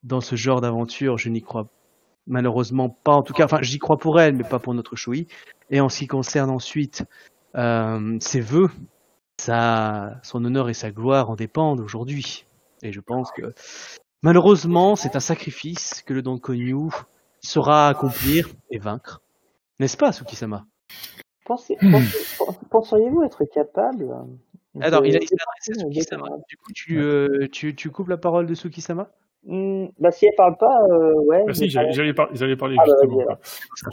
[0.04, 1.66] dans ce genre d'aventure Je n'y crois
[2.26, 3.12] malheureusement pas.
[3.12, 5.26] En tout cas, enfin, j'y crois pour elle, mais pas pour notre Choui.
[5.70, 7.04] Et en ce qui concerne ensuite
[7.56, 8.70] euh, ses vœux,
[9.40, 12.46] sa, son honneur et sa gloire en dépendent aujourd'hui.
[12.82, 13.52] Et je pense que
[14.22, 16.90] malheureusement, c'est un sacrifice que le Don Konyu
[17.40, 19.20] saura accomplir et vaincre.
[19.80, 20.66] N'est-ce pas, Tsukisama?
[21.44, 22.26] Pensez, pensez-
[22.70, 25.36] penseriez-vous être capable de- Alors, il, a- il s'est
[25.68, 26.28] adressé à Tsukisama.
[26.48, 29.10] Du coup, tu, euh, tu, tu coupes la parole de Tsukisama?
[29.46, 31.44] Hmm, bah si elle parle pas, euh, ouais.
[31.46, 32.28] Bah, si, j'allais par-
[32.58, 33.16] parler Ah, bah, justement.
[33.16, 33.38] vas-y, quoi.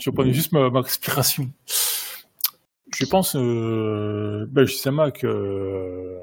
[0.00, 1.48] Je prenais juste ma, ma respiration.
[2.94, 6.18] Je pense, euh, bah, Shisama, que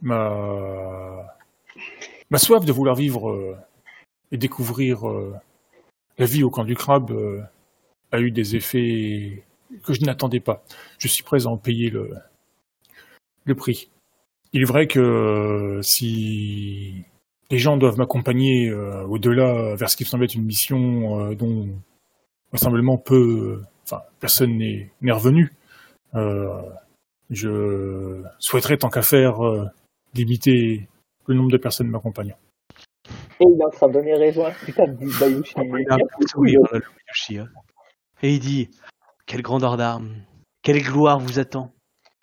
[0.00, 1.36] ma,
[2.30, 3.56] ma soif de vouloir vivre euh,
[4.30, 5.34] et découvrir euh,
[6.18, 7.42] la vie au camp du crabe euh,
[8.10, 9.44] a eu des effets
[9.84, 10.62] que je n'attendais pas.
[10.98, 12.10] Je suis prêt à en payer le,
[13.44, 13.90] le prix.
[14.52, 17.04] Il est vrai que euh, si
[17.50, 21.34] les gens doivent m'accompagner euh, au-delà vers ce qui me semble être une mission euh,
[21.34, 21.68] dont
[22.50, 25.52] vraisemblablement peu, enfin personne n'est n'est revenu.
[26.14, 26.62] Euh,
[27.30, 29.66] je souhaiterais tant qu'à faire euh,
[30.14, 30.88] limiter
[31.26, 32.36] le nombre de personnes m'accompagnant.
[33.40, 35.54] Et il est en train de donner raison à ce putain de Bayushi.
[35.56, 37.48] Il a un peu de sourire, là, le Yoshi, hein.
[38.22, 38.70] Et il dit
[39.26, 40.14] Quelle grandeur d'armes
[40.62, 41.72] Quelle gloire vous attend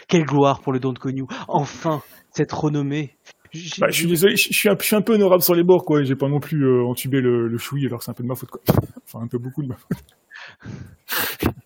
[0.08, 2.02] Quelle gloire pour le don de Konyu Enfin,
[2.32, 3.16] cette renommée
[3.80, 5.86] Bah, je suis désolé, je suis un, je suis un peu honorable sur les bords,
[5.86, 6.04] quoi.
[6.04, 8.36] J'ai pas non plus euh, entubé le, le choui, alors c'est un peu de ma
[8.36, 8.62] faute, quoi.
[9.06, 9.98] Enfin, un peu beaucoup de ma faute.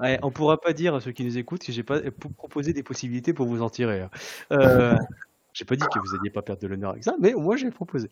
[0.00, 2.00] Ouais, on pourra pas dire à ceux qui nous écoutent que j'ai pas
[2.36, 4.00] proposé des possibilités pour vous en tirer.
[4.02, 4.10] hein.
[4.52, 4.96] Euh,
[5.52, 7.70] j'ai pas dit que vous alliez pas perdre de l'honneur avec ça, mais moi j'ai
[7.70, 8.10] proposé.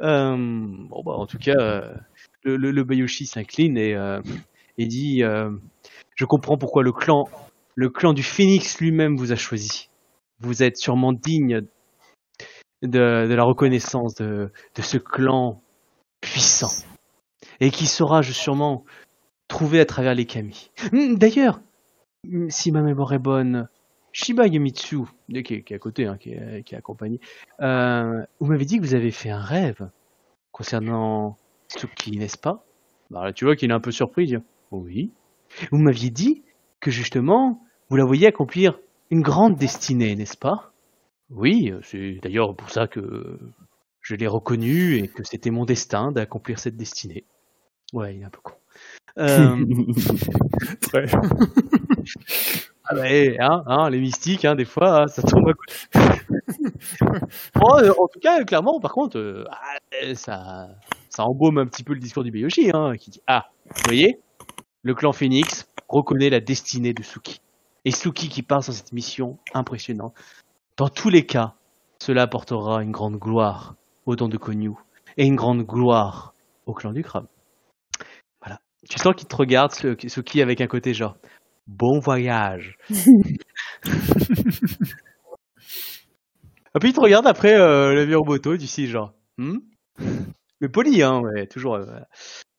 [0.00, 1.94] Euh, bon bah en tout cas, euh,
[2.42, 3.96] le, le, le Bayoshi s'incline et,
[4.78, 5.22] et dit
[6.16, 7.28] Je comprends pourquoi le clan,
[7.76, 9.89] le clan du Phénix lui-même vous a choisi.
[10.40, 11.62] Vous êtes sûrement digne
[12.82, 15.62] de, de la reconnaissance de, de ce clan
[16.20, 16.86] puissant
[17.60, 18.84] et qui saura je, sûrement
[19.48, 20.70] trouver à travers les kami.
[20.92, 21.60] Hmm, D'ailleurs,
[22.26, 23.68] hmm, si ma mémoire est bonne,
[24.12, 27.20] Shiba Yamitsu, qui est, qui est à côté, hein, qui, est, qui est accompagné,
[27.60, 29.88] euh, vous m'avez dit que vous avez fait un rêve
[30.52, 31.36] concernant
[31.68, 32.64] Tsuki, n'est-ce pas?
[33.10, 34.24] Bah, là, Tu vois qu'il est un peu surpris.
[34.24, 35.12] il dit, oui.
[35.70, 36.42] Vous m'aviez dit
[36.80, 38.78] que justement, vous la voyez accomplir
[39.10, 40.72] une grande destinée, n'est-ce pas?
[41.30, 43.38] Oui, c'est d'ailleurs pour ça que
[44.00, 47.24] je l'ai reconnu et que c'était mon destin d'accomplir cette destinée.
[47.92, 48.54] Ouais, il est un peu con.
[49.18, 49.56] Euh,
[50.94, 51.04] Ouais.
[52.84, 55.74] ah eh, hein, hein, les mystiques, hein, des fois, hein, ça tombe à côté.
[57.54, 60.68] Bon, euh, en tout cas, clairement, par contre, euh, ah, euh, ça,
[61.08, 64.20] ça embaume un petit peu le discours du Bayoshi, hein, qui dit Ah, vous voyez,
[64.82, 67.40] le clan Phoenix reconnaît la destinée de Suki.
[67.84, 70.14] Et Suki qui part sur cette mission impressionnante.
[70.76, 71.54] Dans tous les cas,
[71.98, 73.76] cela apportera une grande gloire
[74.06, 74.72] au don de Konyu
[75.16, 76.34] et une grande gloire
[76.66, 77.26] au clan du crabe.
[78.40, 78.60] Voilà.
[78.88, 81.16] Tu sens qu'il te regarde, Suki, avec un côté genre
[81.66, 82.76] Bon voyage.
[82.90, 82.94] Et
[86.80, 89.12] puis il te regarde après euh, le vieux Roboto d'ici, genre.
[89.38, 89.58] Hmm?
[90.60, 91.76] Mais poli, hein, ouais, toujours.
[91.76, 92.00] euh,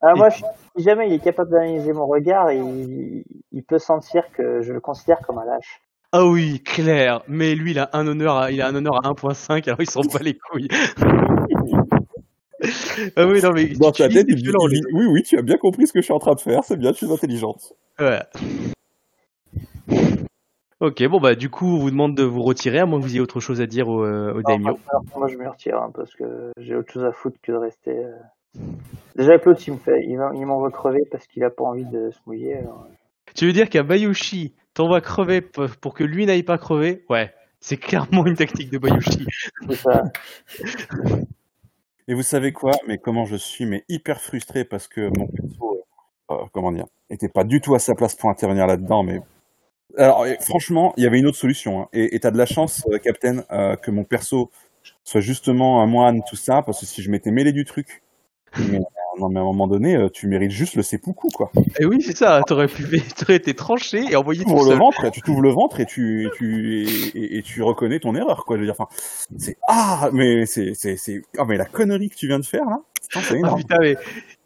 [0.02, 0.44] Ah, moi, puis-
[0.78, 4.80] si jamais il est capable d'analyser mon regard, il, il peut sentir que je le
[4.80, 5.82] considère comme un lâche.
[6.12, 7.22] Ah oui, clair.
[7.28, 9.90] Mais lui, il a un honneur, à, il a un honneur à 1.5, alors il
[9.90, 10.68] s'en bat les couilles.
[13.16, 14.52] ah oui, non mais Dans tu- ta tête, il
[14.94, 16.78] oui, oui, tu as bien compris ce que je suis en train de faire, c'est
[16.78, 17.74] bien, tu es intelligente.
[18.00, 18.22] Ouais.
[20.80, 23.12] Ok, bon bah du coup, on vous demande de vous retirer, à moins que vous
[23.12, 24.80] ayez autre chose à dire au, euh, au daimyo.
[24.90, 27.58] Alors, moi, je me retire hein, parce que j'ai autre chose à foutre que de
[27.58, 27.96] rester.
[28.04, 28.12] euh.
[29.16, 32.20] Déjà, Claude, il me fait, il, va- crever parce qu'il a pas envie de se
[32.26, 32.58] mouiller.
[32.58, 32.88] alors.
[33.36, 37.06] Tu veux dire qu'un Bayushi t'envoie crever pour que lui n'aille pas crever?
[37.10, 39.26] Ouais, c'est clairement une tactique de Bayushi.
[39.70, 40.04] C'est ça.
[42.08, 42.74] Et vous savez quoi?
[42.88, 45.86] Mais comment je suis mais hyper frustré parce que mon perso,
[46.32, 49.04] euh, euh, comment dire, était pas du tout à sa place pour intervenir là-dedans.
[49.04, 49.22] Mais
[49.98, 51.84] alors, franchement, il y avait une autre solution.
[51.84, 51.90] Hein.
[51.94, 54.50] Et et t'as de la chance, euh, Captain, euh, que mon perso
[55.04, 58.02] soit justement un moine, tout ça, parce que si je m'étais mêlé du truc,
[58.58, 61.52] mais euh, non, mais à un moment donné, euh, tu mérites juste le seppuku, quoi.
[61.80, 62.84] Et oui, c'est ça, t'aurais pu
[63.18, 65.80] t'aurais été tranché et envoyé Tu tout ouvres le ventre, et tu t'ouvres le ventre
[65.80, 68.58] et tu, et tu, et, tu reconnais ton erreur, quoi.
[68.58, 68.88] Je veux dire, enfin,
[69.38, 72.66] c'est, ah, mais c'est, c'est, c'est, ah, mais la connerie que tu viens de faire,
[72.66, 73.60] là, c'est Ah énorme.
[73.60, 73.96] putain, mais...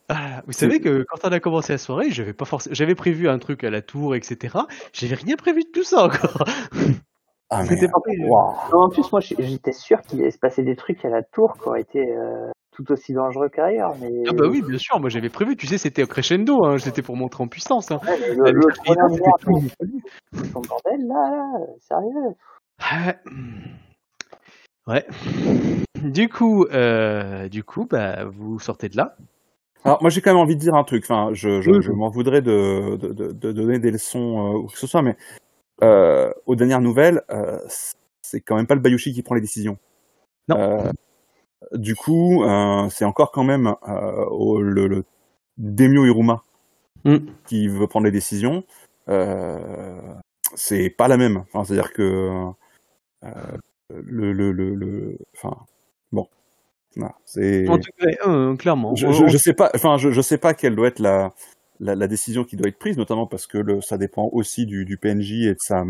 [0.08, 3.28] Ah, vous savez que quand on a commencé la soirée, j'avais pas forcément, j'avais prévu
[3.28, 4.56] un truc à la tour, etc.
[4.94, 6.44] J'avais rien prévu de tout ça encore.
[7.50, 8.56] Ah, mais, C'était pas waouh.
[8.72, 11.58] Non, en plus, moi, j'étais sûr qu'il allait se passer des trucs à la tour
[11.62, 13.96] qui auraient été euh, tout aussi dangereux qu'ailleurs.
[14.02, 15.56] Mais Ah bah oui, bien sûr, moi j'avais prévu.
[15.56, 17.90] Tu sais, c'était au crescendo, hein, c'était pour montrer en puissance.
[17.92, 18.00] Hein.
[18.08, 18.62] Ouais, le-
[19.40, 19.64] tout.
[20.54, 22.36] ton bordel, là, là, sérieux.
[22.82, 23.16] Ah,
[24.88, 25.06] Ouais.
[26.04, 29.16] Du coup, euh, du coup, bah, vous sortez de là.
[29.84, 31.04] Alors, moi, j'ai quand même envie de dire un truc.
[31.06, 31.98] Enfin, je, je, Oui, je oui.
[31.98, 34.20] m'en voudrais de, de, de, de donner des leçons
[34.54, 35.16] euh, ou que ce soit, mais
[35.84, 37.60] euh, aux dernières nouvelles, euh,
[38.22, 39.78] c'est quand même pas le Bayushi qui prend les décisions.
[40.48, 40.92] Non.
[41.74, 45.04] Du coup, euh, c'est encore quand même euh, au- le, le
[45.58, 46.42] Demio Iruma
[47.06, 47.18] Mm.
[47.46, 48.64] qui veut prendre les décisions.
[49.10, 50.00] Euh,
[50.56, 51.38] c'est pas la même.
[51.38, 52.50] Enfin, c'est-à-dire que
[53.94, 55.56] le, le, le, enfin,
[56.12, 56.28] bon,
[57.26, 57.68] c'est.
[57.70, 58.96] En tout cas, euh, clairement.
[58.96, 61.34] Je, je, je sais pas, enfin, je, je sais pas quelle doit être la,
[61.80, 64.86] la, la décision qui doit être prise, notamment parce que le, ça dépend aussi du,
[64.86, 65.84] du PNJ et de sa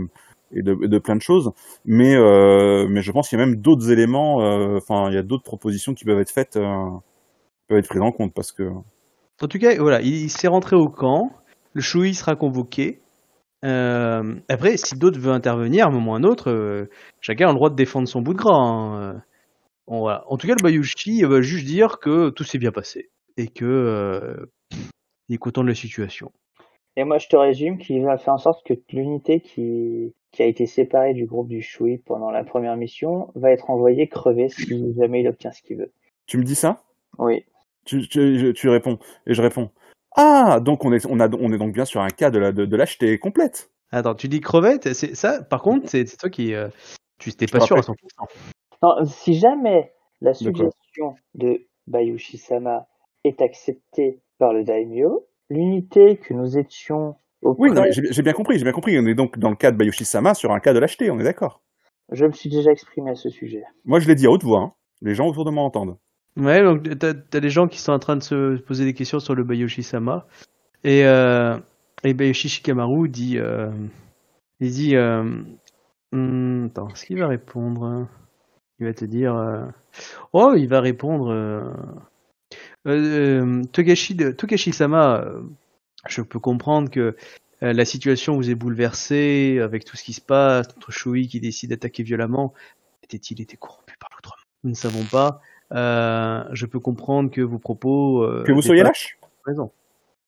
[0.56, 1.52] et de, plein de choses.
[1.84, 4.42] Mais euh, mais je pense qu'il y a même d'autres éléments.
[4.42, 6.86] euh, Enfin, il y a d'autres propositions qui peuvent être faites, euh,
[7.68, 8.72] peuvent être prises en compte parce que.
[9.42, 11.32] En tout cas, voilà, il, s'est rentré au camp.
[11.74, 13.02] Le Shui sera convoqué.
[13.66, 16.88] Euh, après, si d'autres veulent intervenir à un moment ou à un autre,
[17.20, 18.56] chacun a le droit de défendre son bout de gras.
[18.56, 19.22] hein.
[19.88, 24.48] En tout cas, le Bayushi va juste dire que tout s'est bien passé et que
[25.28, 26.32] il est content de la situation.
[26.98, 30.46] Et moi, je te résume qu'il va faire en sorte que l'unité qui, qui a
[30.46, 34.94] été séparée du groupe du Shui pendant la première mission va être envoyée crever si
[34.98, 35.92] jamais il obtient ce qu'il veut.
[36.26, 36.82] Tu me dis ça?
[37.18, 37.46] Oui.
[37.86, 38.98] tu, tu, je- tu réponds
[39.28, 39.70] et je réponds.
[40.16, 42.52] Ah, donc on est on a on est donc bien sur un cas de la
[42.54, 43.70] de, de lâcheté complète.
[43.92, 45.42] Attends, tu dis crevette, c'est ça?
[45.44, 46.68] Par contre, c'est toi qui, euh,
[47.20, 47.96] tu n'étais pas sûr à rappelle.
[48.18, 48.28] 100%.
[48.82, 52.88] Non, si jamais la suggestion de Bayushi-sama
[53.24, 58.58] est acceptée par le daimyo, l'unité que nous étions au Oui, j'ai j'ai bien compris,
[58.58, 58.98] j'ai bien compris.
[59.00, 61.24] On est donc dans le cas de Bayoshi-sama sur un cas de lâcheté, on est
[61.24, 61.62] d'accord.
[62.12, 63.64] je me suis déjà exprimé à ce sujet.
[63.86, 64.62] Moi, je l'ai dit à haute voix.
[64.62, 64.74] hein.
[65.02, 65.98] Les gens autour de moi entendent.
[66.38, 69.20] Ouais, donc t'as as des gens qui sont en train de se poser des questions
[69.20, 70.28] sur le Bayoshi-sama.
[70.84, 71.58] Et, euh,
[72.04, 73.72] et Bayoshi Shikamaru dit, euh,
[74.60, 75.24] il dit, euh,
[76.12, 78.08] hum, attends, est-ce qu'il va répondre
[78.80, 79.66] Il va te dire, euh,
[80.34, 81.32] oh, il va répondre,
[82.88, 85.42] euh, euh, Togashi, Togashi-sama, euh,
[86.08, 87.16] je peux comprendre que
[87.62, 91.72] la situation vous est bouleversée avec tout ce qui se passe, notre Shui qui décide
[91.72, 92.54] d'attaquer violemment.
[93.04, 95.42] Était-il été corrompu par l'autre Nous ne savons pas.
[95.72, 98.22] Euh, je peux comprendre que vos propos.
[98.24, 99.72] euh, Que vous soyez lâche raison.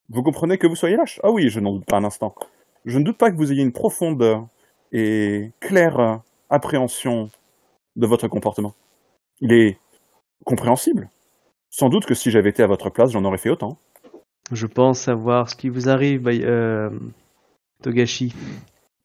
[0.10, 2.34] Vous comprenez que vous soyez lâche Ah oui, je n'en doute pas un instant.
[2.86, 4.48] Je ne doute pas que vous ayez une profonde
[4.92, 7.30] et claire appréhension
[7.98, 8.74] de votre comportement.
[9.42, 9.78] Il est
[10.46, 11.10] compréhensible.
[11.70, 13.78] Sans doute que si j'avais été à votre place, j'en aurais fait autant.
[14.52, 16.90] Je pense savoir ce qui vous arrive, euh,
[17.84, 18.34] Togashi.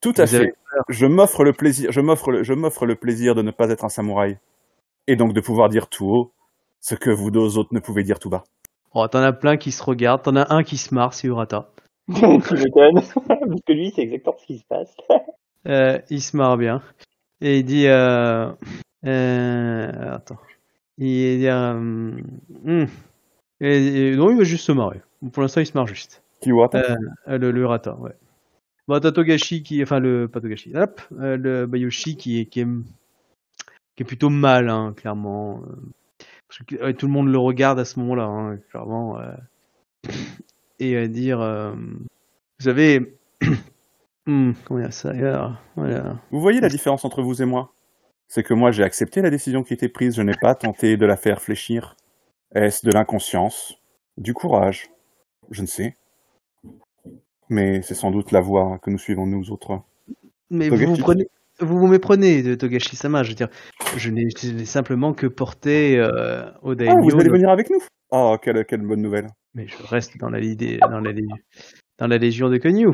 [0.00, 0.54] Tout à Vous fait.
[0.88, 3.84] Je m'offre le plaisir, je m'offre le, je m'offre le plaisir de ne pas être
[3.84, 4.38] un samouraï.
[5.06, 6.32] Et donc de pouvoir dire tout haut
[6.80, 8.44] ce que vous deux autres ne pouvez dire tout bas.
[8.94, 11.70] Oh, t'en as plein qui se regardent, t'en as un qui se marre, c'est Urata.
[12.08, 12.14] tu
[12.54, 13.02] m'étonnes.
[13.28, 14.94] Parce que lui, c'est exactement ce qui se passe.
[15.66, 16.82] Euh, il se marre bien.
[17.40, 17.86] Et il dit.
[17.86, 18.50] Euh,
[19.06, 20.38] euh, attends.
[20.98, 21.46] Il dit.
[21.48, 22.86] Euh, hum.
[23.60, 25.00] et, et non, il va juste se marrer.
[25.32, 26.22] Pour l'instant, il se marre juste.
[26.40, 26.96] Kiwata.
[27.28, 28.12] Euh, le, le Urata, ouais.
[28.88, 29.82] Bon, t'as Togashi qui.
[29.82, 30.28] Enfin, le.
[30.28, 30.72] Pas Togashi.
[30.76, 31.00] Hop.
[31.20, 32.66] euh, le Bayoshi qui est, qui est.
[33.96, 35.62] qui est plutôt mal, hein, clairement.
[35.62, 35.76] euh,
[36.48, 39.18] Parce que ouais, tout le monde le regarde à ce moment-là, hein, clairement.
[39.20, 39.32] euh.
[40.80, 41.38] et à dire.
[41.40, 43.16] vous savez.
[44.26, 46.18] hum, comment dire ça alors, Voilà.
[46.30, 47.72] Vous voyez la différence entre vous et moi?
[48.34, 51.04] C'est que moi j'ai accepté la décision qui était prise, je n'ai pas tenté de
[51.04, 51.96] la faire fléchir.
[52.54, 53.74] Est-ce de l'inconscience?
[54.16, 54.90] Du courage?
[55.50, 55.98] Je ne sais.
[57.50, 59.82] Mais c'est sans doute la voie que nous suivons nous autres.
[60.48, 60.92] Mais vous Togashi.
[60.92, 61.26] vous prenez,
[61.60, 63.22] vous vous méprenez de Togashi-sama.
[63.22, 63.48] Je veux dire,
[63.98, 67.02] je n'ai simplement que porté euh, au Ah, daimyo.
[67.02, 67.82] vous allez le- venir avec nous?
[68.12, 69.26] Oh, quelle, quelle bonne nouvelle.
[69.52, 71.12] Mais je reste dans la, dans la,
[71.98, 72.92] dans la légion de Konyu.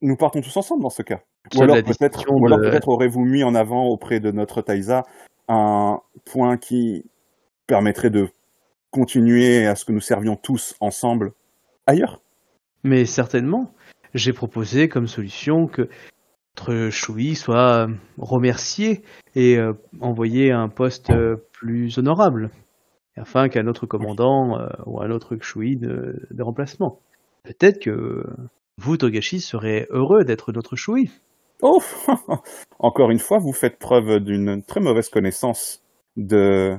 [0.00, 1.20] Nous partons tous ensemble dans ce cas.
[1.54, 5.02] Ou alors peut-être de- aurez-vous mis en avant auprès de notre Taïsa
[5.48, 7.04] un point qui
[7.66, 8.28] permettrait de
[8.90, 11.32] continuer à ce que nous servions tous ensemble
[11.86, 12.20] ailleurs?
[12.84, 13.72] Mais certainement,
[14.14, 15.88] j'ai proposé comme solution que
[16.56, 19.02] notre Shui soit euh, remercié
[19.34, 22.50] et euh, envoyé à un poste euh, plus honorable.
[23.16, 27.00] afin qu'un autre commandant euh, ou un autre Kshui de, de remplacement.
[27.44, 28.24] Peut-être que
[28.78, 31.10] vous, Togashi, serez heureux d'être notre Shui.
[31.62, 31.80] Oh
[32.78, 35.82] Encore une fois, vous faites preuve d'une très mauvaise connaissance
[36.16, 36.76] de...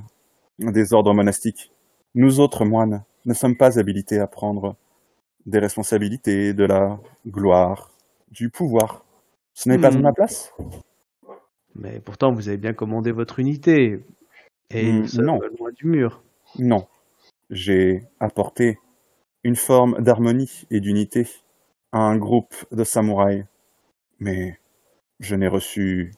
[0.59, 1.71] des ordres monastiques.
[2.15, 4.75] Nous autres moines ne sommes pas habilités à prendre
[5.45, 7.91] des responsabilités, de la gloire,
[8.31, 9.05] du pouvoir.
[9.55, 9.97] Ce n'est pas Hmm.
[9.97, 10.53] à ma place
[11.75, 14.03] Mais pourtant, vous avez bien commandé votre unité.
[14.71, 15.43] Et Hmm, non.
[15.59, 16.23] loin du mur.
[16.57, 16.87] Non.
[17.49, 18.79] J'ai apporté
[19.43, 21.27] une forme d'harmonie et d'unité
[21.91, 23.45] à un groupe de samouraïs.
[24.19, 24.59] Mais
[25.23, 26.13] je n'ai reçu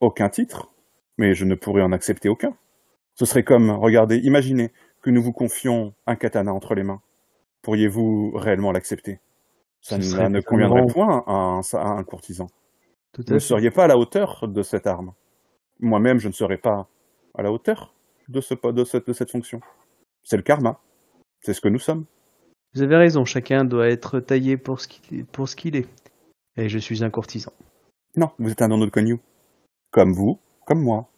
[0.00, 0.72] aucun titre,
[1.18, 2.56] mais je ne pourrais en accepter aucun.
[3.14, 7.00] Ce serait comme, regardez, imaginez que nous vous confions un katana entre les mains.
[7.62, 9.20] Pourriez-vous réellement l'accepter?
[9.80, 12.46] Ça ne- conviendrait point à un, à un courtisan.
[13.12, 15.12] Tout Vous ne seriez pas à la hauteur de cette arme.
[15.80, 16.88] Moi-même, je ne serais pas
[17.34, 17.94] à la hauteur
[18.28, 19.60] de, ce, po- de, cette, de cette fonction.
[20.22, 20.80] C'est le karma.
[21.40, 22.04] C'est ce que nous sommes.
[22.74, 25.88] Vous avez raison, chacun doit être taillé pour ce qu'il pour ce qu'il est.
[26.56, 27.52] Et je suis un courtisan.
[28.16, 29.18] Non, vous êtes un nono de Konyu.
[29.90, 31.10] Comme vous, comme moi.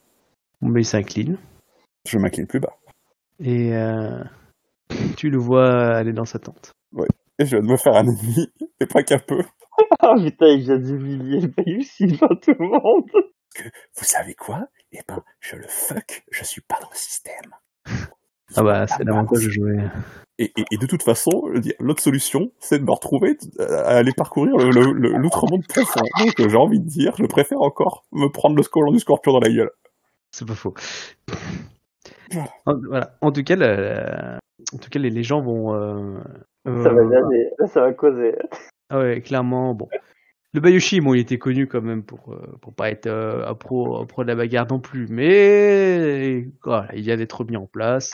[0.61, 1.37] Mais il s'incline.
[2.05, 2.75] Je m'incline plus bas.
[3.39, 4.21] Et euh,
[5.15, 6.73] tu le vois aller dans sa tente.
[7.39, 8.51] Et je viens de me faire un ennemi,
[8.81, 9.41] et pas qu'un peu.
[10.01, 13.09] Ah putain, il vient d'humilier Bayushi devant tout le monde.
[13.97, 14.67] Vous savez quoi?
[14.91, 17.55] Eh ben, je le fuck, je suis pas dans le système.
[18.55, 19.77] Ah bah, c'est l'avantage de jouer.
[20.37, 21.43] Et, et, et de toute façon,
[21.79, 25.99] l'autre solution, c'est de me retrouver euh, à aller parcourir l'outre-monde profond.
[26.19, 29.33] Donc euh, j'ai envie de dire, je préfère encore me prendre le scorpion du scorpion
[29.33, 29.71] dans la gueule.
[30.31, 30.73] C'est pas faux.
[32.31, 32.49] Voilà.
[32.65, 33.17] En, voilà.
[33.21, 34.39] En tout cas, la-
[34.73, 35.73] en tout cas, les, les gens vont.
[35.73, 36.19] euh,
[36.67, 38.35] euh, Ça va là, ça va causer.
[38.89, 39.87] Ah ouais, clairement, bon.
[40.53, 44.01] Le Bayushi, bon, il était connu quand même pour, pour pas être euh, un, pro,
[44.01, 48.13] un pro de la bagarre non plus, mais voilà, il vient d'être mis en place.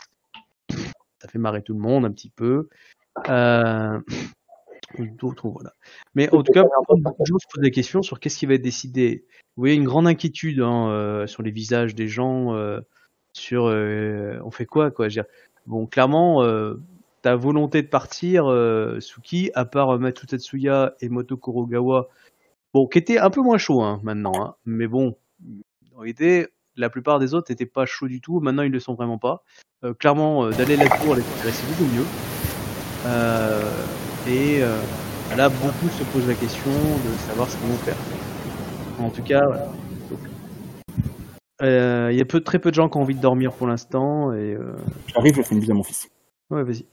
[1.26, 2.68] Ça fait marrer tout le monde un petit peu.
[3.28, 4.00] Euh...
[5.18, 5.72] D'autres, voilà.
[6.14, 8.54] Mais en tout cas, beaucoup de gens se posent la question sur qu'est-ce qui va
[8.54, 9.24] être décidé.
[9.56, 12.80] Vous voyez une grande inquiétude hein, euh, sur les visages des gens, euh,
[13.32, 15.08] sur on fait quoi, quoi.
[15.08, 15.32] Je veux dire,
[15.66, 16.46] bon, clairement,
[17.22, 18.46] ta volonté de partir,
[19.00, 22.08] Suki, à part Matsu Tatsuya et Moto Kurogawa,
[22.72, 25.16] bon, qui était un peu moins chaud hein, maintenant, hein, mais bon,
[25.96, 26.46] en réalité,
[26.76, 28.40] la plupart des autres n'étaient pas chauds du tout.
[28.40, 29.42] Maintenant, ils le sont vraiment pas.
[29.84, 32.04] Euh, clairement, euh, d'aller la tour les intéresser beaucoup mieux.
[33.06, 33.62] Euh,
[34.26, 34.76] et euh,
[35.36, 37.96] là, beaucoup se posent la question de savoir ce qu'ils vont faire.
[38.98, 39.66] En tout cas, voilà.
[41.62, 43.66] Euh, Il y a peu, très peu de gens qui ont envie de dormir pour
[43.66, 44.32] l'instant.
[44.32, 44.74] Et euh,
[45.08, 46.08] J'arrive, je fais une bise à mon fils.
[46.50, 46.84] ouais, vas-y.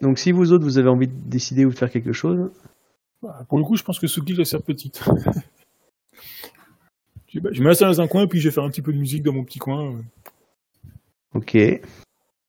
[0.00, 2.50] Donc, si vous autres, vous avez envie de décider ou de faire quelque chose,
[3.22, 5.04] Bah, Pour le coup, je pense que Suki laisse sa petite.
[7.34, 8.92] je vais je vais m'installer dans un coin, puis je vais faire un petit peu
[8.92, 9.92] de musique dans mon petit coin.
[9.92, 11.38] euh.
[11.38, 11.54] ok.
[11.56, 11.80] Et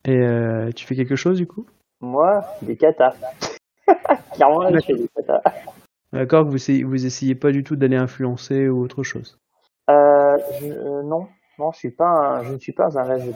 [0.07, 1.65] euh, tu fais quelque chose du coup?
[2.01, 3.15] Moi, des katas.
[4.33, 5.41] Clairement, je fais des katas.
[6.13, 9.37] D'accord, vous essayez, vous essayez pas du tout d'aller influencer ou autre chose?
[9.89, 11.27] Euh, je, euh, non,
[11.59, 13.33] non, je suis pas, un- je ne suis pas un âge de.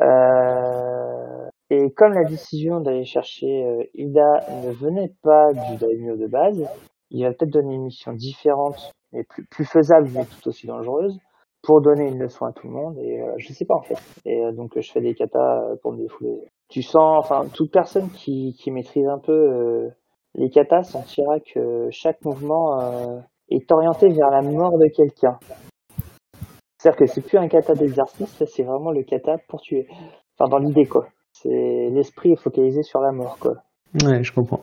[0.00, 6.26] Euh, et comme la décision d'aller chercher euh, Ida ne venait pas du daimyo de
[6.26, 6.62] base,
[7.10, 11.18] il va peut-être donner une mission différente, mais plus, faisable, mais tout aussi dangereuse,
[11.62, 12.98] pour donner une leçon à tout le monde.
[12.98, 13.98] Et euh, je sais pas en fait.
[14.24, 16.38] Et euh, donc je fais des katas euh, pour me défouler.
[16.68, 19.88] Tu sens, enfin, toute personne qui, qui maîtrise un peu euh,
[20.34, 22.78] les katas sentira que chaque mouvement
[23.48, 25.38] est orienté vers la mort de quelqu'un.
[26.78, 29.88] C'est-à-dire que c'est plus un kata d'exercice, c'est vraiment le kata pour tuer.
[30.38, 31.08] Enfin, dans l'idée, quoi.
[31.32, 33.54] C'est l'esprit focalisé sur la mort, quoi.
[34.04, 34.60] Ouais, je comprends.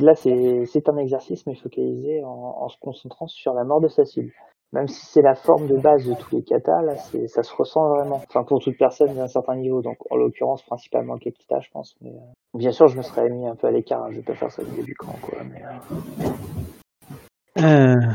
[0.00, 4.32] Là, c'est un exercice, mais focalisé en, se concentrant sur la mort de sa cible.
[4.72, 7.88] Même si c'est la forme de base de tous les katas, là, ça se ressent
[7.88, 8.22] vraiment.
[8.28, 9.80] Enfin, pour toute personne d'un certain niveau.
[9.80, 11.96] Donc, en l'occurrence, principalement le Kekita, je pense.
[12.02, 14.04] Mais euh, bien sûr, je me serais mis un peu à l'écart.
[14.04, 15.38] hein, Je vais pas faire ça au du camp, quoi.
[17.58, 18.12] Euh, Euh...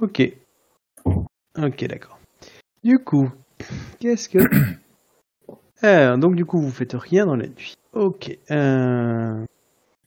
[0.00, 0.22] Ok.
[1.62, 2.18] Ok, d'accord.
[2.82, 3.28] Du coup,
[3.98, 4.38] qu'est-ce que...
[5.82, 7.74] Euh, donc du coup, vous faites rien dans la nuit.
[7.94, 8.36] Ok.
[8.50, 9.46] Euh...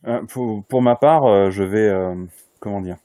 [0.05, 2.15] Euh, pour, pour ma part, euh, je vais, euh,
[2.59, 2.97] comment dire,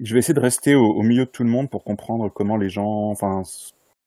[0.00, 2.56] je vais essayer de rester au, au milieu de tout le monde pour comprendre comment
[2.56, 3.42] les gens, enfin,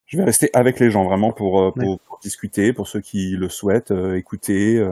[0.06, 1.74] je vais rester avec les gens vraiment pour,
[2.22, 4.84] discuter, pour ceux qui le souhaitent, écouter,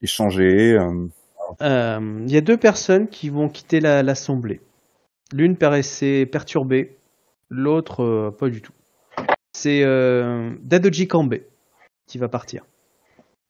[0.00, 0.78] échanger.
[1.60, 4.60] Il y a deux personnes qui vont quitter la- l'assemblée.
[5.32, 6.96] L'une paraissait perturbée,
[7.50, 8.72] l'autre pas du tout.
[9.52, 11.36] C'est euh, Dadoji Kambe
[12.06, 12.64] qui va partir.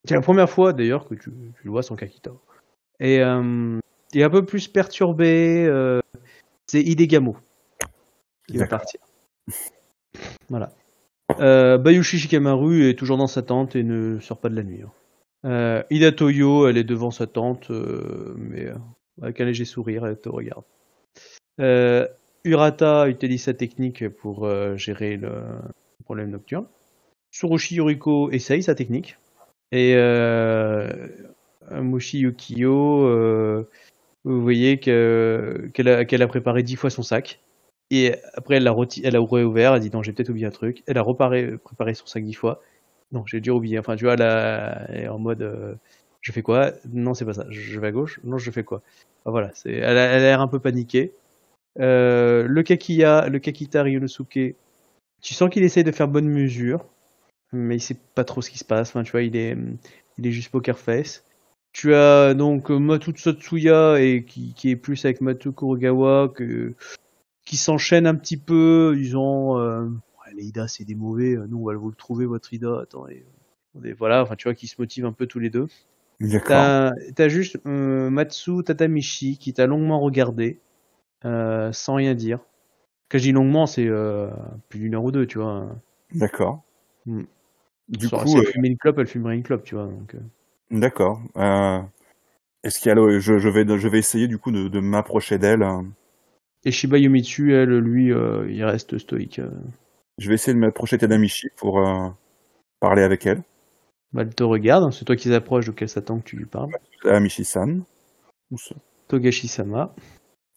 [0.04, 2.30] C'est la première fois d'ailleurs que tu, tu le vois sans Kakita.
[3.00, 3.78] Et euh,
[4.12, 5.66] il est un peu plus perturbé.
[5.66, 6.00] euh,
[6.66, 7.36] c'est Hidegamo
[8.46, 9.00] qui va partir.
[10.48, 10.72] Voilà.
[11.40, 14.82] Euh, Bayushi Shikamaru est toujours dans sa tente et ne sort pas de la nuit.
[14.82, 14.92] hein.
[15.44, 18.74] Euh, Ida Toyo, elle est devant sa tente, euh, mais euh,
[19.22, 20.64] avec un léger sourire, elle te regarde.
[21.60, 22.06] Euh,
[22.44, 25.42] Urata utilise sa technique pour euh, gérer le
[26.04, 26.66] problème nocturne.
[27.32, 29.16] Tsurushi Yoriko essaye sa technique.
[29.70, 30.88] Et euh,
[31.70, 33.68] Mushi Yukiyo, euh,
[34.24, 37.40] vous voyez que- qu'elle a, préparé dix fois son sac.
[37.90, 38.68] Et après, elle
[39.04, 40.82] elle a réouvert, elle a dit non, j'ai peut-être oublié un truc.
[40.86, 42.60] Elle a reparé, préparé son sac dix fois.
[43.12, 43.78] Non, j'ai dû oublier.
[43.78, 45.74] Enfin, tu vois, là, elle est en mode euh,
[46.20, 46.72] je fais quoi?
[46.92, 47.46] Non, c'est pas ça.
[47.50, 48.20] Je vais à gauche?
[48.24, 48.82] Non, je fais quoi?
[49.24, 51.12] Voilà, c'est, elle, a, elle a l'air un peu paniquée.
[51.80, 54.56] Euh, le Kakiya, le Kakita Ryunosuke,
[55.22, 56.84] tu sens qu'il essaye de faire bonne mesure,
[57.52, 58.90] mais il sait pas trop ce qui se passe.
[58.90, 59.56] Enfin, tu vois, il est,
[60.18, 61.24] il est juste poker face.
[61.72, 66.74] Tu as donc euh, Matu Tsutsuya et qui, qui est plus avec Matu Kurogawa que,
[67.44, 71.58] qui s'enchaînent un petit peu, disant euh, ouais, les Ida c'est des mauvais, euh, nous
[71.58, 73.24] on va vous le trouver votre Ida, attendez.
[73.74, 75.66] On est- Voilà, enfin tu vois, qui se motivent un peu tous les deux.
[76.20, 76.92] D'accord.
[77.14, 80.58] T'as juste euh, Matsu Tatamichi qui t'a longuement regardé,
[81.24, 82.40] euh, sans rien dire.
[83.08, 84.28] Quand je dis longuement, c'est euh,
[84.68, 85.68] plus d'une heure ou deux, tu vois.
[86.12, 86.62] D'accord.
[87.06, 87.22] Hmm.
[87.88, 89.86] Du Soit coup, si elle fumait une clope, elle fumerait une clope, tu vois.
[89.86, 90.16] Donc.
[90.70, 91.20] D'accord.
[91.36, 91.80] Euh,
[92.64, 95.38] Est-ce qu'il y a je, je vais je vais essayer du coup de, de m'approcher
[95.38, 95.62] d'elle.
[95.62, 95.82] euh.
[96.64, 99.38] Et Shiba Yomitsu, elle, lui, euh, il reste stoïque.
[99.38, 99.50] euh.
[100.18, 101.80] Je vais essayer de m'approcher de Tadamichi pour
[102.80, 103.42] parler avec elle.
[104.12, 106.46] Bah, elle te regarde, hein, c'est toi qui s'approche, donc elle s'attend que tu lui
[106.46, 106.72] parles.
[107.02, 107.82] Tadamichi-san.
[109.06, 109.94] Togashi-sama,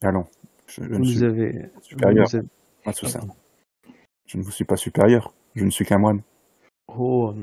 [0.01, 0.25] Allons.
[0.67, 1.69] Je, je ne vous suis avez...
[1.81, 2.27] supérieur.
[2.27, 2.47] vous avez-
[2.85, 3.27] Matsu-san.
[4.25, 5.33] Je ne vous suis pas supérieur.
[5.53, 6.21] Je ne suis qu'un moine.
[6.87, 7.35] Oh,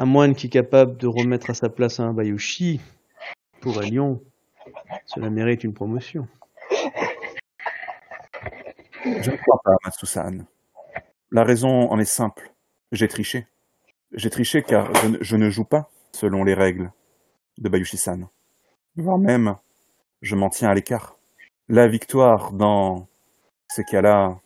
[0.00, 2.80] un moine qui est capable de remettre à sa place un Bayushi,
[3.60, 4.22] pour un lion,
[5.04, 6.26] cela mérite une promotion.
[9.04, 10.46] Je ne crois pas, Matsu-san.
[11.30, 12.50] La raison en est simple.
[12.92, 13.46] J'ai triché.
[14.12, 16.90] J'ai triché car je ne, je ne joue pas selon les règles
[17.58, 18.26] de Bayushi-san.
[18.96, 19.56] Voire même,
[20.22, 21.18] je m'en tiens à l'écart.
[21.68, 23.06] La victoire dans
[23.68, 24.40] ces cas-là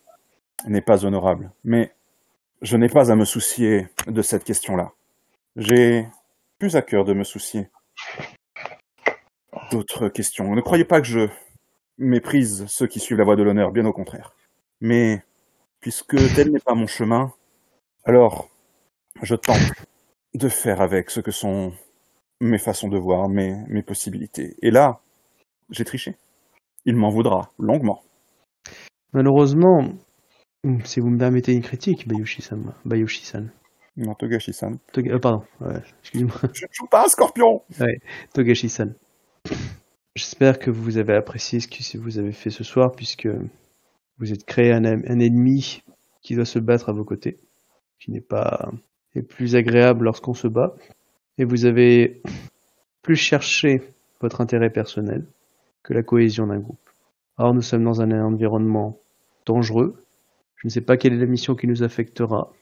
[0.66, 1.52] n'est pas honorable.
[1.62, 1.94] Mais
[2.60, 4.90] je n'ai pas à me soucier de cette question-là.
[5.56, 6.08] J'ai
[6.58, 7.70] plus à cœur de me soucier
[9.70, 10.54] d'autres questions.
[10.54, 11.28] Ne croyez pas que je
[11.98, 14.34] méprise ceux qui suivent la voie de l'honneur, bien au contraire.
[14.80, 15.22] Mais
[15.80, 17.32] puisque tel n'est pas mon chemin,
[18.04, 18.48] alors
[19.22, 19.72] je tente
[20.34, 21.72] de faire avec ce que sont
[22.40, 24.56] mes façons de voir, mes, possibilités.
[24.60, 25.00] Et là,
[25.70, 26.16] j'ai triché.
[26.84, 28.02] Il m'en voudra longuement.
[29.12, 29.88] Malheureusement,
[30.84, 33.50] si vous me permettez une critique, Bayushi-san.
[33.96, 34.78] Non, Togashi-san.
[34.92, 37.62] Toga- euh, pardon, ouais, excusez-moi, Je ne joue pas, Scorpion
[38.32, 38.94] Togashi-san.
[40.16, 43.28] J'espère que vous avez apprécié ce que vous avez fait ce soir, puisque
[44.18, 45.82] vous êtes créé un, un ennemi
[46.22, 47.38] qui doit se battre à vos côtés,
[48.00, 48.70] qui n'est pas
[49.14, 50.74] est plus agréable lorsqu'on se bat,
[51.38, 52.20] et vous avez
[53.02, 53.80] plus cherché
[54.20, 55.24] votre intérêt personnel
[55.84, 56.90] que la cohésion d'un groupe.
[57.36, 58.98] Or, nous sommes dans un environnement
[59.46, 60.02] dangereux.
[60.56, 62.52] Je ne sais pas quelle est la mission qui nous affectera,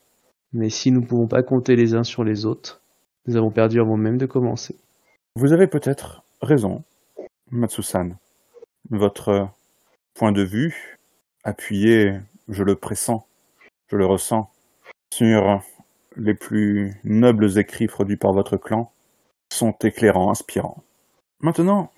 [0.52, 2.82] mais si nous ne pouvons pas compter les uns sur les autres,
[3.26, 4.76] nous avons perdu avant même de commencer.
[5.36, 6.84] Vous avez peut-être raison,
[7.50, 8.16] Matsu-san.
[8.90, 9.48] Votre
[10.14, 10.98] point de vue,
[11.44, 12.18] appuyé,
[12.48, 13.26] je le pressens,
[13.88, 14.50] je le ressens,
[15.12, 15.62] sur
[16.16, 18.92] les plus nobles écrits produits par votre clan,
[19.50, 20.82] sont éclairants, inspirants.
[21.40, 21.90] Maintenant,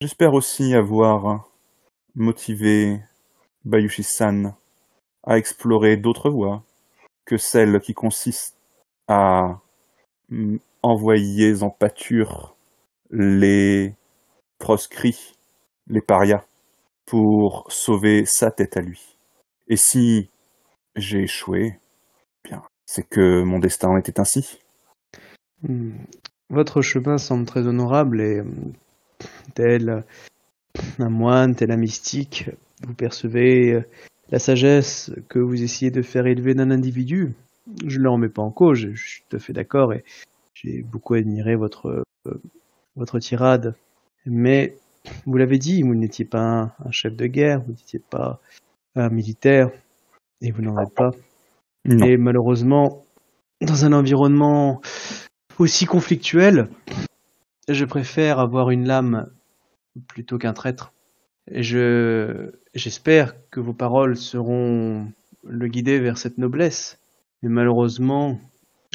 [0.00, 1.50] j'espère aussi avoir
[2.14, 3.00] motivé
[3.64, 4.54] Bayushi-san
[5.24, 6.64] à explorer d'autres voies
[7.30, 8.58] que celles qui consistent
[9.06, 9.60] à
[10.30, 12.56] mm, envoyer en pâture
[13.12, 13.94] les
[14.58, 15.36] proscrits,
[15.86, 16.44] les parias,
[17.06, 19.16] pour sauver sa tête à lui.
[19.68, 20.28] Et si
[20.96, 21.78] j'ai échoué,
[22.42, 24.58] bien, c'est que mon destin était ainsi.
[25.62, 25.98] Hmm.
[26.48, 28.72] Votre chemin semble très honorable et hum,
[29.54, 30.04] tel
[30.98, 32.50] un moine, tel un mystique,
[32.84, 33.84] vous percevez euh,
[34.30, 37.34] la sagesse que vous essayez de faire élever d'un individu.
[37.86, 40.04] Je ne le remets pas en cause, je je suis tout à fait d'accord et
[40.54, 42.42] j'ai beaucoup admiré votre, euh,
[42.96, 43.74] votre tirade.
[44.26, 44.76] Mais
[45.26, 48.40] vous l'avez dit, vous n'étiez pas un, un chef de guerre, vous n'étiez pas
[48.96, 49.70] un militaire
[50.40, 51.10] et vous n'en êtes pas.
[51.84, 52.04] Non.
[52.04, 53.04] Et malheureusement,
[53.60, 54.80] dans un environnement
[55.58, 56.68] aussi conflictuel,
[57.68, 59.30] je préfère avoir une lame
[60.08, 60.92] plutôt qu'un traître.
[61.50, 65.12] Et je, j'espère que vos paroles seront
[65.44, 66.98] le guider vers cette noblesse.
[67.42, 68.38] Mais malheureusement,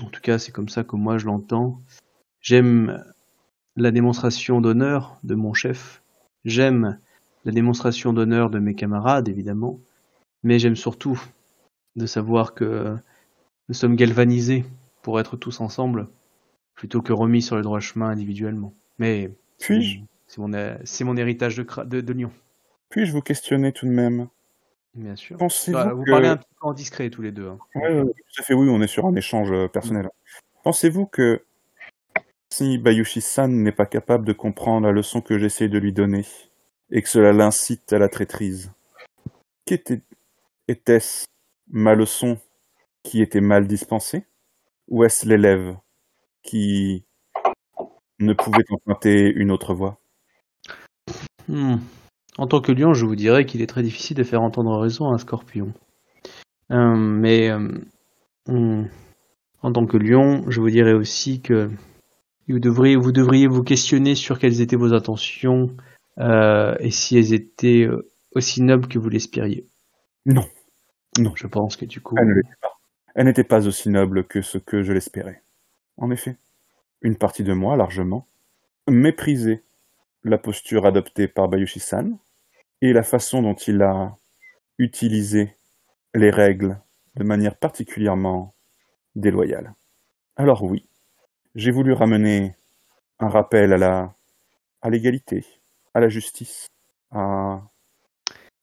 [0.02, 1.82] en tout cas c'est comme ça que moi je l'entends,
[2.42, 3.04] j'aime
[3.76, 6.02] la démonstration d'honneur de mon chef,
[6.46, 6.98] j'aime
[7.44, 9.80] la démonstration d'honneur de mes camarades évidemment,
[10.44, 11.22] mais j'aime surtout
[11.96, 12.96] de savoir que
[13.68, 14.66] nous sommes galvanisés
[15.02, 16.08] pour être tous ensemble,
[16.76, 18.74] plutôt que remis sur le droit chemin individuellement.
[19.00, 20.00] Mais Puis-je?
[20.28, 20.52] c'est mon,
[20.84, 22.32] c'est mon héritage de, de Lyon,
[22.90, 24.28] puis-je vous questionner tout de même?
[24.94, 25.38] Bien sûr.
[25.38, 26.12] Pensez-vous Bah, vous que...
[26.12, 27.48] parlez un petit peu en discret tous les deux.
[27.50, 27.60] hein.
[27.76, 30.10] Ouais, ouais, tout à fait, oui, on est sur un échange euh, personnel.
[30.64, 31.44] Pensez-vous que
[32.52, 36.26] si Bayushi-san n'est pas capable de comprendre la leçon que j'essaie de lui donner,
[36.92, 38.72] et que cela l'incite à la traîtrise,
[39.66, 40.02] qu'était-
[40.68, 41.26] était-ce
[41.68, 42.38] ma leçon
[43.04, 44.26] qui était mal dispensée,
[44.88, 45.76] ou est-ce l'élève
[46.42, 47.04] qui
[48.20, 50.00] ne pouvait emprunter une autre voie?
[51.50, 51.78] Hmm.
[52.38, 55.10] En tant que lion, je vous dirais qu'il est très difficile de faire entendre raison
[55.10, 55.74] à un scorpion.
[56.72, 58.84] Euh, mais euh,
[59.62, 61.70] en tant que lion, je vous dirais aussi que
[62.50, 65.76] vous devriez vous, devriez vous questionner sur quelles étaient vos intentions
[66.20, 67.88] euh, et si elles étaient
[68.34, 69.66] aussi nobles que vous l'espériez.
[70.26, 70.46] Non.
[71.18, 71.32] Non.
[71.36, 72.72] Je pense que du coup, Elle ne l'était pas.
[73.16, 75.42] Elle n'était pas aussi noble que ce que je l'espérais.
[75.96, 76.38] En effet,
[77.02, 78.28] une partie de moi, largement,
[78.90, 79.64] méprisait
[80.26, 82.18] la posture adoptée par Bayushi-san
[82.82, 84.14] et la façon dont il a
[84.78, 85.56] utilisé
[86.14, 86.80] les règles
[87.16, 88.54] de manière particulièrement
[89.16, 89.74] déloyale.
[90.36, 90.88] Alors oui,
[91.56, 92.56] j'ai voulu ramener
[93.20, 94.16] un rappel à la
[94.82, 95.46] à l'égalité,
[95.96, 96.68] à la justice,
[97.12, 97.62] à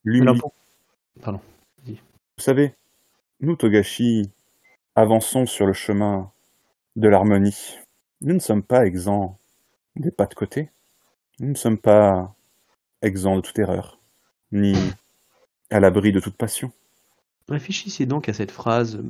[0.04, 0.46] l'humilité.
[1.20, 1.40] Pardon.
[1.84, 2.74] Vous savez,
[3.40, 4.30] nous, Togashi,
[4.94, 6.30] avançons sur le chemin
[6.94, 7.76] de l'harmonie.
[8.20, 9.38] Nous ne sommes pas exempts
[9.96, 10.70] des pas de côté.
[11.40, 12.34] Nous ne sommes pas
[13.02, 13.98] exempts de toute erreur,
[14.52, 14.74] ni
[15.70, 16.70] à l'abri de toute passion.
[17.48, 19.02] Réfléchissez donc à cette phrase,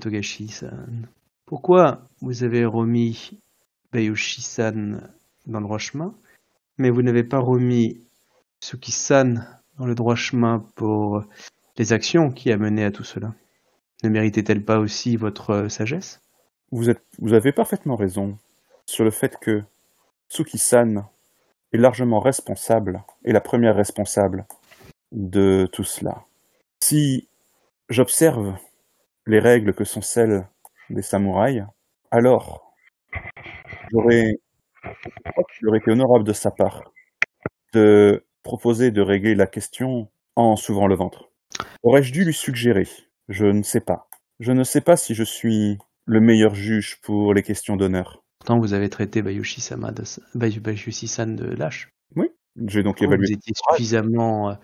[0.00, 1.08] Togashi-san.
[1.44, 3.38] Pourquoi vous avez remis
[3.92, 5.12] Bayushi-san
[5.46, 6.14] dans le droit chemin,
[6.78, 8.00] mais vous n'avez pas remis
[8.60, 9.46] Suki-san
[9.78, 11.24] dans le droit chemin pour
[11.76, 13.34] les actions qui a mené à tout cela?
[14.02, 16.20] Ne méritait-elle pas aussi votre sagesse?
[16.70, 18.38] Vous, êtes, vous avez parfaitement raison
[18.86, 19.62] sur le fait que
[20.30, 21.04] Tsuki-san
[21.72, 24.46] est largement responsable, et la première responsable
[25.12, 26.24] de tout cela.
[26.82, 27.28] Si
[27.88, 28.56] j'observe
[29.26, 30.46] les règles que sont celles
[30.88, 31.64] des samouraïs,
[32.10, 32.74] alors
[33.92, 34.34] j'aurais,
[35.74, 36.92] été honorable de sa part
[37.72, 41.30] de proposer de régler la question en s'ouvrant le ventre.
[41.82, 42.88] Aurais-je dû lui suggérer?
[43.28, 44.08] Je ne sais pas.
[44.40, 48.22] Je ne sais pas si je suis le meilleur juge pour les questions d'honneur.
[48.40, 51.90] Pourtant, vous avez traité de, Bayushi-san de lâche.
[52.66, 53.32] J'ai donc Vous évalué.
[53.32, 54.54] étiez suffisamment euh,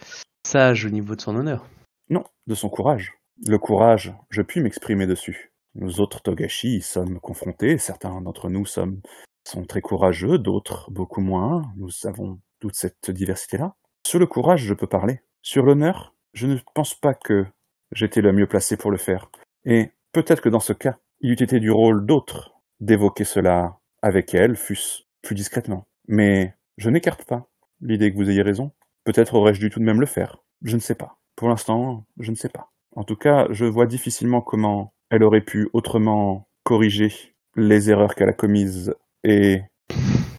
[0.46, 1.68] sage au niveau de son honneur?
[2.10, 3.12] Non, de son courage.
[3.46, 5.52] Le courage, je puis m'exprimer dessus.
[5.74, 9.00] Nous autres Togashi y sommes confrontés, certains d'entre nous sommes,
[9.44, 13.74] sont très courageux, d'autres beaucoup moins, nous avons toute cette diversité-là.
[14.06, 15.20] Sur le courage, je peux parler.
[15.42, 17.44] Sur l'honneur, je ne pense pas que
[17.92, 19.30] j'étais le mieux placé pour le faire.
[19.64, 24.34] Et peut-être que dans ce cas, il eût été du rôle d'autres d'évoquer cela avec
[24.34, 25.86] elle, fût-ce plus discrètement.
[26.08, 27.48] Mais je n'écarte pas
[27.80, 28.72] l'idée que vous ayez raison.
[29.04, 30.38] Peut-être aurais-je dû tout de même le faire.
[30.62, 31.18] Je ne sais pas.
[31.36, 32.70] Pour l'instant, je ne sais pas.
[32.94, 37.12] En tout cas, je vois difficilement comment elle aurait pu autrement corriger
[37.56, 38.94] les erreurs qu'elle a commises
[39.24, 39.62] et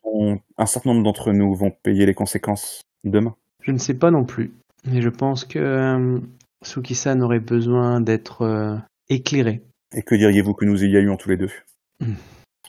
[0.04, 3.36] on- un certain nombre d'entre nous vont payer les conséquences demain.
[3.62, 4.54] Je ne sais pas non plus.
[4.86, 6.20] Mais je pense que euh,
[6.64, 8.78] Suki-san aurait besoin d'être euh,
[9.10, 9.62] éclairé.
[9.96, 11.52] Et que diriez-vous que nous y allions tous les deux?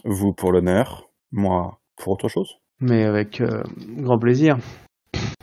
[0.04, 2.58] Vous pour l'honneur, moi pour autre chose?
[2.80, 4.58] Mais avec euh, grand plaisir.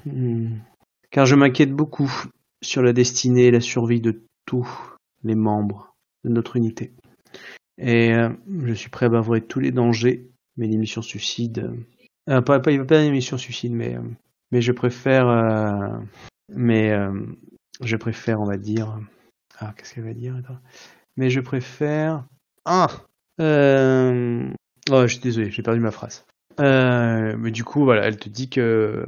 [0.05, 0.57] Hmm.
[1.11, 2.11] Car je m'inquiète beaucoup
[2.61, 4.67] sur la destinée et la survie de tous
[5.23, 5.93] les membres
[6.23, 6.93] de notre unité.
[7.77, 8.29] Et euh,
[8.63, 11.59] je suis prêt à bavouer tous les dangers, mais l'émission suicide...
[11.59, 11.75] euh,
[12.29, 13.97] euh, pas, pas, pas l'émission suicide, mais,
[14.51, 15.27] je préfère...
[16.49, 16.93] mais
[17.81, 18.99] je préfère, on va dire...
[19.59, 20.41] Ah, qu'est-ce qu'elle va dire.
[21.17, 22.25] Mais je préfère...
[22.65, 22.87] Ah
[23.39, 24.49] euh...
[24.91, 26.25] Oh, je suis désolé, j'ai perdu ma phrase.
[26.59, 29.05] Euh, mais du coup, voilà, elle te dit que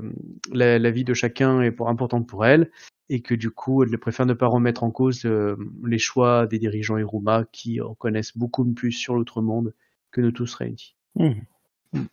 [0.52, 2.72] la, la vie de chacun est pour- importante pour elle
[3.10, 5.56] et que du coup, elle préfère ne pas remettre en cause euh,
[5.86, 9.74] les choix des dirigeants Iruma qui en connaissent beaucoup plus sur l'autre monde
[10.12, 10.96] que nous tous réunis.
[11.16, 12.08] Mhm.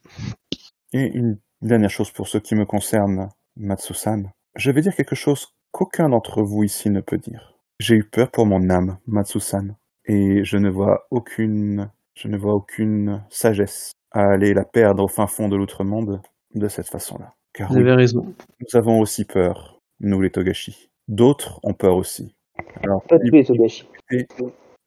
[0.93, 4.31] Et une dernière chose pour ce qui me concerne, Matsu-san.
[4.55, 7.59] Je vais dire quelque chose qu'aucun d'entre vous ici ne peut dire.
[7.81, 9.74] J'ai eu peur pour mon âme, Matsu-san,
[10.05, 15.09] et je ne vois aucune, je ne vois aucune sagesse à aller la perdre au
[15.09, 16.20] fin fond de l'outre-monde
[16.55, 17.35] de cette façon-là.
[17.53, 18.23] Car Vous oui, avez raison.
[18.61, 20.91] nous avons aussi peur, nous les Togashi.
[21.09, 22.35] D'autres ont peur aussi.
[22.82, 23.89] Alors, Pas tous les Togashi.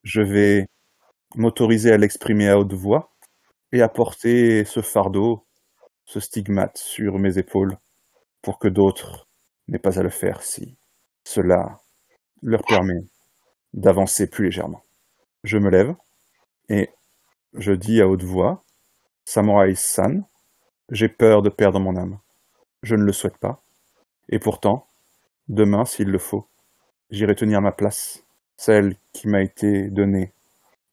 [0.04, 0.68] je vais
[1.36, 3.12] m'autoriser à l'exprimer à haute voix
[3.74, 5.45] et à porter ce fardeau,
[6.06, 7.78] ce stigmate sur mes épaules
[8.41, 9.28] pour que d'autres
[9.68, 10.78] n'aient pas à le faire si
[11.26, 11.80] cela
[12.41, 13.02] leur permet
[13.74, 14.82] d'avancer plus légèrement.
[15.44, 15.94] Je me lève
[16.70, 16.90] et
[17.53, 18.64] je dis à haute voix,
[19.26, 20.24] Samurai San,
[20.90, 22.19] j'ai peur de perdre mon âme.
[22.84, 23.61] Je ne le souhaite pas.
[24.30, 24.88] Et pourtant,
[25.48, 26.48] demain, s'il le faut,
[27.10, 28.24] j'irai tenir ma place,
[28.57, 30.32] celle qui m'a été donnée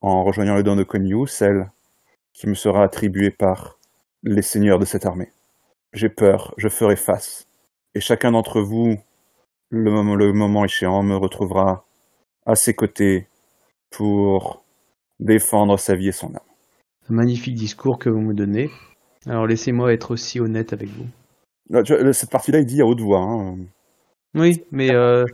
[0.00, 1.70] en rejoignant le don de Konyu, celle
[2.32, 3.78] qui me sera attribuée par
[4.22, 5.32] les seigneurs de cette armée.
[5.92, 7.46] J'ai peur, je ferai face.
[7.94, 8.96] Et chacun d'entre vous,
[9.70, 11.86] le moment, le moment échéant, me retrouvera
[12.46, 13.28] à ses côtés
[13.90, 14.63] pour
[15.20, 16.40] défendre sa vie et son âme.
[17.08, 18.70] Un magnifique discours que vous me donnez.
[19.26, 21.06] Alors laissez-moi être aussi honnête avec vous.
[21.70, 23.20] Là, tu vois, cette partie-là, il dit à haute voix.
[23.20, 23.56] Hein.
[24.34, 25.24] Oui, mais euh,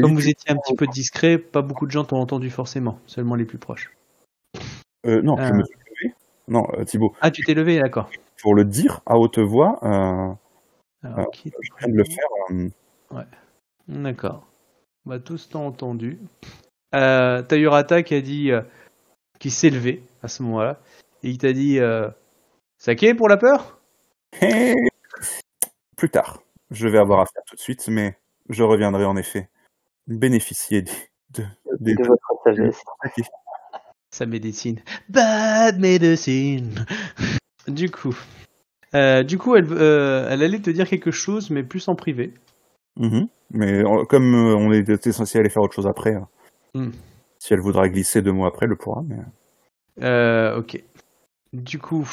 [0.00, 3.34] comme vous étiez un petit peu discret, pas beaucoup de gens t'ont entendu forcément, seulement
[3.34, 3.90] les plus proches.
[5.06, 5.52] Euh, non, je Ah.
[5.52, 6.14] me suis levé.
[6.46, 8.10] Non, euh, Thibaut, Ah, tu t'es levé, d'accord.
[8.42, 10.34] pour le dire à haute voix, euh,
[11.02, 12.26] Alors, Ah, qui- je viens de le faire.
[12.50, 13.24] euh,
[13.88, 14.46] D'accord.
[15.06, 16.18] Va tous t'ont entendu.
[16.94, 18.60] Euh, t'as Urata qui a dit, euh,
[19.40, 20.78] qui s'est levé à ce moment-là,
[21.24, 22.08] et il t'a dit, euh,
[22.78, 23.80] Saké pour la peur?
[25.96, 26.42] Plus tard.
[26.70, 28.16] Je vais avoir affaire tout de suite, mais
[28.48, 29.48] je reviendrai en effet
[30.06, 30.92] bénéficier des,
[31.34, 31.44] de,
[31.80, 32.80] de votre sagesse.
[34.12, 34.80] Sa médecine.
[35.08, 36.84] Bad medicine.
[37.66, 38.16] du coup,
[38.94, 42.34] euh, du coup, elle, euh, elle allait te dire quelque chose, mais plus en privé.
[42.96, 43.28] Mhm.
[43.50, 46.20] Mais comme euh, on était censé aller faire autre chose après, euh,
[46.74, 46.90] Hmm.
[47.40, 49.02] Si elle voudra glisser deux mots après, elle le pourra.
[49.08, 49.16] Mais...
[50.02, 50.80] Euh, ok.
[51.52, 52.08] Du coup,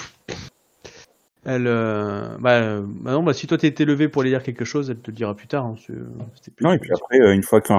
[1.45, 4.66] elle, euh, bah, euh, bah non, bah si toi t'étais levé pour aller dire quelque
[4.66, 5.66] chose, elle te le dira plus tard.
[5.66, 7.72] hein, plus- Non, et puis après, euh, une fois que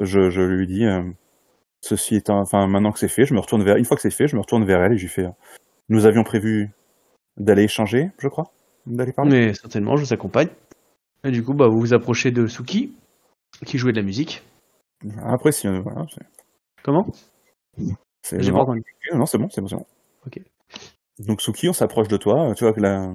[0.00, 1.02] je, je lui dis, euh,
[1.80, 4.10] ceci étant, enfin, maintenant que c'est fait, je me retourne vers, une fois que c'est
[4.10, 5.28] fait, je me retourne vers elle et je lui fais,
[5.88, 6.70] nous avions prévu
[7.38, 8.52] d'aller échanger, je crois,
[8.86, 9.30] d'aller parler.
[9.30, 10.48] Mais certainement, je vous accompagne.
[11.24, 12.92] Et du coup, bah, vous vous approchez de Suki,
[13.64, 14.42] qui jouait de la musique.
[15.24, 16.06] Après, si, voilà,
[16.82, 17.06] Comment?
[17.76, 18.82] J'ai pas non, entendu.
[19.14, 19.86] non, c'est bon, c'est bon, c'est bon.
[20.26, 20.40] Ok.
[21.20, 23.12] Donc, Suki, on s'approche de toi, tu vois que la,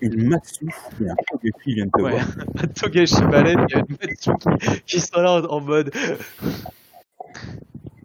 [0.00, 0.66] une Matsu
[1.00, 2.12] et un Togepi viennent te Ouais.
[2.12, 2.26] voir.
[2.62, 5.90] Un Togashi Balen, il y a une Matsuki qui sont là en, en mode.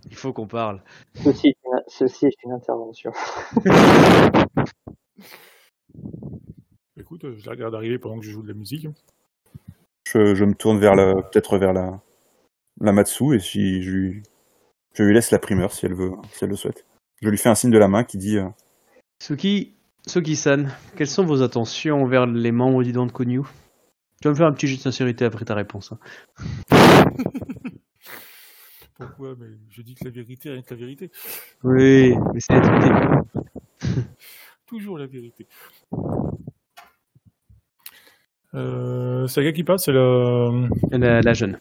[0.09, 0.81] Il faut qu'on parle.
[1.23, 3.11] Ceci, est une- ceci est une intervention.
[6.99, 8.87] Écoute, euh, je la regarde arriver pendant que je joue de la musique.
[10.05, 12.01] Je, je me tourne vers la, peut-être vers la,
[12.81, 14.23] la Matsu et si je lui,
[14.99, 16.85] je lui laisse la primeur si elle veut, si elle le souhaite.
[17.21, 18.49] Je lui fais un signe de la main qui dit, euh,
[19.23, 19.73] Suki,
[20.05, 23.43] Suki-san, quelles sont vos intentions envers les membres du Konyu
[24.21, 25.93] Tu vas me faire un petit jeu de sincérité après ta réponse.
[25.93, 25.99] hein.
[28.97, 29.35] Pourquoi?
[29.39, 31.11] Mais je dis que la vérité, rien que la vérité.
[31.63, 33.21] Oui, mais c'est la
[34.65, 35.47] Toujours la vérité.
[38.53, 40.51] Euh, c'est la gars qui parle, c'est la...
[40.91, 41.57] la, la jeune.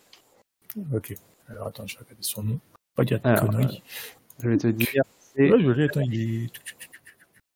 [0.92, 1.14] Ok.
[1.48, 2.58] Alors attends, je vais regarder son nom.
[2.98, 3.82] Pas dire de conneries.
[4.42, 5.04] Je vais te dire.
[5.38, 6.50] Ouais, je l'ai, attends, il est...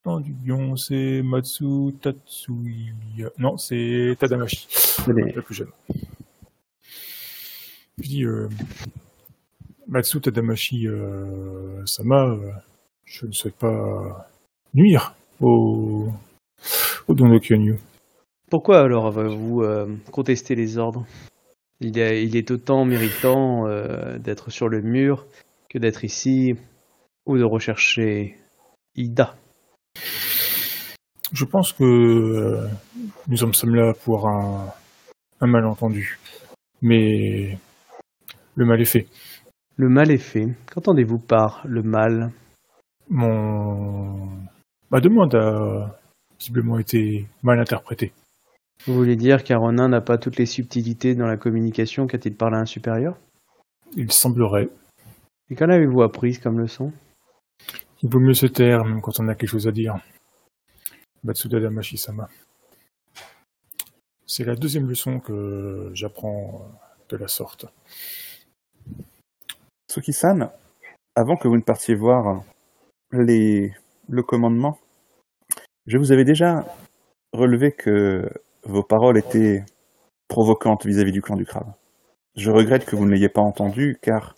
[0.06, 0.32] Non, du
[0.77, 3.28] c'est Matsu Tatsuya.
[3.39, 4.69] Non, c'est Tadamashi,
[5.09, 5.73] la plus jeune.
[7.98, 8.48] Je dis, euh,
[9.89, 12.52] Matsu Tadamashi euh, Sama, euh,
[13.05, 14.31] je ne souhaite pas
[14.74, 16.09] nuire au,
[17.09, 17.81] au Don de Kyonyu.
[18.48, 21.05] Pourquoi alors avez-vous euh, contesté les ordres?
[21.85, 25.27] Il est, il est autant méritant euh, d'être sur le mur
[25.69, 26.55] que d'être ici
[27.27, 28.37] ou de rechercher
[28.95, 29.37] Ida.
[31.33, 32.69] Je pense que euh,
[33.29, 34.73] nous en sommes là pour un,
[35.41, 36.19] un malentendu.
[36.83, 37.59] Mais
[38.55, 39.07] le mal est fait.
[39.77, 40.49] Le mal est fait.
[40.71, 42.33] Qu'entendez-vous par le mal?
[43.09, 44.29] Mon...
[44.91, 45.99] Ma demande a
[46.39, 48.13] visiblement été mal interprétée.
[48.87, 52.61] Vous voulez dire qu'Aronin n'a pas toutes les subtilités dans la communication qu'a-t-il parlé à
[52.61, 53.17] un supérieur?
[53.95, 54.71] Il semblerait.
[55.51, 56.93] Et qu'en avez-vous appris comme leçon?
[58.03, 59.95] Il vaut mieux se taire même quand on a quelque chose à dire.
[61.23, 62.29] Matsuda Damashi-sama.
[64.27, 66.67] C'est la deuxième leçon que j'apprends
[67.09, 67.67] de la sorte.
[69.89, 70.51] Suki-san,
[71.15, 72.43] avant que vous ne partiez voir
[73.13, 73.73] les,
[74.09, 74.79] le commandement,
[75.87, 76.67] je vous avais déjà
[77.33, 78.29] relevé que
[78.64, 79.64] vos paroles étaient
[80.28, 81.72] provocantes vis-à-vis du clan du crabe.
[82.36, 84.34] Je regrette que vous ne l'ayez pas entendu, car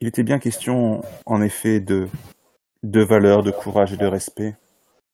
[0.00, 2.08] il était bien question, en effet, de,
[2.82, 4.56] de valeur, de courage et de respect.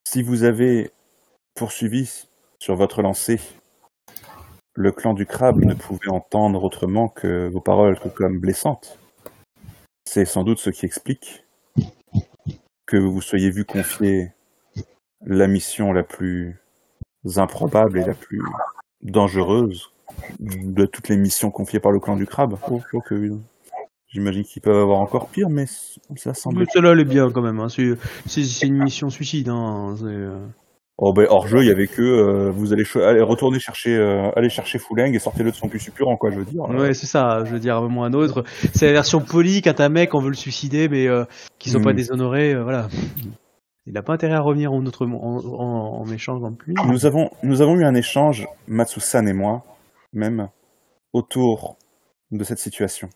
[0.06, 0.90] Si vous avez
[1.55, 2.28] poursuivi
[2.59, 3.40] sur votre lancée,
[4.74, 8.98] le clan du crabe ne pouvait entendre autrement que vos paroles que comme blessantes.
[10.05, 11.44] C'est sans doute ce qui explique
[12.86, 14.32] que vous vous soyez vu confier
[15.24, 16.60] la mission la plus
[17.37, 18.43] improbable et la plus
[19.03, 19.91] dangereuse
[20.41, 22.57] de toutes les missions confiées par le clan du crabe.
[22.71, 23.01] Oh, oh,
[24.09, 25.67] J'imagine qu'ils peuvent avoir encore pire, mais
[26.17, 26.61] ça semble.
[26.61, 27.59] Mais celle-là, elle est bien quand même.
[27.59, 27.69] Hein.
[27.69, 27.95] C'est
[28.27, 29.49] c'est- c'est une mission suicide.
[29.49, 29.97] Hein.
[29.99, 30.39] C'est, euh,
[30.97, 32.85] Oh ben hors jeu, il y avait que euh, vous allez,
[33.25, 36.45] retourner chercher, euh, aller chercher Fouling et sortez-le de son plus suppurant quoi, je veux
[36.45, 36.63] dire.
[36.69, 37.45] Ouais, c'est ça.
[37.45, 39.81] Je veux dire, à un moment ou à un autre, c'est la version polie quand
[39.81, 41.25] un mec on veut le suicider, mais euh,
[41.59, 41.97] qu'ils sont pas Mm.
[41.97, 42.55] déshonorés.
[42.55, 42.89] euh, voilà.
[43.86, 46.74] Il a pas intérêt à revenir en autre en, en, en méchant comme lui.
[46.89, 49.62] Nous avons, nous avons eu un échange, Matsu-san et moi,
[50.12, 50.48] même,
[51.12, 51.77] autour
[52.31, 53.09] de cette situation.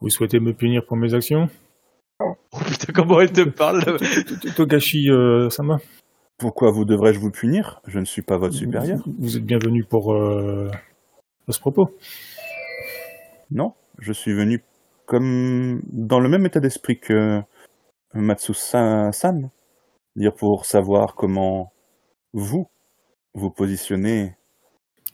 [0.00, 1.48] Vous souhaitez me punir pour mes actions?
[2.18, 2.34] Oh
[2.66, 3.84] putain, comment elle te parle
[4.56, 5.78] Togashi euh, Sama,
[6.38, 7.80] Pourquoi vous devrais-je vous punir?
[7.86, 8.98] Je ne suis pas votre supérieur.
[9.06, 10.68] vous, vous êtes bienvenu pour euh,
[11.48, 11.90] à ce propos.
[13.52, 14.64] Non, je suis venu
[15.06, 17.40] comme dans le même état d'esprit que
[18.14, 19.50] Matsu-san,
[20.16, 21.72] dire pour savoir comment
[22.32, 22.68] vous
[23.34, 24.34] vous positionnez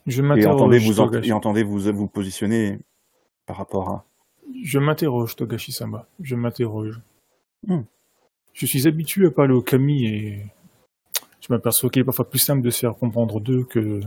[0.05, 2.79] Je et m'interroge, entendez vous, en- et entendez vous vous positionner
[3.45, 4.05] par rapport à.
[4.63, 6.07] Je m'interroge, Togashi Sama.
[6.19, 6.99] Je m'interroge.
[7.67, 7.81] Hmm.
[8.53, 10.45] Je suis habitué à parler au Kami et
[11.41, 14.01] je m'aperçois qu'il est parfois plus simple de se faire comprendre d'eux que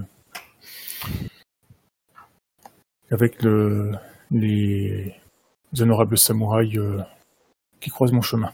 [3.10, 3.92] avec le...
[4.30, 5.14] les
[5.78, 7.00] honorables samouraïs euh,
[7.80, 8.52] qui croisent mon chemin.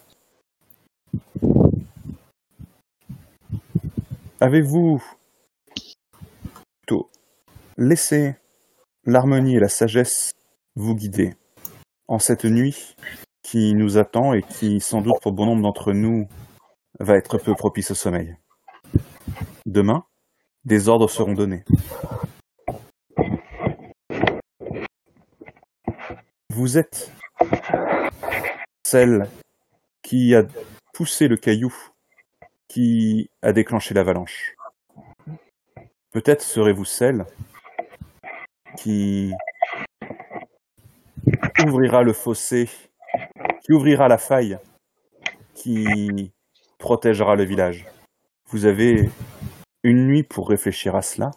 [4.40, 5.02] Avez-vous
[6.80, 7.10] plutôt
[7.76, 8.36] laissé
[9.04, 10.30] l'harmonie et la sagesse
[10.76, 11.34] vous guider
[12.06, 12.94] en cette nuit
[13.42, 16.28] qui nous attend et qui, sans doute pour bon nombre d'entre nous,
[17.00, 18.36] va être peu propice au sommeil?
[19.66, 20.04] Demain,
[20.64, 21.64] des ordres seront donnés.
[26.50, 27.12] Vous êtes
[28.86, 29.28] celle
[30.04, 30.44] qui a
[30.94, 31.74] poussé le caillou
[32.68, 34.54] qui a déclenché l'avalanche.
[36.12, 37.26] Peut-être serez-vous celle
[38.76, 39.32] qui
[41.66, 42.68] ouvrira le fossé,
[43.64, 44.58] qui ouvrira la faille,
[45.54, 46.32] qui
[46.78, 47.86] protégera le village.
[48.50, 49.10] Vous avez
[49.82, 51.30] une nuit pour réfléchir à cela.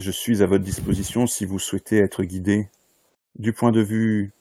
[0.00, 2.68] Je suis à votre disposition si vous souhaitez être guidé
[3.38, 4.32] du point de vue,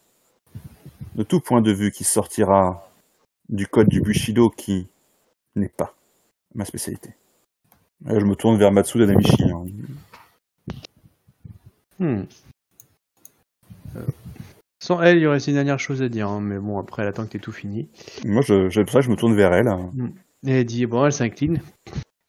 [1.15, 2.89] de tout point de vue qui sortira
[3.49, 4.87] du code du Bushido qui
[5.55, 5.95] n'est pas
[6.53, 7.11] ma spécialité.
[8.05, 9.43] Je me tourne vers Matsuda Namichi.
[9.43, 9.65] hein.
[11.99, 12.23] Hmm.
[13.95, 14.01] Euh,
[14.79, 17.07] Sans elle, il y aurait une dernière chose à dire, hein, mais bon, après, elle
[17.07, 17.89] attend que t'aies tout fini.
[18.25, 19.67] Moi, je, ça, je me tourne vers elle.
[19.69, 19.91] hein.
[20.45, 21.61] Et elle dit, bon, elle s'incline.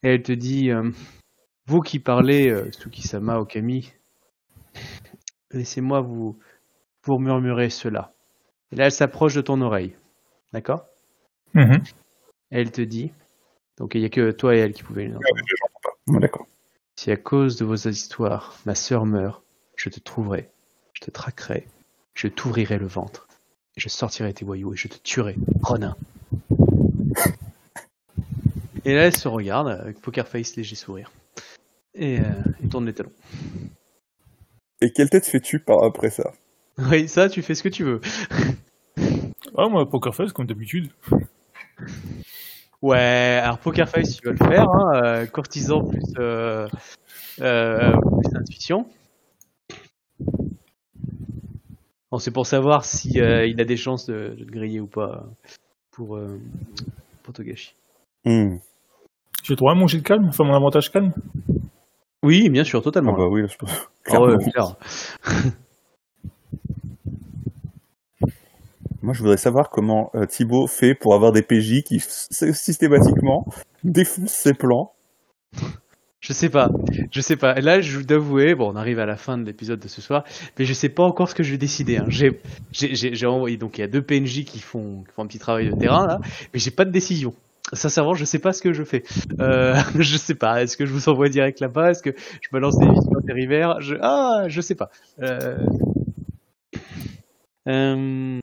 [0.03, 0.89] Et elle te dit, euh,
[1.67, 3.91] vous qui parlez, euh, Tsukisama Okami,
[5.51, 6.39] laissez-moi vous,
[7.03, 8.13] vous murmurer cela.
[8.71, 9.95] Et là, elle s'approche de ton oreille.
[10.53, 10.85] D'accord?
[11.53, 11.83] Mhm.
[12.49, 13.11] Elle te dit,
[13.77, 15.25] donc il n'y a que toi et elle qui pouvaient l'entendre.
[16.07, 16.47] Ouais, D'accord.
[16.95, 19.43] Si à cause de vos histoires, ma sœur meurt,
[19.75, 20.49] je te trouverai,
[20.93, 21.67] je te traquerai,
[22.13, 23.27] je t'ouvrirai le ventre,
[23.75, 25.95] et je sortirai tes voyous et je te tuerai, Ronin.
[28.85, 31.11] et là, elle se regarde avec poker face, léger sourire,
[31.93, 32.23] et euh,
[32.63, 33.11] il tourne les talons.
[34.81, 36.33] Et quelle tête fais-tu par après ça?
[36.77, 38.01] Oui, ça, tu fais ce que tu veux.
[39.55, 40.91] Ah, moi, Poker Face, comme d'habitude.
[42.81, 46.67] Ouais, alors poker face, tu vas le faire, hein, euh, courtisan plus, euh,
[47.41, 48.87] euh, plus intuition.
[52.11, 54.87] Bon, c'est pour savoir si euh, il a des chances de, de te griller ou
[54.87, 55.25] pas
[55.91, 56.39] pour, euh,
[57.23, 57.73] pour Togashi.
[58.25, 58.57] Hmm.
[59.43, 61.11] J'ai droit à mon jet de calme, enfin mon avantage calme?
[62.23, 63.13] Oui, bien sûr, Ah totalement.
[63.13, 63.71] bah oui, je pense.
[64.09, 64.51] Ah ouais, Clairement.
[64.51, 64.75] clair.
[69.01, 73.45] Moi, je voudrais savoir comment euh, Thibaut fait pour avoir des PJ qui s- systématiquement
[73.83, 74.91] défoncent ses plans.
[76.19, 76.69] Je sais pas,
[77.11, 77.55] je sais pas.
[77.57, 80.01] Et là, je dois avouer, bon, on arrive à la fin de l'épisode de ce
[80.01, 80.23] soir,
[80.57, 81.97] mais je sais pas encore ce que je vais décider.
[81.97, 82.05] hein.
[82.07, 82.41] J'ai,
[82.71, 85.27] j'ai, j'ai j'ai envoyé, donc il y a deux PNJ qui font, qui font un
[85.27, 86.19] petit travail de terrain là,
[86.53, 87.33] mais j'ai pas de décision.
[87.71, 89.03] Sincèrement, je sais pas ce que je fais.
[89.39, 90.63] Euh, je sais pas.
[90.63, 91.91] Est-ce que je vous envoie direct là-bas?
[91.91, 93.95] Est-ce que je balance des visions intérimaires je...
[94.01, 94.89] Ah, je sais pas.
[95.21, 95.57] Euh...
[97.69, 98.39] Euh,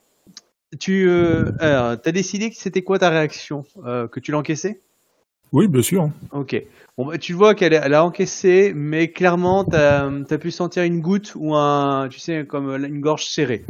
[0.79, 1.51] Tu, euh...
[1.61, 4.81] t'as décidé que c'était quoi ta réaction Euh, Que tu l'encaissais
[5.51, 6.09] Oui, bien sûr.
[6.31, 6.55] Ok.
[6.97, 10.83] Bon, bah, tu vois qu'elle a, elle a encaissé, mais clairement, t'as as pu sentir
[10.83, 13.63] une goutte ou un, tu sais, comme une gorge serrée.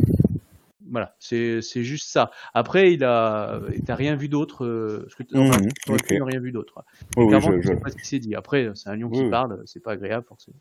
[0.91, 2.31] Voilà, c'est juste ça.
[2.53, 4.63] Après, il a, t'as rien vu d'autre.
[4.65, 6.07] euh, enfin, t'aurais ok.
[6.07, 6.85] pu ne rien vu d'autre.
[7.17, 8.35] Oui, oui, Clairement, je, tu je- sais pas ce qui s'est dit.
[8.35, 10.57] Après, c'est un lion Oui, qui parle, c'est pas agréable forcément.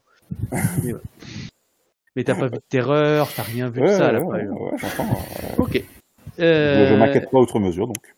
[0.83, 2.25] mais ouais.
[2.25, 4.13] T'as pas vu de terreur, t'as rien vu de ça.
[4.13, 4.51] là, ouais, pas ouais, eu.
[4.51, 5.11] ouais, j'entends.
[5.13, 5.55] ouais.
[5.59, 5.85] Ok.
[6.39, 8.15] Je- Euh, Je m'inquiète pas outre mesure, donc.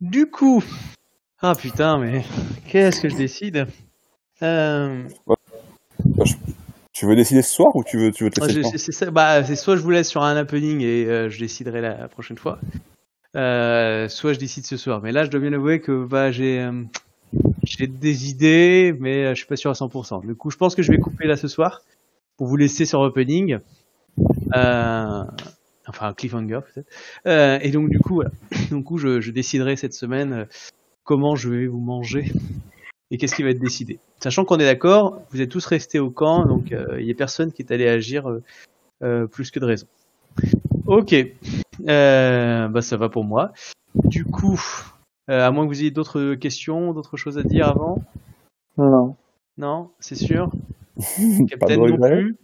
[0.00, 0.62] Du coup,
[1.40, 2.24] ah putain, mais
[2.68, 3.66] qu'est-ce que je décide?
[4.42, 5.36] Euh, Bah,
[6.24, 6.34] je-
[6.92, 8.70] Tu veux décider ce soir ou tu veux, tu veux te laisser temps?
[8.76, 9.10] c'est.
[9.10, 12.08] Bah, c'est soit je vous laisse sur un happening et euh, je déciderai la, la
[12.08, 12.58] prochaine fois,
[13.36, 15.00] euh, soit je décide ce soir.
[15.02, 16.68] Mais là, je dois bien avouer que bah, j'ai
[17.80, 20.20] des idées, mais je suis pas sûr à 100%.
[20.20, 21.82] Du coup, je pense que je vais couper là ce soir
[22.36, 23.58] pour vous laisser sur opening.
[24.54, 25.24] Euh,
[25.88, 26.88] enfin, un cliffhanger peut-être.
[27.26, 28.30] Euh, et donc du coup, voilà.
[28.70, 30.44] Du coup, je, je déciderai cette semaine euh,
[31.04, 32.32] comment je vais vous manger
[33.10, 33.98] et qu'est-ce qui va être décidé.
[34.20, 37.14] Sachant qu'on est d'accord, vous êtes tous restés au camp, donc euh, il y a
[37.14, 38.42] personne qui est allé agir euh,
[39.02, 39.86] euh, plus que de raison.
[40.86, 41.14] Ok,
[41.88, 43.52] euh, bah ça va pour moi.
[44.04, 44.60] Du coup,
[45.28, 48.02] euh, à moins que vous ayez d'autres questions, d'autres choses à dire avant,
[48.78, 49.14] Non.
[49.58, 50.50] non, c'est sûr.
[51.48, 52.36] Captain non plus.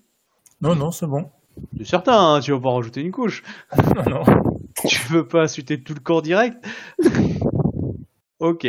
[0.61, 1.31] Non, non, c'est bon.
[1.79, 3.43] C'est certain, hein, tu vas pas rajouter une couche.
[3.77, 4.23] Non, non.
[4.89, 6.65] Tu veux pas insulter tout le corps direct
[8.39, 8.65] Ok.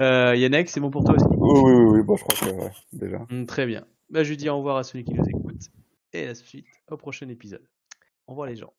[0.00, 2.70] Euh, Yannick, c'est bon pour toi aussi Oui, oui, oui, bon, je crois que, ouais,
[2.94, 3.18] déjà.
[3.30, 3.84] Hmm, Très bien.
[4.08, 5.60] Bah, je dis au revoir à celui qui nous écoute.
[6.14, 7.62] Et à la suite, au prochain épisode.
[8.26, 8.72] Au revoir les gens.